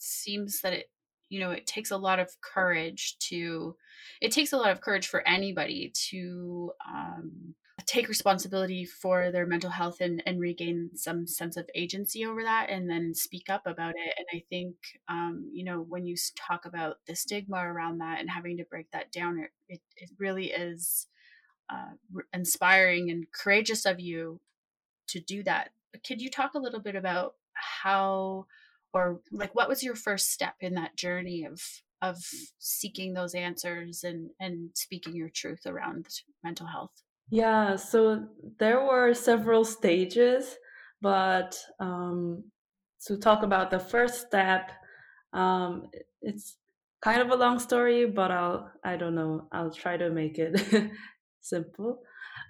seems 0.02 0.60
that 0.60 0.72
it 0.72 0.90
you 1.28 1.40
know 1.40 1.50
it 1.50 1.66
takes 1.66 1.90
a 1.90 1.96
lot 1.96 2.18
of 2.18 2.28
courage 2.40 3.16
to 3.20 3.76
it 4.20 4.32
takes 4.32 4.52
a 4.52 4.56
lot 4.56 4.70
of 4.70 4.80
courage 4.80 5.06
for 5.06 5.26
anybody 5.26 5.92
to 6.10 6.72
um, 6.86 7.54
take 7.86 8.08
responsibility 8.08 8.84
for 8.84 9.32
their 9.32 9.46
mental 9.46 9.70
health 9.70 10.00
and, 10.00 10.22
and 10.26 10.40
regain 10.40 10.90
some 10.94 11.26
sense 11.26 11.56
of 11.56 11.68
agency 11.74 12.24
over 12.26 12.42
that 12.42 12.68
and 12.68 12.88
then 12.90 13.14
speak 13.14 13.48
up 13.48 13.62
about 13.66 13.94
it 13.96 14.14
and 14.18 14.26
i 14.34 14.42
think 14.50 14.74
um, 15.08 15.48
you 15.52 15.64
know 15.64 15.80
when 15.88 16.04
you 16.04 16.16
talk 16.36 16.66
about 16.66 16.96
the 17.06 17.14
stigma 17.14 17.58
around 17.58 17.98
that 17.98 18.20
and 18.20 18.28
having 18.28 18.56
to 18.56 18.64
break 18.64 18.90
that 18.90 19.10
down 19.12 19.38
it, 19.38 19.50
it, 19.68 19.80
it 19.96 20.10
really 20.18 20.50
is 20.50 21.06
uh, 21.70 21.92
inspiring 22.34 23.10
and 23.10 23.30
courageous 23.32 23.86
of 23.86 24.00
you 24.00 24.40
to 25.06 25.20
do 25.20 25.42
that 25.42 25.70
could 26.06 26.20
you 26.20 26.30
talk 26.30 26.54
a 26.54 26.58
little 26.60 26.80
bit 26.80 26.96
about 26.96 27.34
how 27.54 28.46
or 28.94 29.20
like 29.30 29.54
what 29.54 29.68
was 29.68 29.82
your 29.82 29.94
first 29.94 30.30
step 30.30 30.54
in 30.60 30.74
that 30.74 30.96
journey 30.96 31.44
of 31.44 31.60
of 32.00 32.18
seeking 32.58 33.14
those 33.14 33.34
answers 33.34 34.04
and 34.04 34.30
and 34.40 34.70
speaking 34.74 35.14
your 35.14 35.28
truth 35.28 35.66
around 35.66 36.06
mental 36.42 36.66
health 36.66 37.02
yeah, 37.32 37.76
so 37.76 38.28
there 38.58 38.84
were 38.84 39.14
several 39.14 39.64
stages, 39.64 40.58
but 41.00 41.58
um, 41.80 42.44
to 43.06 43.16
talk 43.16 43.42
about 43.42 43.70
the 43.70 43.78
first 43.78 44.26
step, 44.26 44.70
um, 45.32 45.88
it's 46.20 46.58
kind 47.00 47.22
of 47.22 47.30
a 47.30 47.36
long 47.36 47.58
story, 47.58 48.04
but 48.04 48.30
I'll 48.30 48.70
I 48.84 48.96
don't 48.96 49.14
know 49.14 49.48
I'll 49.50 49.72
try 49.72 49.96
to 49.96 50.10
make 50.10 50.38
it 50.38 50.60
simple. 51.40 52.02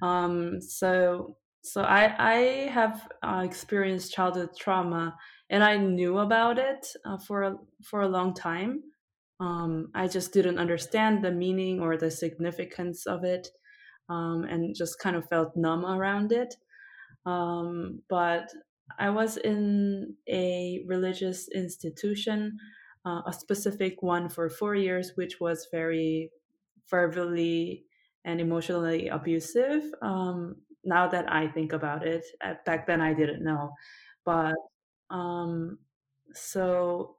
Um, 0.03 0.61
so 0.61 1.37
so 1.63 1.83
I 1.83 2.15
I 2.19 2.37
have 2.71 3.09
uh, 3.23 3.43
experienced 3.45 4.13
childhood 4.13 4.51
trauma, 4.59 5.17
and 5.51 5.63
I 5.65 5.77
knew 5.77 6.19
about 6.19 6.59
it 6.59 6.87
uh, 7.05 7.19
for 7.19 7.43
a, 7.43 7.57
for 7.85 8.03
a 8.03 8.09
long 8.09 8.35
time. 8.35 8.83
Um, 9.41 9.91
I 9.95 10.07
just 10.09 10.33
didn't 10.33 10.59
understand 10.59 11.25
the 11.25 11.33
meaning 11.33 11.81
or 11.81 11.97
the 11.97 12.11
significance 12.11 13.07
of 13.07 13.25
it 13.25 13.49
um, 14.09 14.45
and 14.45 14.75
just 14.75 14.99
kind 15.01 15.17
of 15.17 15.29
felt 15.29 15.57
numb 15.57 15.85
around 15.85 16.33
it. 16.33 16.55
Um, 17.27 18.03
but 18.09 18.53
I 18.99 19.11
was 19.11 19.37
in 19.37 20.17
a 20.29 20.85
religious 20.87 21.49
institution, 21.49 22.59
uh, 23.05 23.23
a 23.27 23.33
specific 23.33 24.03
one 24.03 24.29
for 24.29 24.49
four 24.49 24.75
years, 24.75 25.13
which 25.17 25.41
was 25.41 25.69
very 25.73 26.31
verbally 26.89 27.85
and 28.25 28.41
emotionally 28.41 29.09
abusive. 29.09 29.83
Um, 30.03 30.57
now 30.85 31.09
that 31.09 31.33
I 31.33 31.49
think 31.49 31.73
about 31.73 32.07
it, 32.07 32.25
back 32.67 32.87
then 32.87 33.01
I 33.01 33.15
didn't 33.15 33.45
know. 33.45 33.73
But 34.25 34.55
um, 35.11 35.79
so 36.33 37.17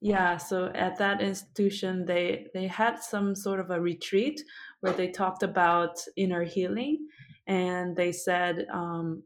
yeah, 0.00 0.36
so 0.36 0.66
at 0.74 0.98
that 0.98 1.22
institution, 1.22 2.04
they 2.04 2.48
they 2.52 2.66
had 2.66 2.98
some 3.02 3.34
sort 3.34 3.58
of 3.58 3.70
a 3.70 3.80
retreat 3.80 4.38
where 4.80 4.92
they 4.92 5.08
talked 5.08 5.42
about 5.42 5.98
inner 6.14 6.44
healing, 6.44 7.08
and 7.46 7.96
they 7.96 8.12
said, 8.12 8.66
um, 8.70 9.22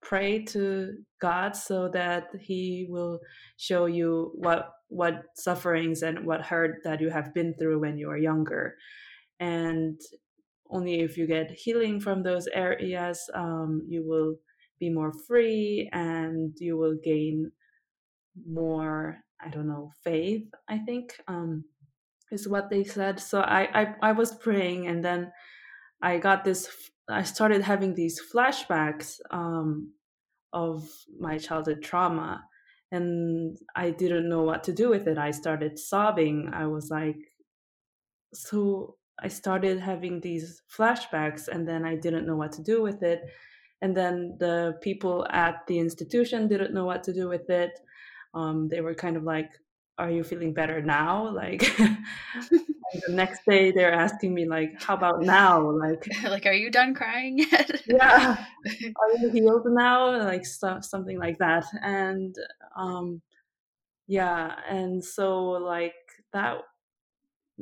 pray 0.00 0.42
to 0.44 0.94
God 1.20 1.54
so 1.56 1.88
that 1.88 2.28
He 2.40 2.86
will 2.88 3.20
show 3.58 3.84
you 3.84 4.32
what 4.34 4.70
what 4.88 5.24
sufferings 5.36 6.02
and 6.02 6.24
what 6.24 6.40
hurt 6.40 6.80
that 6.84 7.02
you 7.02 7.10
have 7.10 7.34
been 7.34 7.54
through 7.58 7.80
when 7.80 7.98
you 7.98 8.08
were 8.08 8.16
younger, 8.16 8.76
and 9.40 10.00
only 10.70 11.00
if 11.00 11.16
you 11.16 11.26
get 11.26 11.50
healing 11.50 12.00
from 12.00 12.22
those 12.22 12.46
areas, 12.48 13.30
um, 13.34 13.82
you 13.88 14.06
will 14.06 14.36
be 14.80 14.90
more 14.90 15.12
free 15.26 15.88
and 15.92 16.56
you 16.58 16.76
will 16.76 16.96
gain 17.02 17.52
more 18.46 19.24
I 19.44 19.50
don't 19.50 19.66
know, 19.66 19.92
faith, 20.02 20.46
I 20.68 20.78
think, 20.78 21.20
um, 21.28 21.64
is 22.30 22.48
what 22.48 22.70
they 22.70 22.84
said. 22.84 23.20
So 23.20 23.40
I, 23.40 23.82
I, 23.82 23.94
I 24.02 24.12
was 24.12 24.34
praying 24.34 24.86
and 24.86 25.04
then 25.04 25.32
I 26.00 26.18
got 26.18 26.44
this, 26.44 26.68
I 27.08 27.22
started 27.22 27.62
having 27.62 27.94
these 27.94 28.20
flashbacks 28.34 29.18
um, 29.30 29.92
of 30.52 30.88
my 31.18 31.36
childhood 31.36 31.82
trauma 31.82 32.42
and 32.90 33.56
I 33.76 33.90
didn't 33.90 34.28
know 34.28 34.42
what 34.42 34.64
to 34.64 34.72
do 34.72 34.88
with 34.88 35.06
it. 35.08 35.18
I 35.18 35.30
started 35.32 35.78
sobbing. 35.78 36.50
I 36.52 36.66
was 36.66 36.90
like, 36.90 37.18
so 38.32 38.96
I 39.18 39.28
started 39.28 39.80
having 39.80 40.20
these 40.20 40.62
flashbacks 40.76 41.48
and 41.48 41.66
then 41.66 41.84
I 41.84 41.96
didn't 41.96 42.26
know 42.26 42.36
what 42.36 42.52
to 42.52 42.62
do 42.62 42.82
with 42.82 43.02
it. 43.02 43.22
And 43.82 43.96
then 43.96 44.36
the 44.38 44.78
people 44.80 45.26
at 45.30 45.66
the 45.66 45.78
institution 45.78 46.48
didn't 46.48 46.74
know 46.74 46.84
what 46.84 47.02
to 47.04 47.12
do 47.12 47.28
with 47.28 47.50
it 47.50 47.78
um, 48.34 48.68
they 48.68 48.80
were 48.80 48.94
kind 48.94 49.16
of 49.16 49.22
like, 49.22 49.50
"Are 49.98 50.10
you 50.10 50.24
feeling 50.24 50.52
better 50.52 50.82
now?" 50.82 51.32
Like 51.34 51.62
the 53.06 53.12
next 53.12 53.40
day, 53.48 53.72
they're 53.72 53.92
asking 53.92 54.34
me 54.34 54.46
like, 54.46 54.80
"How 54.80 54.94
about 54.94 55.22
now?" 55.22 55.70
Like, 55.70 56.06
like, 56.24 56.46
"Are 56.46 56.52
you 56.52 56.70
done 56.70 56.94
crying 56.94 57.38
yet?" 57.38 57.82
yeah, 57.86 58.44
are 58.66 59.18
you 59.20 59.30
healed 59.30 59.66
now? 59.66 60.18
Like 60.18 60.44
stuff, 60.44 60.84
something 60.84 61.18
like 61.18 61.38
that, 61.38 61.64
and 61.82 62.34
um, 62.76 63.22
yeah, 64.06 64.54
and 64.68 65.02
so 65.02 65.42
like 65.50 65.94
that. 66.32 66.58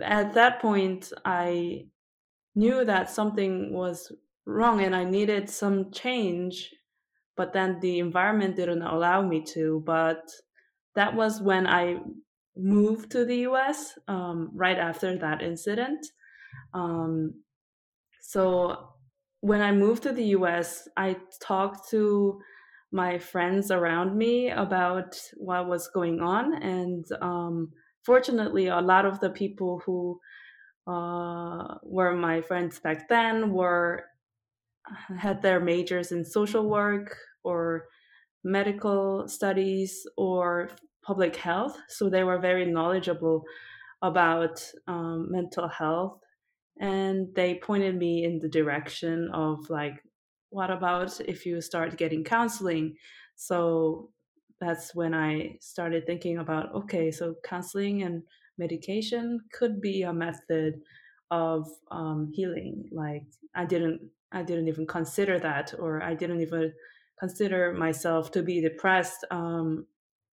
At 0.00 0.34
that 0.34 0.60
point, 0.60 1.12
I 1.24 1.86
knew 2.54 2.84
that 2.84 3.10
something 3.10 3.72
was 3.72 4.12
wrong 4.46 4.82
and 4.82 4.94
I 4.94 5.04
needed 5.04 5.48
some 5.48 5.90
change, 5.90 6.70
but 7.36 7.52
then 7.52 7.80
the 7.80 7.98
environment 7.98 8.56
didn't 8.56 8.82
allow 8.82 9.22
me 9.22 9.42
to. 9.54 9.82
But 9.84 10.30
that 10.94 11.14
was 11.14 11.40
when 11.40 11.66
I 11.66 12.00
moved 12.56 13.10
to 13.12 13.24
the 13.24 13.38
US 13.48 13.98
um, 14.08 14.50
right 14.54 14.78
after 14.78 15.16
that 15.18 15.42
incident. 15.42 16.06
Um, 16.74 17.34
so 18.20 18.88
when 19.40 19.60
I 19.60 19.72
moved 19.72 20.02
to 20.04 20.12
the 20.12 20.24
US, 20.36 20.88
I 20.96 21.16
talked 21.40 21.88
to 21.90 22.40
my 22.92 23.18
friends 23.18 23.70
around 23.70 24.16
me 24.16 24.50
about 24.50 25.18
what 25.36 25.66
was 25.66 25.88
going 25.88 26.20
on. 26.20 26.62
And 26.62 27.04
um, 27.20 27.72
fortunately, 28.02 28.66
a 28.66 28.80
lot 28.80 29.04
of 29.06 29.20
the 29.20 29.30
people 29.30 29.82
who 29.84 30.20
uh, 30.86 31.76
were 31.82 32.14
my 32.14 32.40
friends 32.40 32.80
back 32.80 33.08
then 33.08 33.52
were 33.52 34.04
had 35.16 35.42
their 35.42 35.60
majors 35.60 36.10
in 36.12 36.24
social 36.24 36.68
work 36.68 37.16
or 37.44 37.84
medical 38.44 39.28
studies 39.28 40.06
or 40.16 40.70
public 41.02 41.36
health. 41.36 41.76
So 41.88 42.08
they 42.08 42.24
were 42.24 42.38
very 42.38 42.66
knowledgeable 42.66 43.44
about 44.02 44.68
um, 44.88 45.30
mental 45.30 45.68
health. 45.68 46.18
And 46.80 47.32
they 47.34 47.54
pointed 47.54 47.96
me 47.96 48.24
in 48.24 48.40
the 48.40 48.48
direction 48.48 49.30
of 49.32 49.70
like, 49.70 50.02
what 50.50 50.70
about 50.70 51.20
if 51.20 51.46
you 51.46 51.60
start 51.60 51.96
getting 51.96 52.24
counseling? 52.24 52.96
So 53.36 54.10
that's 54.62 54.94
when 54.94 55.12
I 55.12 55.56
started 55.60 56.06
thinking 56.06 56.38
about 56.38 56.72
okay, 56.72 57.10
so 57.10 57.34
counseling 57.44 58.02
and 58.02 58.22
medication 58.58 59.40
could 59.52 59.80
be 59.80 60.02
a 60.02 60.12
method 60.12 60.80
of 61.32 61.66
um, 61.90 62.30
healing. 62.32 62.88
Like 62.92 63.24
I 63.56 63.64
didn't 63.64 64.00
I 64.30 64.44
didn't 64.44 64.68
even 64.68 64.86
consider 64.86 65.40
that, 65.40 65.74
or 65.78 66.00
I 66.02 66.14
didn't 66.14 66.42
even 66.42 66.72
consider 67.18 67.72
myself 67.72 68.30
to 68.32 68.42
be 68.42 68.60
depressed. 68.60 69.24
Um, 69.32 69.86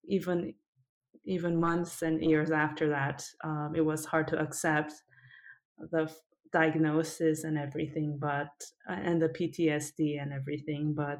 even 0.07 0.53
even 1.25 1.59
months 1.59 2.03
and 2.03 2.21
years 2.23 2.51
after 2.51 2.89
that, 2.89 3.25
um, 3.43 3.73
it 3.75 3.85
was 3.85 4.05
hard 4.05 4.27
to 4.27 4.39
accept 4.39 4.93
the 5.91 6.11
diagnosis 6.53 7.43
and 7.43 7.57
everything, 7.57 8.17
but 8.19 8.51
uh, 8.87 8.93
and 8.93 9.19
the 9.19 9.29
PTSD 9.29 10.21
and 10.21 10.31
everything. 10.33 10.93
But 10.95 11.19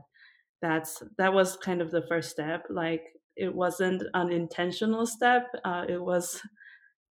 that's 0.61 1.01
that 1.17 1.33
was 1.33 1.57
kind 1.57 1.81
of 1.81 1.91
the 1.91 2.03
first 2.07 2.29
step. 2.29 2.65
Like 2.69 3.03
it 3.35 3.53
wasn't 3.53 4.03
an 4.13 4.31
intentional 4.31 5.05
step. 5.05 5.47
Uh, 5.63 5.85
it 5.87 6.01
was 6.01 6.41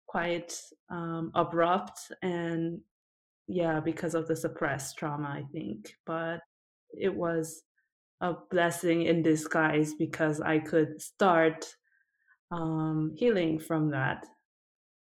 quite 0.08 0.60
um, 0.90 1.32
abrupt 1.36 2.00
and 2.22 2.80
yeah, 3.48 3.80
because 3.80 4.16
of 4.16 4.28
the 4.28 4.36
suppressed 4.36 4.98
trauma, 4.98 5.28
I 5.28 5.44
think. 5.52 5.94
But 6.06 6.40
it 6.94 7.14
was 7.14 7.64
a 8.22 8.34
blessing 8.50 9.04
in 9.04 9.22
disguise 9.22 9.94
because 9.94 10.42
I 10.42 10.60
could 10.60 11.02
start 11.02 11.66
um, 12.52 13.14
healing 13.16 13.60
from 13.60 13.92
that. 13.92 14.26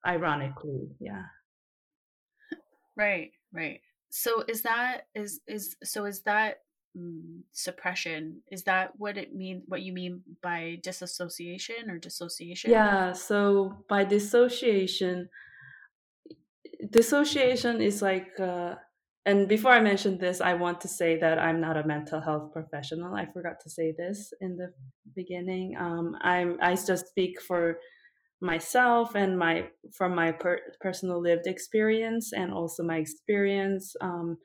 Ironically, 0.05 0.89
yeah. 0.99 1.23
Right, 2.95 3.31
right. 3.53 3.81
So 4.09 4.43
is 4.47 4.61
that 4.63 5.07
is 5.15 5.41
is 5.47 5.75
so 5.83 6.05
is 6.05 6.21
that 6.23 6.57
mm, 6.97 7.41
suppression? 7.51 8.41
Is 8.51 8.63
that 8.63 8.91
what 8.97 9.17
it 9.17 9.35
mean? 9.35 9.63
What 9.67 9.81
you 9.81 9.93
mean 9.93 10.21
by 10.41 10.79
disassociation 10.83 11.89
or 11.89 11.97
dissociation? 11.97 12.71
Yeah. 12.71 13.13
So 13.13 13.85
by 13.87 14.03
dissociation, 14.03 15.29
dissociation 16.89 17.81
is 17.81 18.01
like. 18.01 18.39
Uh, 18.39 18.75
and 19.25 19.47
before 19.47 19.71
I 19.71 19.81
mention 19.81 20.17
this, 20.17 20.41
I 20.41 20.53
want 20.53 20.81
to 20.81 20.87
say 20.87 21.17
that 21.19 21.37
I'm 21.37 21.59
not 21.59 21.77
a 21.77 21.85
mental 21.85 22.21
health 22.21 22.51
professional. 22.51 23.13
I 23.13 23.27
forgot 23.31 23.59
to 23.61 23.69
say 23.69 23.93
this 23.95 24.33
in 24.41 24.55
the 24.55 24.73
beginning. 25.13 25.75
Um, 25.77 26.15
I'm 26.21 26.57
I 26.61 26.75
just 26.75 27.07
speak 27.07 27.41
for 27.41 27.79
myself 28.41 29.15
and 29.15 29.37
my 29.37 29.67
from 29.93 30.15
my 30.15 30.31
per- 30.31 30.61
personal 30.79 31.21
lived 31.21 31.47
experience 31.47 32.31
and 32.33 32.53
also 32.53 32.83
my 32.83 32.97
experience 32.97 33.95
um, 34.01 34.37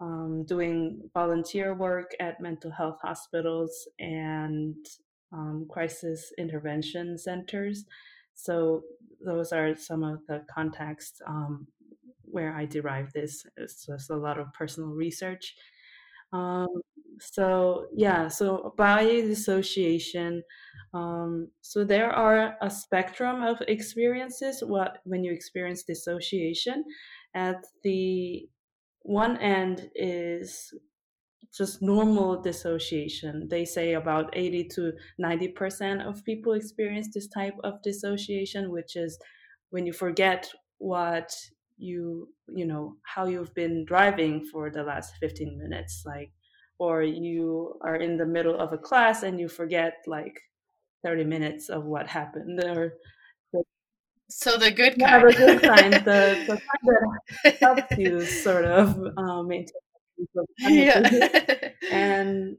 um, 0.00 0.44
doing 0.46 1.00
volunteer 1.14 1.74
work 1.74 2.12
at 2.20 2.40
mental 2.40 2.70
health 2.70 2.98
hospitals 3.02 3.88
and 3.98 4.74
um, 5.32 5.66
crisis 5.70 6.32
intervention 6.38 7.18
centers. 7.18 7.84
So 8.34 8.82
those 9.24 9.52
are 9.52 9.74
some 9.74 10.02
of 10.02 10.20
the 10.28 10.44
contexts 10.52 11.20
um, 11.26 11.66
where 12.24 12.54
I 12.54 12.66
derive 12.66 13.12
this. 13.12 13.46
It's 13.56 13.86
just 13.86 14.10
a 14.10 14.16
lot 14.16 14.38
of 14.38 14.52
personal 14.52 14.90
research. 14.90 15.54
Um, 16.32 16.68
so 17.18 17.86
yeah, 17.94 18.28
so 18.28 18.74
by 18.76 19.04
dissociation, 19.04 20.42
um, 20.92 21.48
so 21.62 21.84
there 21.84 22.10
are 22.10 22.56
a 22.60 22.70
spectrum 22.70 23.42
of 23.42 23.62
experiences. 23.68 24.62
What 24.62 24.98
when 25.04 25.24
you 25.24 25.32
experience 25.32 25.82
dissociation, 25.82 26.84
at 27.34 27.64
the 27.82 28.48
one 29.06 29.36
end 29.38 29.88
is 29.94 30.74
just 31.56 31.80
normal 31.80 32.42
dissociation. 32.42 33.46
They 33.48 33.64
say 33.64 33.94
about 33.94 34.30
80 34.32 34.64
to 34.74 34.92
90% 35.20 36.06
of 36.06 36.24
people 36.24 36.52
experience 36.52 37.08
this 37.14 37.28
type 37.28 37.54
of 37.62 37.80
dissociation, 37.82 38.70
which 38.70 38.96
is 38.96 39.18
when 39.70 39.86
you 39.86 39.92
forget 39.92 40.50
what 40.78 41.32
you 41.78 42.28
you 42.48 42.66
know 42.66 42.96
how 43.04 43.26
you've 43.26 43.54
been 43.54 43.84
driving 43.84 44.44
for 44.46 44.70
the 44.70 44.82
last 44.82 45.12
15 45.20 45.58
minutes 45.58 46.04
like 46.06 46.32
or 46.78 47.02
you 47.02 47.78
are 47.82 47.96
in 47.96 48.16
the 48.16 48.24
middle 48.24 48.58
of 48.58 48.72
a 48.72 48.78
class 48.78 49.22
and 49.22 49.38
you 49.38 49.46
forget 49.46 49.94
like 50.06 50.40
30 51.04 51.24
minutes 51.24 51.68
of 51.68 51.84
what 51.84 52.08
happened 52.08 52.58
or 52.64 52.94
so 54.28 54.56
the 54.56 54.70
good 54.70 54.98
kind 54.98 55.00
yeah, 55.00 55.18
the 55.20 55.32
good 55.32 55.62
kind 55.62 55.94
the, 55.94 56.44
the 56.46 56.60
kind 56.84 57.20
that 57.44 57.56
helps 57.60 57.98
you 57.98 58.24
sort 58.24 58.64
of 58.64 58.98
um, 59.16 59.48
maintain 59.48 59.72
yeah. 60.58 61.02
and 61.90 62.56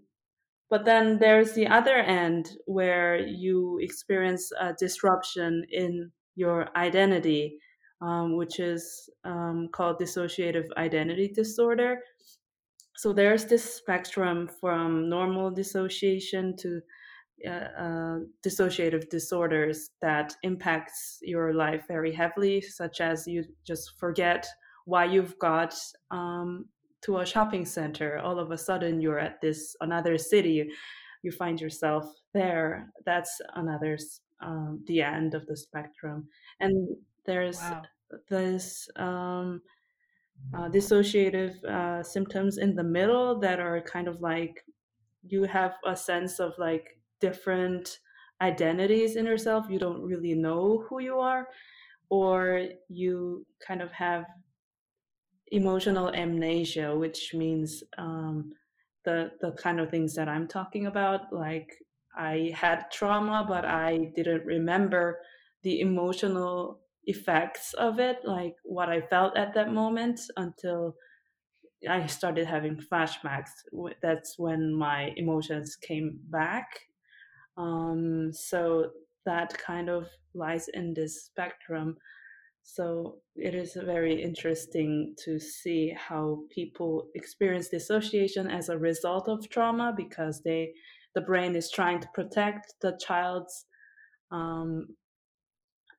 but 0.70 0.86
then 0.86 1.18
there's 1.18 1.54
the 1.54 1.68
other 1.68 1.96
end 1.96 2.52
where 2.66 3.18
you 3.18 3.80
experience 3.82 4.52
a 4.60 4.74
disruption 4.74 5.66
in 5.72 6.12
your 6.36 6.68
identity 6.76 7.58
um, 8.02 8.36
which 8.36 8.60
is 8.60 9.10
um, 9.24 9.70
called 9.72 10.00
dissociative 10.00 10.68
identity 10.78 11.32
disorder. 11.34 12.00
So 12.96 13.14
there's 13.14 13.46
this 13.46 13.76
spectrum 13.76 14.50
from 14.60 15.10
normal 15.10 15.52
dissociation 15.52 16.56
to 16.58 16.82
uh, 17.46 17.50
uh, 17.50 18.20
dissociative 18.46 19.10
disorders 19.10 19.90
that 20.02 20.36
impacts 20.44 21.20
your 21.22 21.54
life 21.54 21.84
very 21.88 22.12
heavily, 22.12 22.62
such 22.62 23.02
as 23.02 23.28
you 23.28 23.44
just 23.66 23.98
forget 24.00 24.48
why 24.86 25.06
you've 25.06 25.38
got 25.38 25.76
um, 26.12 26.66
to 27.02 27.18
a 27.18 27.26
shopping 27.26 27.66
center. 27.66 28.20
All 28.20 28.40
of 28.40 28.52
a 28.52 28.58
sudden, 28.58 29.02
you're 29.02 29.20
at 29.20 29.40
this 29.42 29.76
another 29.82 30.18
city. 30.18 30.70
You 31.24 31.32
find 31.32 31.60
yourself 31.60 32.06
there. 32.34 32.92
That's 33.06 33.40
another 33.56 33.98
um, 34.42 34.84
the 34.88 35.02
end 35.02 35.34
of 35.34 35.46
the 35.46 35.58
spectrum. 35.58 36.28
And 36.60 36.88
there's 37.26 37.60
wow. 37.60 37.84
this 38.30 38.88
um, 38.96 39.62
uh, 40.54 40.70
dissociative 40.70 41.64
uh, 41.66 42.04
symptoms 42.04 42.58
in 42.58 42.76
the 42.76 42.84
middle 42.84 43.40
that 43.40 43.60
are 43.60 43.82
kind 43.82 44.08
of 44.08 44.22
like 44.22 44.64
you 45.28 45.44
have 45.44 45.74
a 45.86 45.96
sense 45.96 46.40
of 46.40 46.54
like 46.58 46.97
different 47.20 48.00
identities 48.42 49.16
in 49.16 49.26
yourself. 49.26 49.66
You 49.70 49.80
don't 49.80 50.02
really 50.02 50.34
know 50.34 50.86
who 50.88 51.00
you 51.00 51.20
are, 51.20 51.48
or 52.10 52.68
you 52.90 53.46
kind 53.66 53.82
of 53.82 53.92
have 53.92 54.26
emotional 55.52 56.10
amnesia, 56.14 56.96
which 56.96 57.34
means 57.34 57.84
um, 57.98 58.52
the 59.06 59.32
the 59.42 59.52
kind 59.54 59.80
of 59.80 59.90
things 59.90 60.16
that 60.16 60.28
I'm 60.28 60.48
talking 60.48 60.88
about. 60.88 61.32
Like 61.32 61.70
I 62.16 62.52
had 62.56 62.92
trauma, 62.92 63.46
but 63.48 63.66
I 63.66 64.12
didn't 64.16 64.46
remember 64.46 65.20
the 65.64 65.82
emotional 65.82 66.82
effects 67.06 67.74
of 67.74 68.00
it, 68.00 68.20
like 68.26 68.56
what 68.64 68.90
I 68.90 69.02
felt 69.02 69.38
at 69.38 69.54
that 69.54 69.72
moment 69.72 70.20
until 70.36 70.96
I 71.90 72.06
started 72.08 72.48
having 72.48 72.76
flashbacks. 72.92 73.52
That's 74.02 74.36
when 74.38 74.74
my 74.74 75.14
emotions 75.16 75.76
came 75.76 76.20
back. 76.30 76.68
Um, 77.58 78.32
so 78.34 78.92
that 79.26 79.58
kind 79.58 79.90
of 79.90 80.08
lies 80.34 80.68
in 80.74 80.94
this 80.94 81.26
spectrum. 81.26 81.98
So 82.64 83.18
it 83.36 83.56
is 83.56 83.74
very 83.74 84.22
interesting 84.22 85.16
to 85.24 85.40
see 85.40 85.94
how 85.98 86.40
people 86.50 87.08
experience 87.16 87.70
dissociation 87.70 88.50
as 88.50 88.70
a 88.70 88.78
result 88.78 89.30
of 89.30 89.50
trauma 89.50 89.94
because 89.96 90.42
they 90.44 90.74
the 91.16 91.22
brain 91.22 91.56
is 91.56 91.72
trying 91.72 92.00
to 92.00 92.08
protect 92.14 92.76
the 92.82 93.00
child's 93.00 93.66
um, 94.32 94.88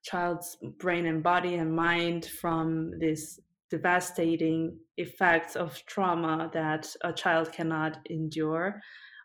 child's 0.05 0.57
brain 0.79 1.07
and 1.07 1.23
body 1.23 1.55
and 1.55 1.75
mind 1.75 2.27
from 2.41 2.93
this 3.01 3.41
devastating 3.71 4.79
effects 4.97 5.57
of 5.57 5.83
trauma 5.87 6.51
that 6.53 6.87
a 7.03 7.13
child 7.13 7.51
cannot 7.53 7.99
endure 8.09 8.81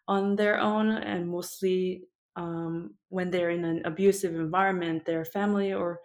on 0.08 0.36
their 0.36 0.60
own 0.60 0.90
and 0.90 1.30
mostly 1.30 2.04
um, 2.36 2.96
when 3.10 3.30
they're 3.30 3.52
in 3.52 3.66
an 3.66 3.82
abusive 3.86 4.36
environment 4.36 5.06
their 5.06 5.26
family 5.26 5.74
or 5.74 6.00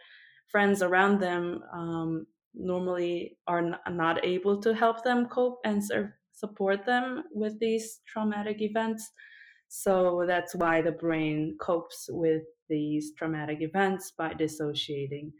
friends 0.47 0.83
around 0.83 1.21
them 1.21 1.63
um, 1.73 2.27
normally 2.55 3.39
are 3.47 3.59
n- 3.59 3.77
not 3.91 4.25
able 4.25 4.61
to 4.61 4.75
help 4.75 5.05
them 5.05 5.27
cope 5.27 5.59
and 5.65 5.83
support 6.33 6.85
them 6.87 7.25
with 7.33 7.59
these 7.61 8.01
traumatic 8.07 8.61
events 8.61 9.11
so 9.69 10.25
that's 10.27 10.55
why 10.55 10.81
the 10.81 10.93
brain 10.93 11.57
copes 11.61 12.09
with 12.11 12.43
these 12.69 13.13
traumatic 13.17 13.59
events 13.61 14.11
by 14.11 14.33
dissociating. 14.33 15.33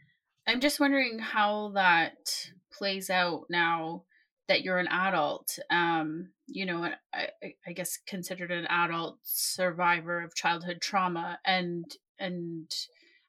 I'm 0.47 0.59
just 0.59 0.79
wondering 0.79 1.19
how 1.19 1.71
that 1.75 2.51
plays 2.71 3.09
out 3.09 3.45
now 3.49 4.03
that 4.49 4.63
you're 4.63 4.79
an 4.79 4.89
adult. 4.89 5.57
Um, 5.69 6.29
you 6.47 6.65
know, 6.65 6.89
I, 7.13 7.29
I 7.65 7.71
guess 7.71 7.97
considered 8.05 8.51
an 8.51 8.65
adult 8.65 9.19
survivor 9.23 10.21
of 10.21 10.35
childhood 10.35 10.79
trauma, 10.81 11.39
and 11.45 11.85
and 12.19 12.69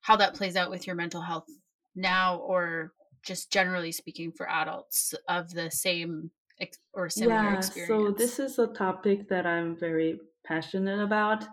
how 0.00 0.16
that 0.16 0.34
plays 0.34 0.56
out 0.56 0.70
with 0.70 0.88
your 0.88 0.96
mental 0.96 1.20
health 1.20 1.46
now, 1.94 2.38
or 2.38 2.92
just 3.22 3.52
generally 3.52 3.92
speaking 3.92 4.32
for 4.32 4.50
adults 4.50 5.14
of 5.28 5.50
the 5.50 5.70
same 5.70 6.32
ex- 6.60 6.78
or 6.92 7.08
similar 7.08 7.36
yeah, 7.36 7.58
experience. 7.58 7.86
So 7.88 8.10
this 8.10 8.40
is 8.40 8.58
a 8.58 8.66
topic 8.66 9.28
that 9.28 9.46
I'm 9.46 9.76
very 9.76 10.18
passionate 10.44 11.00
about 11.00 11.44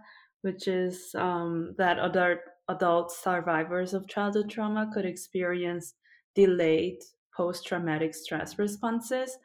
which 0.42 0.68
is 0.68 1.14
um, 1.16 1.76
that 1.78 1.98
adult, 2.00 2.40
adult 2.70 3.12
survivors 3.12 3.94
of 3.94 4.08
childhood 4.08 4.50
trauma 4.50 4.90
could 4.94 5.06
experience 5.06 5.94
delayed 6.36 7.00
post 7.36 7.66
traumatic 7.66 8.14
stress 8.16 8.58
responses, 8.58 9.38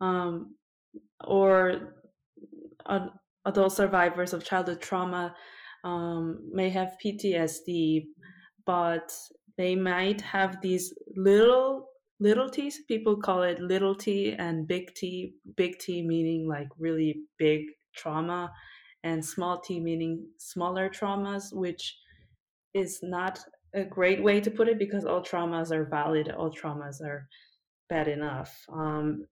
um, 0.00 0.54
or 1.24 1.94
uh, 2.86 3.06
adult 3.44 3.72
survivors 3.72 4.32
of 4.32 4.44
childhood 4.44 4.80
trauma 4.80 5.34
um, 5.84 6.40
may 6.52 6.68
have 6.70 6.96
PTSD, 7.04 8.06
but 8.64 9.12
they 9.56 9.74
might 9.74 10.20
have 10.20 10.60
these 10.60 10.92
little 11.16 11.88
little 12.18 12.48
t's. 12.48 12.82
People 12.88 13.16
call 13.16 13.42
it 13.42 13.60
little 13.60 13.94
t 13.94 14.32
and 14.32 14.66
big 14.66 14.94
T. 14.94 15.34
Big 15.56 15.78
T 15.78 16.02
meaning 16.02 16.48
like 16.48 16.68
really 16.78 17.22
big 17.38 17.62
trauma, 17.94 18.52
and 19.04 19.24
small 19.24 19.60
t 19.60 19.80
meaning 19.80 20.26
smaller 20.38 20.88
traumas, 20.88 21.52
which 21.52 21.96
is 22.74 23.00
not 23.02 23.38
a 23.74 23.84
great 23.84 24.22
way 24.22 24.40
to 24.40 24.50
put 24.50 24.68
it 24.68 24.78
because 24.78 25.04
all 25.04 25.22
traumas 25.22 25.70
are 25.70 25.84
valid, 25.84 26.30
all 26.30 26.50
traumas 26.50 27.00
are 27.00 27.28
bad 27.88 28.08
enough. 28.08 28.54
Um, 28.72 29.26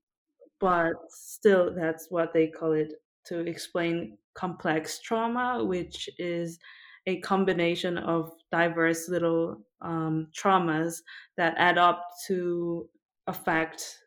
but 0.64 0.94
still, 1.10 1.74
that's 1.74 2.06
what 2.08 2.32
they 2.32 2.46
call 2.46 2.72
it 2.72 2.94
to 3.26 3.40
explain 3.40 4.16
complex 4.32 4.98
trauma, 4.98 5.62
which 5.62 6.08
is 6.18 6.58
a 7.06 7.20
combination 7.20 7.98
of 7.98 8.32
diverse 8.50 9.10
little 9.10 9.60
um, 9.82 10.28
traumas 10.34 11.02
that 11.36 11.54
add 11.58 11.76
up 11.76 12.02
to 12.28 12.88
affect 13.26 13.98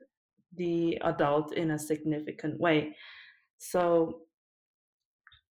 the 0.56 0.98
adult 1.04 1.54
in 1.54 1.70
a 1.70 1.78
significant 1.78 2.60
way. 2.60 2.96
So, 3.60 4.22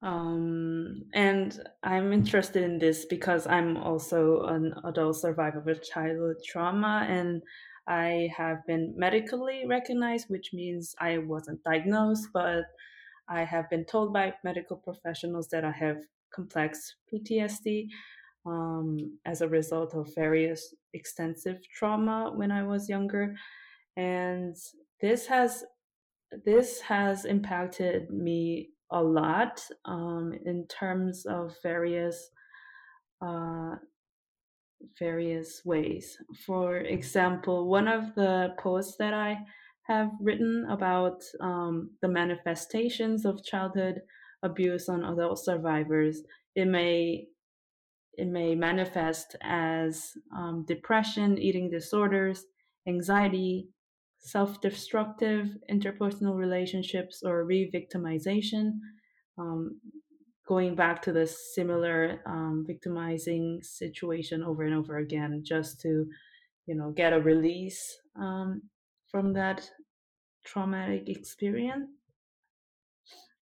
um, 0.02 1.04
and 1.14 1.70
I'm 1.84 2.14
interested 2.14 2.64
in 2.64 2.80
this 2.80 3.06
because 3.06 3.46
I'm 3.46 3.78
also 3.78 4.42
an 4.46 4.74
adult 4.84 5.18
survivor 5.18 5.70
of 5.70 5.84
childhood 5.84 6.38
trauma, 6.44 7.06
and 7.08 7.44
I 7.88 8.30
have 8.36 8.66
been 8.66 8.94
medically 8.98 9.64
recognized, 9.68 10.30
which 10.30 10.54
means 10.54 10.96
I 11.00 11.20
wasn't 11.20 11.64
diagnosed, 11.64 12.30
but 12.34 12.64
I 13.28 13.44
have 13.44 13.70
been 13.70 13.86
told 13.86 14.14
by 14.14 14.34
medical 14.44 14.78
professionals 14.78 15.48
that 15.50 15.64
I 15.64 15.72
have 15.72 15.98
complex 16.34 16.96
PTSD 17.12 17.88
um, 18.46 19.18
as 19.26 19.42
a 19.42 19.48
result 19.48 19.94
of 19.96 20.14
various 20.16 20.74
extensive 20.94 21.58
trauma 21.70 22.32
when 22.36 22.52
I 22.52 22.64
was 22.64 22.90
younger, 22.90 23.36
and 23.98 24.56
this 25.02 25.26
has 25.28 25.64
this 26.44 26.82
has 26.82 27.26
impacted 27.26 28.10
me 28.10 28.70
a 28.92 29.02
lot 29.02 29.66
um, 29.86 30.34
in 30.46 30.66
terms 30.68 31.26
of 31.26 31.56
various 31.64 32.30
uh, 33.22 33.76
various 35.00 35.62
ways. 35.66 36.18
For 36.46 36.78
example, 36.78 37.68
one 37.68 37.88
of 37.88 38.16
the 38.16 38.56
posts 38.60 38.96
that 39.00 39.14
I 39.14 39.38
have 39.84 40.10
written 40.20 40.68
about 40.70 41.24
um, 41.40 41.92
the 42.02 42.08
manifestations 42.08 43.26
of 43.26 43.44
childhood 43.44 44.02
abuse 44.44 44.90
on 44.90 45.04
adult 45.04 45.40
survivors. 45.40 46.22
It 46.56 46.66
may 46.68 47.28
it 48.18 48.28
may 48.28 48.56
manifest 48.56 49.36
as 49.42 50.12
um, 50.36 50.64
depression, 50.68 51.38
eating 51.38 51.70
disorders, 51.70 52.46
anxiety, 52.88 53.68
self-destructive 54.20 55.50
interpersonal 55.70 56.38
relationships, 56.38 57.22
or 57.26 57.44
re-victimization. 57.44 58.80
Um, 59.38 59.82
going 60.48 60.76
back 60.76 61.02
to 61.04 61.12
the 61.12 61.28
similar 61.28 62.22
um, 62.26 62.64
victimizing 62.68 63.60
situation 63.64 64.44
over 64.44 64.64
and 64.64 64.76
over 64.76 64.98
again, 64.98 65.42
just 65.44 65.82
to, 65.82 66.06
you 66.68 66.76
know, 66.76 66.92
get 66.92 67.14
a 67.14 67.20
release 67.20 67.98
um, 68.16 68.62
from 69.10 69.34
that 69.34 69.70
traumatic 70.46 71.10
experience. 71.10 71.90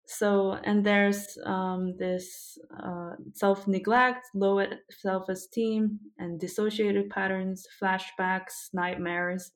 So, 0.05 0.57
and 0.65 0.85
there's 0.85 1.37
um, 1.45 1.95
this 1.97 2.57
uh, 2.83 3.11
self 3.33 3.65
neglect, 3.65 4.27
low 4.35 4.61
self 4.89 5.29
esteem, 5.29 5.99
and 6.17 6.39
dissociative 6.39 7.09
patterns, 7.09 7.65
flashbacks, 7.81 8.73
nightmares. 8.73 9.51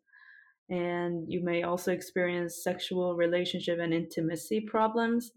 And 0.70 1.26
you 1.28 1.43
may 1.43 1.64
also 1.64 1.91
experience 1.91 2.64
sexual 2.64 3.16
relationship 3.16 3.80
and 3.80 3.93
intimacy 3.93 4.62
problems. 4.62 5.32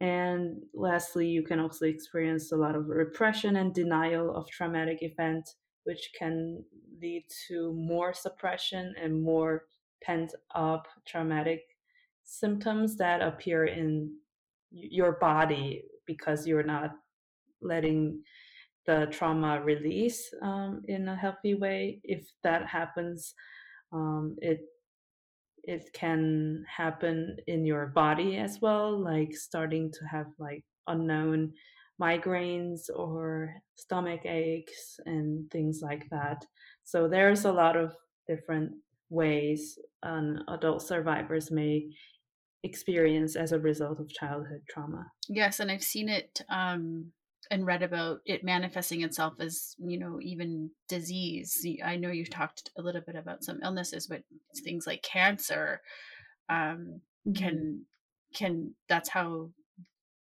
And 0.00 0.62
lastly, 0.72 1.28
you 1.28 1.42
can 1.42 1.60
also 1.60 1.84
experience 1.84 2.52
a 2.52 2.56
lot 2.56 2.74
of 2.74 2.88
repression 2.88 3.56
and 3.56 3.74
denial 3.74 4.34
of 4.34 4.48
traumatic 4.48 4.98
event, 5.02 5.48
which 5.84 6.10
can 6.18 6.64
lead 7.00 7.24
to 7.48 7.72
more 7.74 8.14
suppression 8.14 8.94
and 9.00 9.22
more 9.22 9.64
pent 10.02 10.34
up 10.54 10.86
traumatic 11.06 11.60
symptoms 12.24 12.96
that 12.96 13.20
appear 13.20 13.66
in 13.66 14.10
your 14.70 15.12
body 15.12 15.82
because 16.06 16.46
you're 16.46 16.62
not 16.62 16.92
letting 17.60 18.22
the 18.86 19.06
trauma 19.10 19.60
release 19.62 20.32
um, 20.42 20.82
in 20.88 21.08
a 21.08 21.16
healthy 21.16 21.54
way. 21.54 22.00
If 22.04 22.26
that 22.42 22.66
happens, 22.66 23.34
um, 23.92 24.36
it 24.40 24.60
it 25.64 25.90
can 25.92 26.64
happen 26.68 27.36
in 27.46 27.64
your 27.64 27.86
body 27.86 28.36
as 28.36 28.58
well, 28.60 28.98
like 28.98 29.34
starting 29.34 29.90
to 29.92 30.04
have 30.10 30.26
like 30.38 30.64
unknown 30.86 31.52
migraines 32.00 32.88
or 32.94 33.54
stomach 33.76 34.24
aches 34.24 34.98
and 35.06 35.50
things 35.50 35.80
like 35.82 36.08
that. 36.10 36.44
So 36.84 37.08
there's 37.08 37.44
a 37.44 37.52
lot 37.52 37.76
of 37.76 37.94
different 38.26 38.72
ways 39.10 39.78
um, 40.02 40.38
adult 40.48 40.82
survivors 40.82 41.50
may 41.50 41.90
experience 42.62 43.36
as 43.36 43.52
a 43.52 43.58
result 43.58 44.00
of 44.00 44.08
childhood 44.08 44.62
trauma. 44.68 45.06
Yes, 45.28 45.60
and 45.60 45.70
I've 45.70 45.82
seen 45.82 46.08
it 46.08 46.42
um, 46.48 47.12
and 47.50 47.66
read 47.66 47.82
about 47.82 48.20
it 48.24 48.44
manifesting 48.44 49.02
itself 49.02 49.34
as, 49.40 49.74
you 49.78 49.98
know, 49.98 50.20
even 50.20 50.70
disease. 50.88 51.66
I 51.84 51.96
know 51.96 52.10
you've 52.10 52.30
talked 52.30 52.70
a 52.78 52.82
little 52.82 53.00
bit 53.00 53.16
about 53.16 53.42
some 53.42 53.60
illnesses, 53.62 54.06
but 54.06 54.22
things 54.62 54.86
like 54.86 55.02
cancer 55.02 55.80
um, 56.48 57.00
mm-hmm. 57.26 57.32
can 57.32 57.86
can 58.34 58.74
that's 58.88 59.08
how 59.08 59.50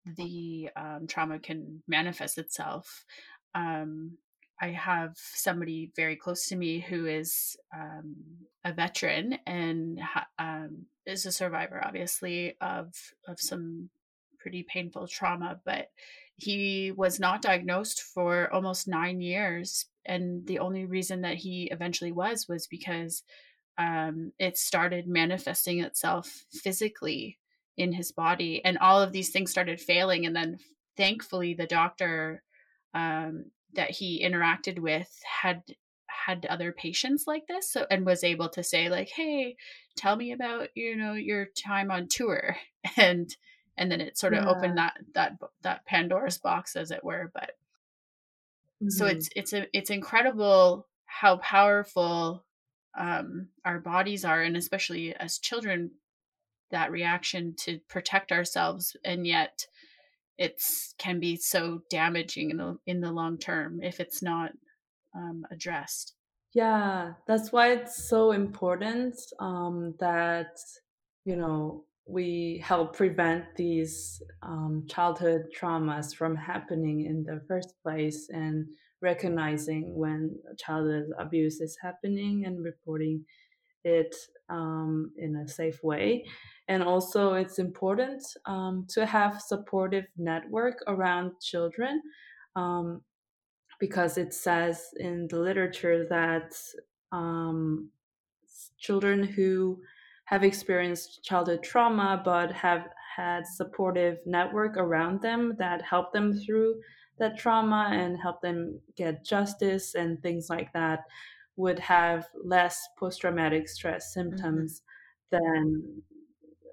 the 0.04 0.68
um, 0.76 1.06
trauma 1.08 1.38
can 1.38 1.82
manifest 1.88 2.36
itself. 2.36 3.04
Um, 3.54 4.18
I 4.60 4.68
have 4.68 5.16
somebody 5.16 5.92
very 5.96 6.16
close 6.16 6.46
to 6.48 6.56
me 6.56 6.80
who 6.80 7.06
is 7.06 7.56
um, 7.74 8.16
a 8.64 8.72
veteran 8.72 9.38
and 9.46 9.98
ha- 10.00 10.28
um, 10.38 10.86
is 11.06 11.26
a 11.26 11.32
survivor, 11.32 11.82
obviously, 11.84 12.56
of 12.60 12.94
of 13.26 13.40
some 13.40 13.90
pretty 14.38 14.62
painful 14.62 15.08
trauma. 15.08 15.60
But 15.64 15.88
he 16.36 16.92
was 16.92 17.20
not 17.20 17.42
diagnosed 17.42 18.02
for 18.02 18.52
almost 18.52 18.88
nine 18.88 19.20
years, 19.20 19.86
and 20.04 20.46
the 20.46 20.58
only 20.58 20.84
reason 20.84 21.22
that 21.22 21.36
he 21.36 21.68
eventually 21.70 22.12
was 22.12 22.48
was 22.48 22.66
because 22.66 23.22
um, 23.78 24.32
it 24.38 24.58
started 24.58 25.06
manifesting 25.06 25.80
itself 25.80 26.44
physically 26.50 27.38
in 27.76 27.92
his 27.92 28.12
body, 28.12 28.64
and 28.64 28.78
all 28.78 29.00
of 29.00 29.12
these 29.12 29.30
things 29.30 29.50
started 29.50 29.80
failing. 29.80 30.26
And 30.26 30.34
then, 30.34 30.58
thankfully, 30.96 31.54
the 31.54 31.66
doctor 31.66 32.42
um, 32.94 33.46
that 33.74 33.90
he 33.90 34.24
interacted 34.24 34.78
with 34.78 35.10
had 35.40 35.62
had 36.26 36.46
other 36.46 36.72
patients 36.72 37.24
like 37.26 37.46
this 37.48 37.72
so 37.72 37.86
and 37.90 38.06
was 38.06 38.24
able 38.24 38.48
to 38.48 38.62
say 38.62 38.88
like 38.88 39.08
hey 39.08 39.56
tell 39.96 40.16
me 40.16 40.32
about 40.32 40.68
you 40.74 40.96
know 40.96 41.12
your 41.14 41.46
time 41.56 41.90
on 41.90 42.06
tour 42.08 42.56
and 42.96 43.36
and 43.76 43.90
then 43.90 44.00
it 44.00 44.16
sort 44.18 44.34
of 44.34 44.44
yeah. 44.44 44.50
opened 44.50 44.78
that 44.78 44.94
that 45.14 45.36
that 45.62 45.84
pandora's 45.86 46.38
box 46.38 46.76
as 46.76 46.90
it 46.90 47.04
were 47.04 47.30
but 47.34 47.52
mm-hmm. 48.82 48.88
so 48.88 49.06
it's 49.06 49.28
it's 49.34 49.52
a 49.52 49.66
it's 49.76 49.90
incredible 49.90 50.86
how 51.06 51.36
powerful 51.38 52.44
um 52.96 53.48
our 53.64 53.78
bodies 53.78 54.24
are 54.24 54.42
and 54.42 54.56
especially 54.56 55.14
as 55.16 55.38
children 55.38 55.90
that 56.70 56.90
reaction 56.90 57.54
to 57.56 57.78
protect 57.88 58.32
ourselves 58.32 58.96
and 59.04 59.26
yet 59.26 59.66
it's 60.38 60.94
can 60.98 61.20
be 61.20 61.36
so 61.36 61.80
damaging 61.90 62.50
in 62.50 62.56
the 62.56 62.78
in 62.86 63.00
the 63.00 63.12
long 63.12 63.38
term 63.38 63.80
if 63.82 64.00
it's 64.00 64.22
not 64.22 64.52
um, 65.14 65.46
addressed. 65.50 66.14
Yeah, 66.52 67.14
that's 67.26 67.52
why 67.52 67.72
it's 67.72 68.08
so 68.08 68.32
important 68.32 69.16
um, 69.40 69.94
that 69.98 70.58
you 71.24 71.36
know 71.36 71.84
we 72.06 72.62
help 72.62 72.96
prevent 72.96 73.44
these 73.56 74.22
um, 74.42 74.86
childhood 74.88 75.46
traumas 75.58 76.14
from 76.14 76.36
happening 76.36 77.06
in 77.06 77.24
the 77.24 77.40
first 77.48 77.74
place 77.82 78.28
and 78.30 78.66
recognizing 79.00 79.94
when 79.96 80.38
childhood 80.58 81.10
abuse 81.18 81.60
is 81.60 81.76
happening 81.80 82.44
and 82.44 82.64
reporting 82.64 83.24
it 83.84 84.14
um, 84.48 85.12
in 85.18 85.36
a 85.36 85.48
safe 85.48 85.82
way. 85.82 86.24
And 86.68 86.82
also 86.82 87.34
it's 87.34 87.58
important 87.58 88.22
um, 88.46 88.86
to 88.90 89.06
have 89.06 89.40
supportive 89.40 90.06
network 90.16 90.82
around 90.86 91.32
children 91.40 92.02
um, 92.56 93.02
because 93.78 94.16
it 94.16 94.32
says 94.32 94.88
in 94.98 95.28
the 95.28 95.38
literature 95.38 96.06
that 96.08 96.54
um, 97.12 97.90
children 98.78 99.22
who 99.22 99.80
have 100.26 100.42
experienced 100.42 101.22
childhood 101.22 101.62
trauma 101.62 102.20
but 102.24 102.50
have 102.52 102.88
had 103.16 103.46
supportive 103.46 104.18
network 104.26 104.76
around 104.76 105.22
them 105.22 105.54
that 105.58 105.82
help 105.82 106.12
them 106.12 106.32
through 106.32 106.74
that 107.18 107.38
trauma 107.38 107.90
and 107.92 108.18
help 108.20 108.40
them 108.40 108.80
get 108.96 109.24
justice 109.24 109.94
and 109.94 110.20
things 110.20 110.48
like 110.50 110.72
that 110.72 111.00
would 111.56 111.78
have 111.78 112.26
less 112.44 112.88
post-traumatic 112.98 113.68
stress 113.68 114.12
mm-hmm. 114.16 114.30
symptoms 114.30 114.82
mm-hmm. 115.32 115.44
than 115.44 116.02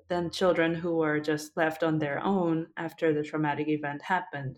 than 0.09 0.29
children 0.29 0.75
who 0.75 0.97
were 0.97 1.21
just 1.21 1.55
left 1.55 1.83
on 1.83 1.97
their 1.97 2.21
own 2.21 2.67
after 2.75 3.13
the 3.13 3.23
traumatic 3.23 3.67
event 3.67 4.01
happened 4.01 4.57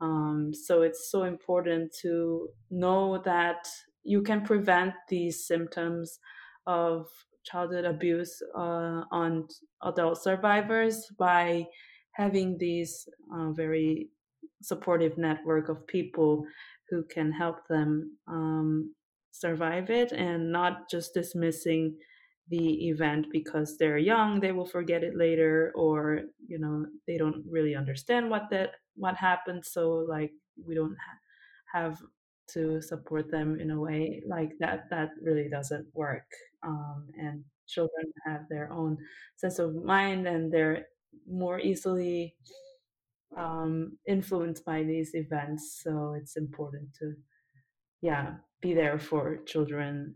um, 0.00 0.52
so 0.54 0.82
it's 0.82 1.10
so 1.10 1.24
important 1.24 1.92
to 2.02 2.48
know 2.70 3.20
that 3.24 3.68
you 4.04 4.22
can 4.22 4.42
prevent 4.42 4.94
these 5.08 5.46
symptoms 5.46 6.18
of 6.66 7.06
childhood 7.50 7.84
abuse 7.84 8.40
uh, 8.56 9.02
on 9.10 9.46
adult 9.82 10.22
survivors 10.22 11.06
by 11.18 11.64
having 12.12 12.56
these 12.58 13.08
uh, 13.34 13.50
very 13.52 14.08
supportive 14.62 15.16
network 15.16 15.68
of 15.68 15.86
people 15.86 16.44
who 16.90 17.04
can 17.04 17.30
help 17.32 17.56
them 17.68 18.16
um, 18.26 18.94
survive 19.30 19.90
it 19.90 20.12
and 20.12 20.50
not 20.50 20.90
just 20.90 21.14
dismissing 21.14 21.96
the 22.48 22.88
event 22.88 23.26
because 23.30 23.76
they're 23.76 23.98
young 23.98 24.40
they 24.40 24.52
will 24.52 24.64
forget 24.66 25.04
it 25.04 25.14
later 25.14 25.70
or 25.76 26.22
you 26.46 26.58
know 26.58 26.86
they 27.06 27.18
don't 27.18 27.44
really 27.48 27.74
understand 27.74 28.30
what 28.30 28.44
that 28.50 28.70
what 28.98 29.16
happened. 29.16 29.64
So 29.64 30.04
like 30.08 30.32
we 30.62 30.74
don't 30.74 30.96
ha- 31.06 31.78
have 31.78 31.98
to 32.52 32.80
support 32.80 33.30
them 33.30 33.58
in 33.60 33.70
a 33.70 33.80
way 33.80 34.22
like 34.26 34.52
that 34.60 34.84
that 34.90 35.10
really 35.22 35.48
doesn't 35.48 35.86
work 35.94 36.26
um, 36.66 37.06
and 37.18 37.44
children 37.66 38.12
have 38.26 38.42
their 38.48 38.72
own 38.72 38.96
sense 39.36 39.58
of 39.58 39.74
mind 39.84 40.26
and 40.26 40.52
they're 40.52 40.86
more 41.30 41.60
easily 41.60 42.34
um, 43.36 43.98
influenced 44.06 44.64
by 44.64 44.82
these 44.82 45.10
events 45.14 45.80
so 45.82 46.14
it's 46.18 46.36
important 46.36 46.88
to 46.98 47.12
yeah 48.00 48.34
be 48.60 48.74
there 48.74 48.98
for 48.98 49.38
children 49.46 50.14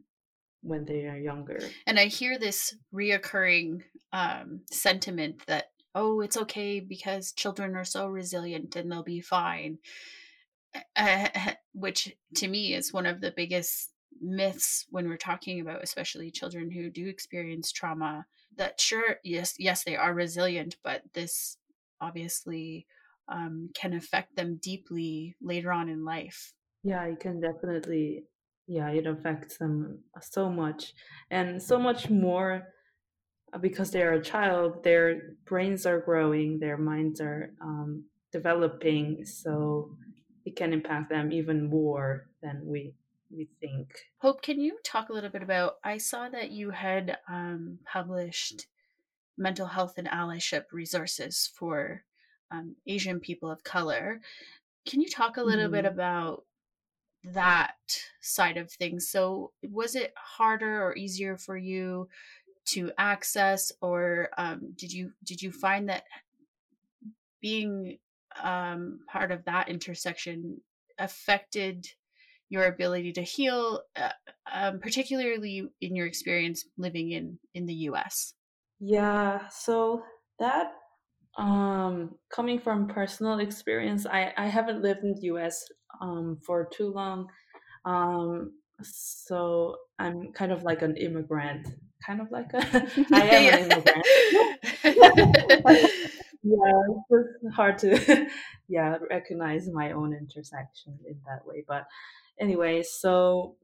when 0.62 0.84
they 0.84 1.06
are 1.06 1.18
younger. 1.18 1.58
And 1.86 1.98
i 1.98 2.06
hear 2.06 2.38
this 2.38 2.74
reoccurring 2.94 3.82
um, 4.12 4.60
sentiment 4.70 5.42
that 5.46 5.66
oh 5.94 6.20
it's 6.20 6.36
okay 6.36 6.80
because 6.80 7.32
children 7.32 7.76
are 7.76 7.84
so 7.84 8.06
resilient 8.06 8.76
and 8.76 8.90
they'll 8.90 9.02
be 9.02 9.20
fine 9.20 9.78
uh, 10.96 11.28
which 11.74 12.14
to 12.36 12.48
me 12.48 12.74
is 12.74 12.92
one 12.92 13.06
of 13.06 13.20
the 13.20 13.32
biggest 13.36 13.90
myths 14.20 14.86
when 14.90 15.08
we're 15.08 15.16
talking 15.16 15.60
about 15.60 15.82
especially 15.82 16.30
children 16.30 16.70
who 16.70 16.90
do 16.90 17.08
experience 17.08 17.72
trauma 17.72 18.24
that 18.56 18.78
sure 18.78 19.16
yes 19.24 19.54
yes 19.58 19.82
they 19.84 19.96
are 19.96 20.14
resilient 20.14 20.76
but 20.84 21.02
this 21.14 21.56
obviously 22.00 22.86
um, 23.28 23.70
can 23.74 23.94
affect 23.94 24.36
them 24.36 24.58
deeply 24.60 25.36
later 25.40 25.72
on 25.72 25.88
in 25.88 26.04
life. 26.04 26.52
Yeah 26.82 27.04
it 27.04 27.20
can 27.20 27.40
definitely 27.40 28.24
yeah 28.66 28.90
it 28.90 29.06
affects 29.06 29.58
them 29.58 30.00
so 30.20 30.50
much 30.50 30.94
and 31.30 31.62
so 31.62 31.78
much 31.78 32.10
more 32.10 32.62
uh, 33.52 33.58
because 33.58 33.90
they're 33.90 34.14
a 34.14 34.22
child 34.22 34.82
their 34.84 35.34
brains 35.44 35.86
are 35.86 36.00
growing 36.00 36.58
their 36.58 36.76
minds 36.76 37.20
are 37.20 37.52
um, 37.60 38.04
developing 38.32 39.24
so 39.24 39.96
it 40.44 40.56
can 40.56 40.72
impact 40.72 41.10
them 41.10 41.32
even 41.32 41.68
more 41.68 42.26
than 42.42 42.60
we 42.64 42.94
we 43.30 43.48
think. 43.60 43.88
Hope, 44.18 44.42
can 44.42 44.60
you 44.60 44.78
talk 44.84 45.08
a 45.08 45.12
little 45.12 45.30
bit 45.30 45.42
about? 45.42 45.76
I 45.82 45.98
saw 45.98 46.28
that 46.28 46.50
you 46.50 46.70
had 46.70 47.18
um, 47.28 47.78
published 47.90 48.66
mental 49.38 49.66
health 49.66 49.94
and 49.96 50.08
allyship 50.08 50.64
resources 50.72 51.50
for 51.54 52.04
um, 52.50 52.76
Asian 52.86 53.20
people 53.20 53.50
of 53.50 53.64
color. 53.64 54.20
Can 54.86 55.00
you 55.00 55.08
talk 55.08 55.36
a 55.36 55.42
little 55.42 55.64
mm-hmm. 55.64 55.74
bit 55.74 55.84
about 55.86 56.44
that 57.24 57.76
side 58.20 58.58
of 58.58 58.70
things? 58.70 59.08
So, 59.08 59.52
was 59.62 59.94
it 59.94 60.12
harder 60.16 60.82
or 60.82 60.96
easier 60.96 61.36
for 61.38 61.56
you 61.56 62.08
to 62.64 62.92
access, 62.98 63.72
or 63.80 64.28
um, 64.38 64.72
did 64.76 64.92
you 64.92 65.12
did 65.24 65.42
you 65.42 65.50
find 65.52 65.88
that 65.88 66.04
being 67.40 67.98
um, 68.42 69.00
part 69.10 69.32
of 69.32 69.44
that 69.44 69.68
intersection 69.68 70.60
affected 70.98 71.86
your 72.48 72.66
ability 72.66 73.12
to 73.12 73.22
heal, 73.22 73.80
uh, 73.96 74.10
um, 74.52 74.78
particularly 74.78 75.68
in 75.80 75.96
your 75.96 76.06
experience 76.06 76.64
living 76.76 77.10
in 77.12 77.38
in 77.54 77.66
the 77.66 77.74
U.S. 77.90 78.34
Yeah, 78.78 79.48
so 79.48 80.02
that 80.38 80.72
um, 81.38 82.16
coming 82.30 82.58
from 82.58 82.88
personal 82.88 83.38
experience, 83.38 84.06
I 84.06 84.32
I 84.36 84.48
haven't 84.48 84.82
lived 84.82 85.02
in 85.02 85.14
the 85.14 85.22
U.S. 85.32 85.64
Um, 86.00 86.38
for 86.44 86.68
too 86.72 86.92
long, 86.92 87.28
um, 87.84 88.52
so 88.82 89.76
I'm 89.98 90.32
kind 90.32 90.52
of 90.52 90.62
like 90.62 90.82
an 90.82 90.96
immigrant, 90.96 91.68
kind 92.06 92.20
of 92.20 92.30
like 92.30 92.52
a 92.52 92.58
I 93.12 93.22
am 93.28 93.54
an 93.54 93.70
immigrant. 93.70 94.06
yeah, 96.42 96.82
it's 97.10 97.54
hard 97.54 97.78
to 97.78 98.26
yeah 98.68 98.98
recognize 99.10 99.68
my 99.68 99.92
own 99.92 100.12
intersection 100.14 100.98
in 101.06 101.18
that 101.26 101.46
way, 101.46 101.64
but 101.66 101.86
anyway, 102.40 102.82
so 102.82 103.56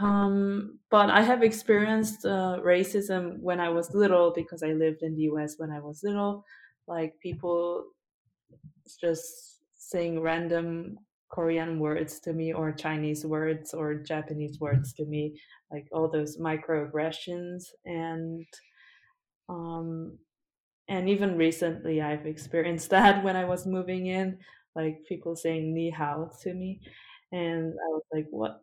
um, 0.00 0.78
but 0.90 1.10
I 1.10 1.20
have 1.22 1.42
experienced 1.42 2.24
uh, 2.24 2.58
racism 2.64 3.38
when 3.40 3.60
I 3.60 3.68
was 3.68 3.94
little 3.94 4.32
because 4.34 4.62
I 4.62 4.72
lived 4.72 5.02
in 5.02 5.14
the 5.14 5.22
US 5.24 5.54
when 5.58 5.70
I 5.70 5.80
was 5.80 6.02
little. 6.02 6.44
Like 6.88 7.14
people 7.20 7.84
just 9.00 9.60
saying 9.74 10.20
random 10.20 10.98
Korean 11.30 11.78
words 11.78 12.20
to 12.20 12.32
me 12.32 12.52
or 12.52 12.72
Chinese 12.72 13.24
words 13.24 13.72
or 13.74 13.94
Japanese 13.94 14.60
words 14.60 14.92
to 14.94 15.04
me, 15.06 15.40
like 15.70 15.86
all 15.92 16.08
those 16.08 16.38
microaggressions 16.38 17.64
and 17.84 18.46
um 19.48 20.18
and 20.88 21.08
even 21.08 21.36
recently 21.36 22.00
I've 22.00 22.26
experienced 22.26 22.90
that 22.96 23.24
when 23.24 23.36
I 23.36 23.44
was 23.44 23.66
moving 23.66 24.06
in, 24.06 24.38
like 24.74 25.04
people 25.08 25.36
saying 25.36 25.74
ni 25.74 25.90
hao 25.90 26.30
to 26.42 26.54
me 26.54 26.80
and 27.32 27.72
I 27.72 27.88
was 27.88 28.02
like, 28.12 28.26
"What? 28.30 28.62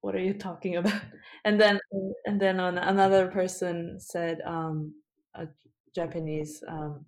What 0.00 0.14
are 0.14 0.20
you 0.20 0.34
talking 0.34 0.76
about?" 0.80 1.00
And 1.44 1.60
then 1.60 1.78
and 2.26 2.40
then 2.40 2.60
on 2.60 2.78
another 2.78 3.28
person 3.28 3.98
said 4.00 4.40
um, 4.46 4.94
a 5.34 5.46
Japanese 5.94 6.62
um, 6.68 7.04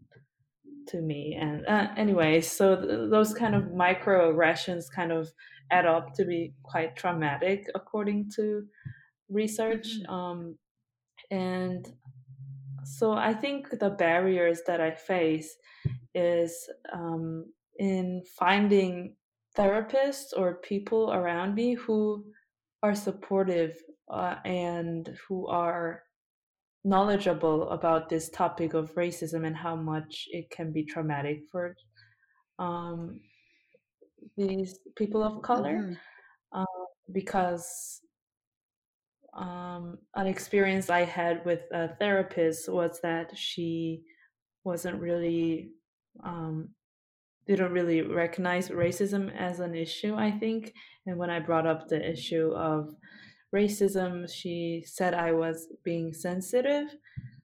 to 0.88 1.00
me, 1.00 1.36
and 1.40 1.66
uh, 1.66 1.88
anyway, 1.96 2.40
so 2.40 2.76
th- 2.76 3.10
those 3.10 3.34
kind 3.34 3.54
of 3.54 3.64
microaggressions 3.64 4.84
kind 4.94 5.12
of 5.12 5.28
add 5.70 5.86
up 5.86 6.14
to 6.14 6.24
be 6.24 6.54
quite 6.62 6.96
traumatic, 6.96 7.66
according 7.74 8.30
to 8.36 8.64
research. 9.28 9.88
Mm-hmm. 10.02 10.12
Um, 10.12 10.58
and 11.30 11.90
so 12.84 13.12
I 13.12 13.32
think 13.32 13.78
the 13.78 13.90
barriers 13.90 14.60
that 14.66 14.80
I 14.80 14.90
face 14.90 15.56
is 16.14 16.68
um, 16.92 17.46
in 17.78 18.22
finding 18.38 19.16
therapists 19.56 20.32
or 20.36 20.54
people 20.54 21.12
around 21.12 21.54
me 21.54 21.74
who 21.74 22.24
are 22.82 22.94
supportive 22.94 23.76
uh, 24.10 24.36
and 24.44 25.16
who 25.28 25.46
are 25.46 26.02
knowledgeable 26.84 27.70
about 27.70 28.08
this 28.08 28.28
topic 28.30 28.74
of 28.74 28.94
racism 28.94 29.46
and 29.46 29.56
how 29.56 29.76
much 29.76 30.26
it 30.32 30.50
can 30.50 30.72
be 30.72 30.84
traumatic 30.84 31.42
for 31.50 31.76
um, 32.58 33.20
these 34.36 34.80
people 34.96 35.22
of 35.22 35.42
color 35.42 35.78
mm-hmm. 35.78 36.60
uh, 36.60 36.84
because 37.12 38.00
um, 39.34 39.98
an 40.14 40.26
experience 40.26 40.90
I 40.90 41.04
had 41.04 41.44
with 41.44 41.60
a 41.72 41.88
therapist 41.96 42.68
was 42.68 43.00
that 43.02 43.36
she 43.36 44.02
wasn't 44.64 45.00
really 45.00 45.70
um, 46.22 46.68
don't 47.56 47.72
really 47.72 48.02
recognize 48.02 48.68
racism 48.68 49.34
as 49.36 49.60
an 49.60 49.74
issue, 49.74 50.14
I 50.14 50.30
think. 50.30 50.74
And 51.06 51.18
when 51.18 51.30
I 51.30 51.40
brought 51.40 51.66
up 51.66 51.88
the 51.88 52.10
issue 52.10 52.52
of 52.52 52.94
racism, 53.54 54.32
she 54.32 54.84
said 54.86 55.14
I 55.14 55.32
was 55.32 55.68
being 55.82 56.12
sensitive. 56.12 56.94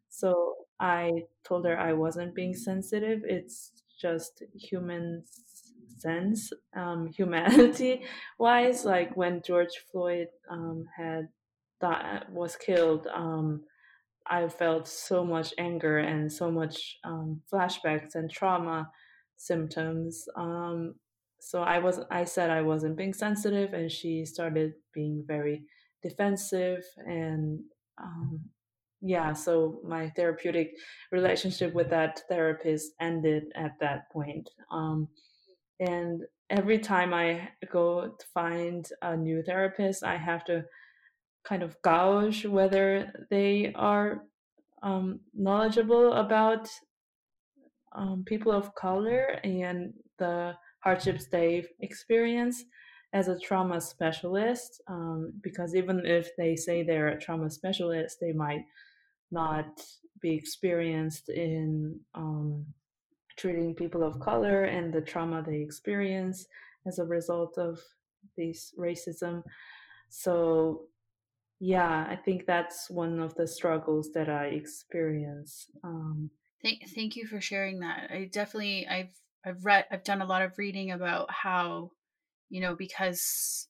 So 0.08 0.54
I 0.80 1.24
told 1.44 1.66
her 1.66 1.78
I 1.78 1.92
wasn't 1.92 2.34
being 2.34 2.54
sensitive. 2.54 3.20
It's 3.24 3.72
just 4.00 4.42
human 4.54 5.24
sense, 5.98 6.52
um, 6.76 7.06
humanity 7.16 8.02
wise. 8.38 8.84
Like 8.84 9.16
when 9.16 9.42
George 9.42 9.84
Floyd 9.90 10.28
um, 10.50 10.84
had 10.96 11.28
that 11.80 12.30
was 12.30 12.56
killed, 12.56 13.06
um, 13.14 13.62
I 14.26 14.48
felt 14.48 14.88
so 14.88 15.24
much 15.24 15.54
anger 15.58 15.98
and 15.98 16.30
so 16.30 16.50
much 16.50 16.98
um, 17.04 17.40
flashbacks 17.52 18.14
and 18.14 18.30
trauma 18.30 18.90
symptoms. 19.36 20.24
Um, 20.36 20.94
so 21.40 21.62
I 21.62 21.78
was 21.78 22.00
I 22.10 22.24
said 22.24 22.50
I 22.50 22.62
wasn't 22.62 22.96
being 22.96 23.14
sensitive, 23.14 23.72
and 23.72 23.90
she 23.90 24.24
started 24.24 24.72
being 24.92 25.24
very 25.26 25.62
defensive 26.02 26.82
and 27.06 27.60
um, 28.00 28.40
yeah, 29.00 29.32
so 29.32 29.80
my 29.84 30.10
therapeutic 30.16 30.72
relationship 31.12 31.72
with 31.72 31.90
that 31.90 32.22
therapist 32.28 32.92
ended 33.00 33.44
at 33.54 33.72
that 33.80 34.10
point. 34.10 34.50
Um, 34.72 35.08
and 35.78 36.22
every 36.50 36.78
time 36.78 37.14
I 37.14 37.48
go 37.70 38.08
to 38.18 38.26
find 38.34 38.88
a 39.02 39.16
new 39.16 39.42
therapist, 39.42 40.02
I 40.02 40.16
have 40.16 40.44
to 40.46 40.64
kind 41.48 41.62
of 41.62 41.76
gauge 41.82 42.44
whether 42.46 43.26
they 43.30 43.72
are 43.74 44.22
um, 44.82 45.20
knowledgeable 45.34 46.12
about 46.12 46.68
um, 47.92 48.22
people 48.26 48.52
of 48.52 48.74
color 48.74 49.38
and 49.42 49.92
the 50.18 50.54
hardships 50.80 51.26
they've 51.26 51.68
experienced 51.80 52.64
as 53.12 53.28
a 53.28 53.38
trauma 53.38 53.80
specialist. 53.80 54.82
Um, 54.88 55.32
because 55.42 55.74
even 55.74 56.04
if 56.04 56.30
they 56.36 56.54
say 56.54 56.82
they're 56.82 57.08
a 57.08 57.20
trauma 57.20 57.50
specialist, 57.50 58.18
they 58.20 58.32
might 58.32 58.64
not 59.30 59.80
be 60.20 60.34
experienced 60.34 61.28
in 61.28 61.98
um, 62.14 62.66
treating 63.36 63.74
people 63.74 64.02
of 64.02 64.20
color 64.20 64.64
and 64.64 64.92
the 64.92 65.00
trauma 65.00 65.42
they 65.46 65.60
experience 65.60 66.46
as 66.86 66.98
a 66.98 67.04
result 67.04 67.56
of 67.56 67.80
this 68.36 68.74
racism. 68.78 69.42
So, 70.10 70.82
yeah, 71.60 72.06
I 72.08 72.16
think 72.16 72.46
that's 72.46 72.88
one 72.88 73.18
of 73.20 73.34
the 73.34 73.46
struggles 73.46 74.10
that 74.12 74.28
I 74.28 74.46
experience. 74.46 75.66
Um, 75.82 76.30
thank, 76.62 76.88
thank 76.94 77.16
you 77.16 77.26
for 77.26 77.40
sharing 77.40 77.80
that. 77.80 78.10
I 78.10 78.28
definitely, 78.32 78.86
I've, 78.86 79.14
I've 79.44 79.64
read, 79.64 79.86
I've 79.90 80.04
done 80.04 80.22
a 80.22 80.26
lot 80.26 80.42
of 80.42 80.58
reading 80.58 80.92
about 80.92 81.30
how, 81.30 81.90
you 82.48 82.60
know, 82.60 82.76
because 82.76 83.68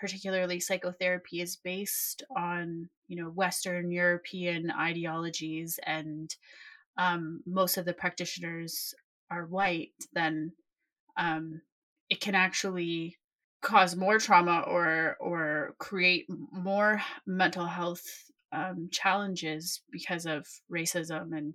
particularly 0.00 0.60
psychotherapy 0.60 1.40
is 1.40 1.56
based 1.56 2.22
on, 2.36 2.88
you 3.08 3.22
know, 3.22 3.30
Western 3.30 3.90
European 3.90 4.70
ideologies 4.70 5.78
and 5.86 6.34
um, 6.96 7.42
most 7.46 7.76
of 7.76 7.84
the 7.84 7.94
practitioners 7.94 8.94
are 9.30 9.46
white, 9.46 9.92
then 10.12 10.52
um, 11.16 11.62
it 12.10 12.20
can 12.20 12.34
actually 12.34 13.16
cause 13.62 13.94
more 13.96 14.18
trauma 14.18 14.64
or 14.66 15.16
or 15.20 15.74
create 15.78 16.26
more 16.52 17.02
mental 17.26 17.66
health 17.66 18.04
um, 18.52 18.88
challenges 18.90 19.82
because 19.90 20.26
of 20.26 20.46
racism 20.70 21.36
and 21.36 21.54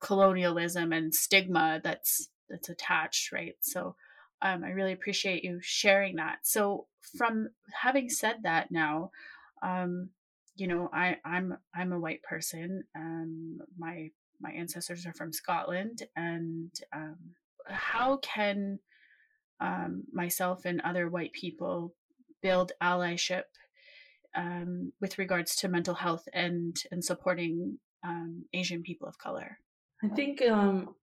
colonialism 0.00 0.92
and 0.92 1.14
stigma 1.14 1.80
that's 1.82 2.28
that's 2.48 2.68
attached 2.68 3.32
right? 3.32 3.54
So 3.60 3.96
um, 4.42 4.64
i 4.64 4.70
really 4.70 4.92
appreciate 4.92 5.44
you 5.44 5.60
sharing 5.62 6.16
that. 6.16 6.38
So 6.42 6.86
from 7.16 7.48
having 7.72 8.08
said 8.10 8.36
that 8.42 8.70
now 8.70 9.10
um, 9.62 10.10
you 10.56 10.66
know 10.66 10.90
i 10.92 11.16
i'm 11.24 11.56
i'm 11.74 11.92
a 11.92 12.00
white 12.00 12.22
person 12.22 12.82
um 12.94 13.58
my 13.78 14.10
my 14.42 14.50
ancestors 14.50 15.06
are 15.06 15.14
from 15.14 15.32
Scotland, 15.32 16.02
and 16.16 16.70
um, 16.92 17.16
how 17.66 18.18
can 18.18 18.78
um, 19.62 20.04
myself 20.12 20.64
and 20.64 20.80
other 20.80 21.08
white 21.08 21.32
people 21.32 21.94
build 22.42 22.72
allyship 22.82 23.48
um, 24.34 24.92
with 25.00 25.18
regards 25.18 25.54
to 25.56 25.68
mental 25.68 25.94
health 25.94 26.26
and 26.32 26.82
and 26.90 27.02
supporting 27.04 27.78
um, 28.04 28.44
Asian 28.52 28.82
people 28.82 29.08
of 29.08 29.16
color? 29.18 29.58
I 30.04 30.08
think, 30.08 30.42
um, 30.42 30.96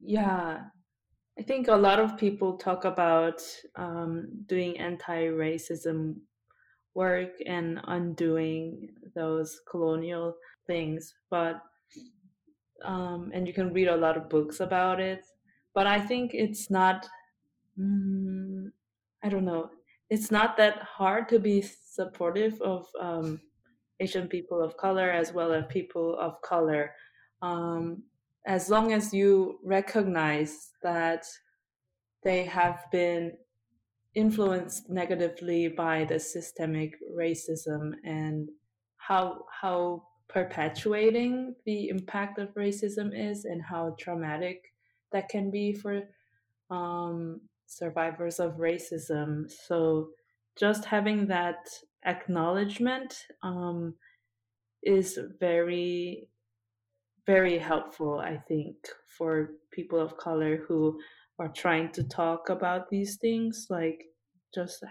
yeah, 0.00 0.60
I 1.38 1.42
think 1.42 1.68
a 1.68 1.82
lot 1.88 1.98
of 2.00 2.16
people 2.16 2.56
talk 2.56 2.86
about 2.86 3.42
um, 3.74 4.28
doing 4.46 4.78
anti-racism 4.78 6.14
work 6.94 7.32
and 7.44 7.80
undoing 7.84 8.88
those 9.14 9.60
colonial 9.70 10.34
things, 10.66 11.14
but 11.28 11.60
um, 12.82 13.30
and 13.34 13.46
you 13.46 13.52
can 13.52 13.74
read 13.74 13.88
a 13.88 13.96
lot 13.96 14.16
of 14.16 14.30
books 14.30 14.60
about 14.60 14.98
it. 15.00 15.22
But 15.74 15.86
I 15.86 16.00
think 16.00 16.30
it's 16.32 16.70
not, 16.70 17.06
mm, 17.78 18.70
I 19.22 19.28
don't 19.28 19.44
know, 19.44 19.70
it's 20.10 20.30
not 20.30 20.56
that 20.56 20.78
hard 20.82 21.28
to 21.30 21.38
be 21.38 21.62
supportive 21.62 22.60
of 22.62 22.86
um, 23.00 23.40
Asian 24.00 24.28
people 24.28 24.62
of 24.62 24.76
color 24.76 25.10
as 25.10 25.32
well 25.32 25.52
as 25.52 25.64
people 25.68 26.16
of 26.18 26.40
color, 26.42 26.92
um, 27.42 28.02
as 28.46 28.68
long 28.68 28.92
as 28.92 29.12
you 29.12 29.58
recognize 29.64 30.70
that 30.82 31.24
they 32.22 32.44
have 32.44 32.84
been 32.92 33.32
influenced 34.14 34.88
negatively 34.88 35.68
by 35.68 36.04
the 36.04 36.18
systemic 36.18 36.94
racism 37.14 37.92
and 38.04 38.48
how 38.96 39.44
how 39.60 40.02
perpetuating 40.28 41.54
the 41.66 41.88
impact 41.88 42.38
of 42.38 42.52
racism 42.54 43.10
is 43.14 43.44
and 43.44 43.62
how 43.62 43.94
traumatic 43.98 44.60
that 45.12 45.28
can 45.28 45.50
be 45.50 45.72
for 45.72 46.02
um, 46.70 47.40
survivors 47.66 48.40
of 48.40 48.58
racism. 48.58 49.50
So, 49.50 50.10
just 50.58 50.84
having 50.84 51.26
that 51.26 51.68
acknowledgement 52.04 53.14
um, 53.42 53.94
is 54.82 55.18
very, 55.38 56.28
very 57.26 57.58
helpful, 57.58 58.18
I 58.18 58.38
think, 58.48 58.76
for 59.18 59.50
people 59.72 60.00
of 60.00 60.16
color 60.16 60.64
who 60.68 60.98
are 61.38 61.48
trying 61.48 61.92
to 61.92 62.04
talk 62.04 62.48
about 62.48 62.88
these 62.88 63.16
things, 63.16 63.66
like 63.68 64.02
just 64.54 64.82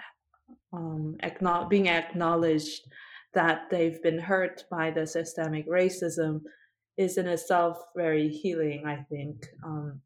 um, 0.73 1.15
acknowledge, 1.23 1.69
being 1.69 1.87
acknowledged 1.89 2.81
that 3.33 3.69
they've 3.69 4.01
been 4.03 4.19
hurt 4.19 4.63
by 4.69 4.91
the 4.91 5.07
systemic 5.07 5.67
racism 5.67 6.41
is 6.97 7.17
in 7.17 7.27
itself 7.27 7.77
very 7.95 8.29
healing, 8.29 8.83
I 8.85 8.97
think, 9.09 9.45
um, 9.65 10.01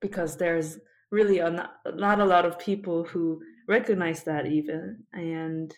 because 0.00 0.36
there's 0.36 0.78
really 1.10 1.38
a 1.38 1.50
not, 1.50 1.74
not, 1.94 2.20
a 2.20 2.24
lot 2.24 2.44
of 2.44 2.58
people 2.58 3.04
who 3.04 3.40
recognize 3.66 4.24
that 4.24 4.46
even, 4.46 5.04
and 5.12 5.74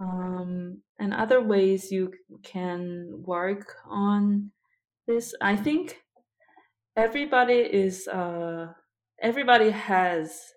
um, 0.00 0.82
and 0.98 1.14
other 1.14 1.42
ways 1.42 1.90
you 1.90 2.12
can 2.42 3.08
work 3.24 3.74
on 3.88 4.50
this. 5.06 5.34
I 5.40 5.56
think 5.56 6.02
everybody 6.96 7.54
is 7.54 8.08
uh, 8.08 8.72
everybody 9.20 9.70
has 9.70 10.52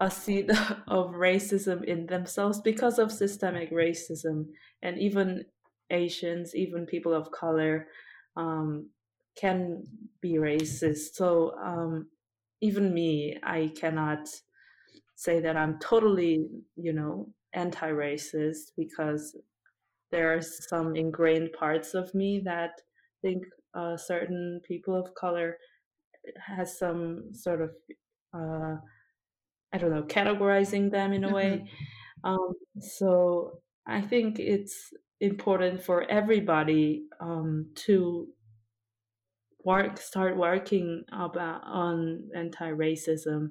a 0.00 0.10
seed 0.10 0.50
of 0.88 1.12
racism 1.12 1.84
in 1.84 2.06
themselves 2.06 2.60
because 2.60 2.98
of 2.98 3.12
systemic 3.12 3.70
racism 3.70 4.46
and 4.82 4.98
even 4.98 5.44
asians 5.90 6.54
even 6.54 6.86
people 6.86 7.12
of 7.12 7.30
color 7.32 7.86
um, 8.36 8.88
can 9.36 9.82
be 10.20 10.34
racist 10.34 11.14
so 11.14 11.52
um, 11.62 12.06
even 12.60 12.92
me 12.92 13.36
i 13.42 13.70
cannot 13.78 14.28
say 15.16 15.40
that 15.40 15.56
i'm 15.56 15.78
totally 15.78 16.46
you 16.76 16.92
know 16.92 17.28
anti-racist 17.52 18.72
because 18.76 19.36
there 20.10 20.34
are 20.34 20.40
some 20.42 20.96
ingrained 20.96 21.50
parts 21.58 21.94
of 21.94 22.12
me 22.14 22.40
that 22.44 22.70
think 23.22 23.44
uh, 23.74 23.96
certain 23.96 24.60
people 24.66 24.94
of 24.96 25.14
color 25.14 25.56
has 26.38 26.78
some 26.78 27.32
sort 27.32 27.60
of 27.60 27.70
uh, 28.34 28.76
I 29.72 29.78
don't 29.78 29.90
know, 29.90 30.02
categorizing 30.02 30.90
them 30.90 31.12
in 31.12 31.24
a 31.24 31.28
mm-hmm. 31.28 31.36
way. 31.36 31.64
Um, 32.24 32.52
so 32.80 33.60
I 33.86 34.00
think 34.00 34.38
it's 34.38 34.92
important 35.20 35.82
for 35.82 36.10
everybody 36.10 37.04
um, 37.20 37.70
to 37.86 38.28
work, 39.64 39.98
start 39.98 40.36
working 40.36 41.04
about 41.12 41.62
on 41.64 42.28
anti-racism. 42.34 43.50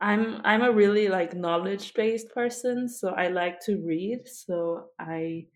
I'm 0.00 0.40
I'm 0.44 0.62
a 0.62 0.70
really 0.70 1.08
like 1.08 1.34
knowledge-based 1.34 2.30
person, 2.30 2.88
so 2.88 3.10
I 3.10 3.28
like 3.28 3.60
to 3.66 3.82
read. 3.84 4.28
So 4.28 4.86
I 4.98 5.46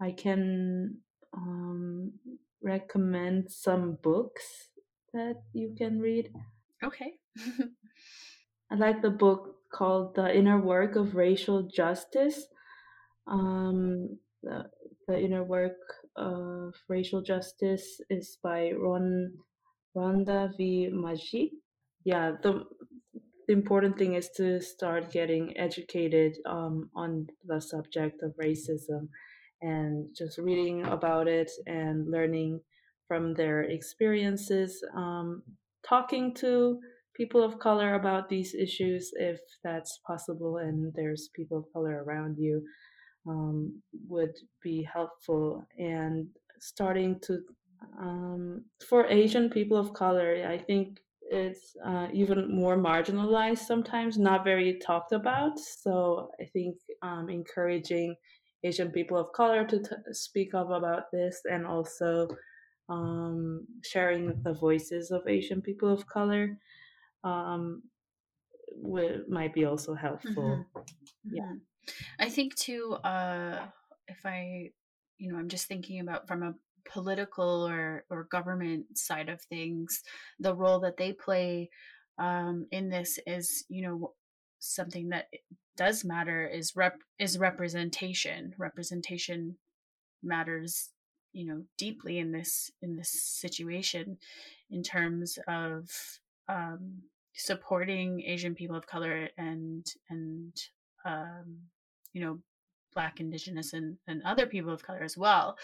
I 0.00 0.10
can 0.12 0.98
um, 1.32 2.12
recommend 2.62 3.50
some 3.50 3.98
books 4.02 4.68
that 5.12 5.36
you 5.52 5.74
can 5.78 6.00
read. 6.00 6.30
Okay. 6.82 7.12
I 8.70 8.74
like 8.74 9.02
the 9.02 9.10
book 9.10 9.56
called 9.72 10.14
The 10.14 10.34
Inner 10.34 10.60
Work 10.60 10.96
of 10.96 11.14
Racial 11.14 11.62
Justice. 11.62 12.46
Um, 13.26 14.18
the, 14.42 14.64
the 15.06 15.18
Inner 15.18 15.44
Work 15.44 15.78
of 16.16 16.74
Racial 16.88 17.22
Justice 17.22 18.00
is 18.10 18.38
by 18.42 18.72
Ron 18.72 19.32
Rhonda 19.96 20.50
V. 20.56 20.90
Magee. 20.92 21.52
Yeah, 22.04 22.32
the, 22.42 22.64
the 23.46 23.52
important 23.52 23.98
thing 23.98 24.14
is 24.14 24.30
to 24.36 24.60
start 24.60 25.12
getting 25.12 25.56
educated 25.56 26.36
um, 26.46 26.90
on 26.94 27.26
the 27.44 27.60
subject 27.60 28.22
of 28.22 28.34
racism 28.42 29.08
and 29.60 30.08
just 30.16 30.38
reading 30.38 30.84
about 30.86 31.28
it 31.28 31.50
and 31.66 32.10
learning 32.10 32.60
from 33.06 33.34
their 33.34 33.62
experiences, 33.62 34.82
um, 34.96 35.42
talking 35.86 36.34
to 36.34 36.78
people 37.14 37.42
of 37.42 37.58
color 37.58 37.94
about 37.94 38.28
these 38.28 38.54
issues 38.54 39.10
if 39.16 39.38
that's 39.62 40.00
possible 40.06 40.56
and 40.56 40.92
there's 40.94 41.28
people 41.34 41.58
of 41.58 41.64
color 41.72 42.02
around 42.04 42.36
you. 42.38 42.62
Um, 43.26 43.82
would 44.08 44.34
be 44.62 44.82
helpful. 44.82 45.64
And 45.78 46.28
starting 46.58 47.20
to, 47.20 47.40
um, 47.98 48.64
for 48.88 49.06
Asian 49.06 49.50
people 49.50 49.76
of 49.76 49.92
color, 49.92 50.46
I 50.48 50.58
think 50.58 51.00
it's 51.30 51.74
uh, 51.84 52.08
even 52.12 52.54
more 52.54 52.76
marginalized 52.76 53.58
sometimes, 53.58 54.18
not 54.18 54.44
very 54.44 54.78
talked 54.78 55.12
about. 55.12 55.58
So 55.58 56.30
I 56.40 56.44
think 56.44 56.76
um, 57.00 57.28
encouraging 57.30 58.14
Asian 58.64 58.90
people 58.90 59.16
of 59.16 59.32
color 59.32 59.64
to 59.66 59.78
t- 59.78 60.12
speak 60.12 60.54
up 60.54 60.70
about 60.70 61.10
this 61.12 61.40
and 61.50 61.66
also 61.66 62.28
um, 62.88 63.66
sharing 63.82 64.40
the 64.42 64.52
voices 64.52 65.10
of 65.10 65.26
Asian 65.26 65.62
people 65.62 65.92
of 65.92 66.06
color 66.06 66.58
um, 67.24 67.82
w- 68.82 69.24
might 69.28 69.54
be 69.54 69.64
also 69.64 69.94
helpful. 69.94 70.66
Mm-hmm. 70.76 71.34
Yeah. 71.34 71.52
I 72.18 72.28
think 72.28 72.54
too, 72.54 72.94
uh, 73.04 73.66
if 74.08 74.24
I, 74.24 74.70
you 75.18 75.32
know, 75.32 75.38
I'm 75.38 75.48
just 75.48 75.66
thinking 75.66 76.00
about 76.00 76.28
from 76.28 76.42
a 76.42 76.54
political 76.84 77.66
or, 77.66 78.04
or 78.10 78.24
government 78.24 78.98
side 78.98 79.28
of 79.28 79.40
things, 79.42 80.02
the 80.38 80.54
role 80.54 80.80
that 80.80 80.96
they 80.96 81.12
play 81.12 81.70
um, 82.18 82.66
in 82.70 82.88
this 82.88 83.18
is, 83.26 83.64
you 83.68 83.82
know, 83.82 84.12
something 84.58 85.08
that 85.08 85.26
does 85.76 86.04
matter 86.04 86.46
is 86.46 86.76
rep 86.76 86.98
is 87.18 87.38
representation. 87.38 88.54
Representation 88.58 89.56
matters, 90.22 90.90
you 91.32 91.46
know, 91.46 91.62
deeply 91.78 92.18
in 92.18 92.32
this 92.32 92.70
in 92.82 92.96
this 92.96 93.10
situation, 93.10 94.18
in 94.70 94.82
terms 94.82 95.38
of 95.48 95.88
um, 96.48 97.02
supporting 97.34 98.22
Asian 98.22 98.54
people 98.54 98.76
of 98.76 98.86
color 98.86 99.28
and 99.38 99.86
and 100.10 100.54
um, 101.04 101.58
you 102.12 102.24
know 102.24 102.38
black 102.94 103.20
indigenous 103.20 103.72
and, 103.72 103.96
and 104.06 104.22
other 104.22 104.46
people 104.46 104.72
of 104.72 104.82
color 104.82 105.02
as 105.02 105.16
well. 105.16 105.56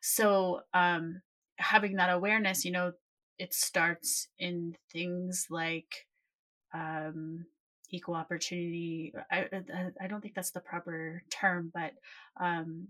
So 0.00 0.60
um, 0.74 1.22
having 1.58 1.96
that 1.96 2.10
awareness 2.10 2.64
you 2.64 2.70
know 2.70 2.92
it 3.38 3.54
starts 3.54 4.28
in 4.38 4.76
things 4.92 5.46
like 5.50 6.06
um, 6.74 7.44
equal 7.90 8.14
opportunity 8.14 9.12
I, 9.30 9.46
I 10.00 10.06
don't 10.06 10.20
think 10.20 10.34
that's 10.34 10.50
the 10.50 10.60
proper 10.60 11.22
term 11.30 11.70
but 11.74 11.92
um, 12.40 12.88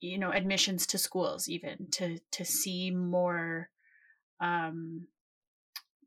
you 0.00 0.18
know 0.18 0.30
admissions 0.30 0.86
to 0.88 0.98
schools 0.98 1.48
even 1.48 1.88
to 1.92 2.18
to 2.32 2.44
see 2.44 2.90
more 2.90 3.70
um, 4.40 5.06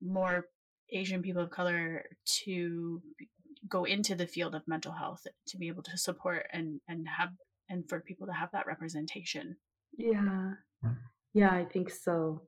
more 0.01 0.45
asian 0.91 1.21
people 1.21 1.43
of 1.43 1.49
color 1.49 2.05
to 2.43 3.01
go 3.67 3.85
into 3.85 4.15
the 4.15 4.27
field 4.27 4.55
of 4.55 4.67
mental 4.67 4.91
health 4.91 5.25
to 5.47 5.57
be 5.57 5.67
able 5.67 5.83
to 5.83 5.97
support 5.97 6.45
and 6.53 6.79
and 6.87 7.07
have 7.07 7.29
and 7.69 7.87
for 7.89 7.99
people 7.99 8.27
to 8.27 8.33
have 8.33 8.51
that 8.51 8.67
representation. 8.67 9.57
Yeah. 9.97 10.53
Yeah 11.33 11.51
i 11.51 11.65
think 11.65 11.89
so. 11.89 12.43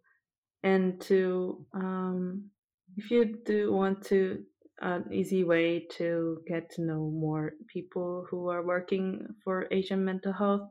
And 0.64 1.00
to 1.02 1.66
um 1.74 2.50
if 2.98 3.12
you 3.12 3.38
do 3.46 3.72
want 3.72 4.04
to 4.06 4.44
an 4.82 5.06
easy 5.12 5.44
way 5.44 5.86
to 5.98 6.40
get 6.48 6.70
to 6.72 6.82
know 6.82 7.12
more 7.12 7.54
people 7.68 8.26
who 8.30 8.48
are 8.50 8.66
working 8.66 9.28
for 9.44 9.68
asian 9.72 10.04
mental 10.06 10.32
health 10.32 10.70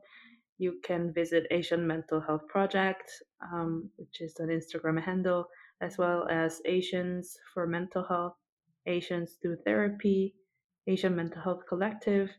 you 0.57 0.79
can 0.83 1.13
visit 1.13 1.45
asian 1.51 1.85
mental 1.85 2.19
health 2.19 2.41
project 2.47 3.11
um, 3.53 3.89
which 3.97 4.21
is 4.21 4.33
an 4.39 4.49
instagram 4.49 5.01
handle 5.01 5.45
as 5.81 5.97
well 5.97 6.27
as 6.29 6.61
asians 6.65 7.37
for 7.53 7.67
mental 7.67 8.03
health 8.03 8.33
asians 8.89 9.37
Through 9.41 9.57
therapy 9.65 10.35
Asian 10.87 11.15
Mental 11.15 11.41
Health 11.41 11.61
Collective, 11.69 12.29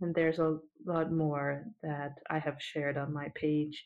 and 0.00 0.14
there's 0.14 0.38
a 0.38 0.56
lot 0.86 1.12
more 1.12 1.64
that 1.82 2.14
I 2.30 2.38
have 2.38 2.56
shared 2.58 2.96
on 2.96 3.12
my 3.12 3.28
page 3.34 3.84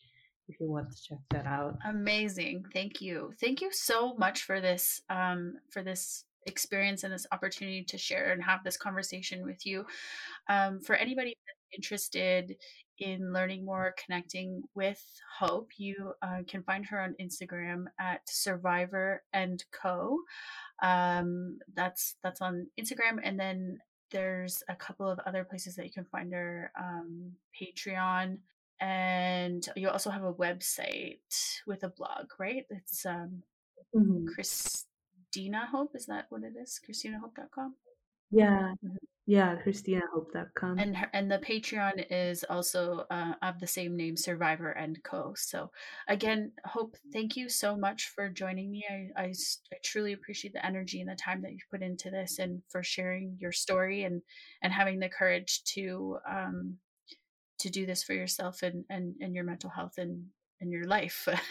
if 0.49 0.61
you 0.61 0.71
want 0.71 0.91
to 0.91 1.03
check 1.09 1.19
that 1.31 1.47
out. 1.47 1.77
Amazing. 1.89 2.65
Thank 2.73 3.01
you. 3.01 3.33
Thank 3.41 3.61
you 3.61 3.71
so 3.73 4.15
much 4.15 4.43
for 4.43 4.61
this 4.61 5.03
um, 5.11 5.55
for 5.71 5.83
this 5.83 6.25
experience 6.47 7.03
and 7.05 7.13
this 7.13 7.27
opportunity 7.33 7.83
to 7.85 7.99
share 7.99 8.33
and 8.33 8.45
have 8.45 8.63
this 8.63 8.77
conversation 8.77 9.43
with 9.45 9.65
you. 9.67 9.85
Um, 10.49 10.81
for 10.81 10.95
anybody 10.95 11.37
interested 11.75 12.57
in 12.99 13.33
learning 13.33 13.65
more, 13.65 13.95
connecting 14.05 14.63
with 14.75 15.03
Hope, 15.39 15.71
you 15.77 16.13
uh, 16.23 16.43
can 16.47 16.63
find 16.63 16.87
her 16.87 17.01
on 17.01 17.17
Instagram 17.21 17.87
at 17.99 18.21
Survivor 18.29 19.23
and 19.33 19.65
Co. 19.73 20.19
Um, 20.83 21.59
that's 21.75 22.17
that's 22.23 22.41
on 22.41 22.69
Instagram, 22.79 23.19
and 23.23 23.39
then 23.39 23.79
there's 24.11 24.63
a 24.69 24.77
couple 24.77 25.09
of 25.09 25.19
other 25.27 25.45
places 25.45 25.75
that 25.77 25.87
you 25.87 25.93
can 25.93 26.05
find 26.05 26.33
her 26.33 26.71
um, 26.79 27.33
Patreon. 27.61 28.39
And 28.81 29.67
you 29.77 29.89
also 29.89 30.11
have 30.11 30.25
a 30.25 30.35
website 30.35 31.19
with 31.67 31.85
a 31.85 31.89
blog, 31.89 32.27
right? 32.39 32.65
It's 32.71 33.07
um, 33.07 33.43
mm-hmm. 33.95 34.27
Christina 34.27 35.67
Hope. 35.71 35.93
Is 35.95 36.07
that 36.07 36.27
what 36.29 36.43
it 36.43 36.55
is? 36.61 36.81
ChristinaHope.com? 36.87 37.75
Yeah. 38.31 38.73
Mm-hmm. 38.85 38.97
Yeah, 39.27 39.57
ChristinaHope.com. 39.65 40.79
And 40.79 40.95
her, 40.99 41.09
and 41.15 41.31
the 41.31 41.39
Patreon 41.39 42.05
is 42.11 42.45
also 42.45 43.07
uh, 43.11 43.33
of 43.41 43.59
the 43.59 43.67
same 43.67 43.97
name, 43.97 44.19
Survivor 44.19 44.71
and 44.71 45.03
Co. 45.03 45.33
So 45.35 45.71
again, 46.09 46.53
Hope, 46.67 46.97
thank 47.11 47.35
you 47.35 47.49
so 47.49 47.75
much 47.75 48.13
for 48.15 48.29
joining 48.29 48.71
me. 48.71 48.85
I, 48.89 49.23
I, 49.23 49.25
I 49.29 49.77
truly 49.83 50.13
appreciate 50.13 50.53
the 50.53 50.65
energy 50.65 51.01
and 51.01 51.09
the 51.09 51.17
time 51.17 51.41
that 51.41 51.53
you've 51.53 51.71
put 51.71 51.81
into 51.81 52.11
this, 52.11 52.39
and 52.39 52.61
for 52.69 52.83
sharing 52.83 53.39
your 53.41 53.53
story 53.53 54.05
and 54.05 54.21
and 54.63 54.75
having 54.75 54.99
the 54.99 55.09
courage 55.09 55.63
to 55.75 56.19
um 56.31 56.77
to 57.61 57.71
do 57.71 57.87
this 57.87 58.03
for 58.03 58.13
yourself 58.13 58.63
and 58.63 58.85
and 58.91 59.15
and 59.21 59.35
your 59.35 59.45
mental 59.45 59.71
health 59.71 59.95
and 59.97 60.27
and 60.61 60.71
your 60.71 60.85
life. 60.85 61.27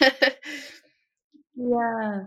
yeah. 1.56 2.20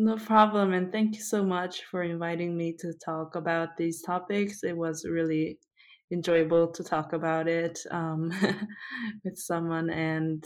No 0.00 0.16
problem. 0.16 0.74
And 0.74 0.92
thank 0.92 1.16
you 1.16 1.20
so 1.20 1.44
much 1.44 1.82
for 1.90 2.04
inviting 2.04 2.56
me 2.56 2.72
to 2.78 2.92
talk 3.04 3.34
about 3.34 3.76
these 3.76 4.00
topics. 4.00 4.62
It 4.62 4.76
was 4.76 5.04
really 5.04 5.58
enjoyable 6.12 6.68
to 6.68 6.84
talk 6.84 7.14
about 7.14 7.48
it 7.48 7.80
um, 7.90 8.30
with 9.24 9.36
someone 9.36 9.90
and 9.90 10.44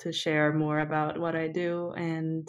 to 0.00 0.12
share 0.12 0.52
more 0.52 0.80
about 0.80 1.18
what 1.18 1.34
I 1.34 1.48
do. 1.48 1.92
And 1.96 2.46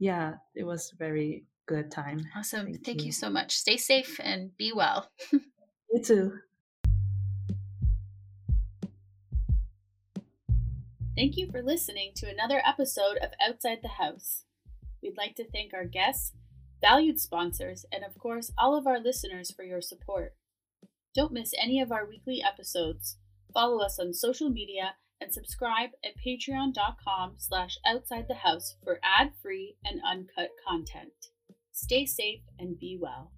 yeah, 0.00 0.32
it 0.56 0.64
was 0.64 0.90
a 0.92 0.96
very 0.96 1.44
good 1.66 1.92
time. 1.92 2.26
Awesome. 2.36 2.66
Thank, 2.66 2.84
thank 2.84 3.00
you. 3.02 3.06
you 3.06 3.12
so 3.12 3.30
much. 3.30 3.56
Stay 3.56 3.76
safe 3.76 4.18
and 4.20 4.56
be 4.56 4.72
well. 4.74 5.08
you 5.32 6.02
too. 6.02 6.32
Thank 11.14 11.36
you 11.36 11.48
for 11.48 11.62
listening 11.62 12.10
to 12.16 12.28
another 12.28 12.60
episode 12.66 13.18
of 13.18 13.30
Outside 13.40 13.78
the 13.82 13.88
House. 13.88 14.45
We'd 15.02 15.16
like 15.16 15.34
to 15.36 15.50
thank 15.50 15.72
our 15.74 15.84
guests, 15.84 16.32
valued 16.80 17.20
sponsors, 17.20 17.84
and 17.92 18.04
of 18.04 18.18
course, 18.18 18.52
all 18.58 18.76
of 18.76 18.86
our 18.86 19.00
listeners 19.00 19.50
for 19.50 19.62
your 19.62 19.80
support. 19.80 20.34
Don't 21.14 21.32
miss 21.32 21.52
any 21.60 21.80
of 21.80 21.92
our 21.92 22.06
weekly 22.06 22.42
episodes. 22.42 23.16
Follow 23.52 23.82
us 23.82 23.98
on 23.98 24.12
social 24.12 24.50
media 24.50 24.94
and 25.20 25.32
subscribe 25.32 25.90
at 26.04 26.12
patreon.com 26.24 27.34
slash 27.38 27.78
outside 27.86 28.26
the 28.28 28.34
house 28.34 28.76
for 28.84 29.00
ad-free 29.02 29.76
and 29.84 30.00
uncut 30.06 30.50
content. 30.66 31.30
Stay 31.72 32.04
safe 32.04 32.40
and 32.58 32.78
be 32.78 32.98
well. 33.00 33.32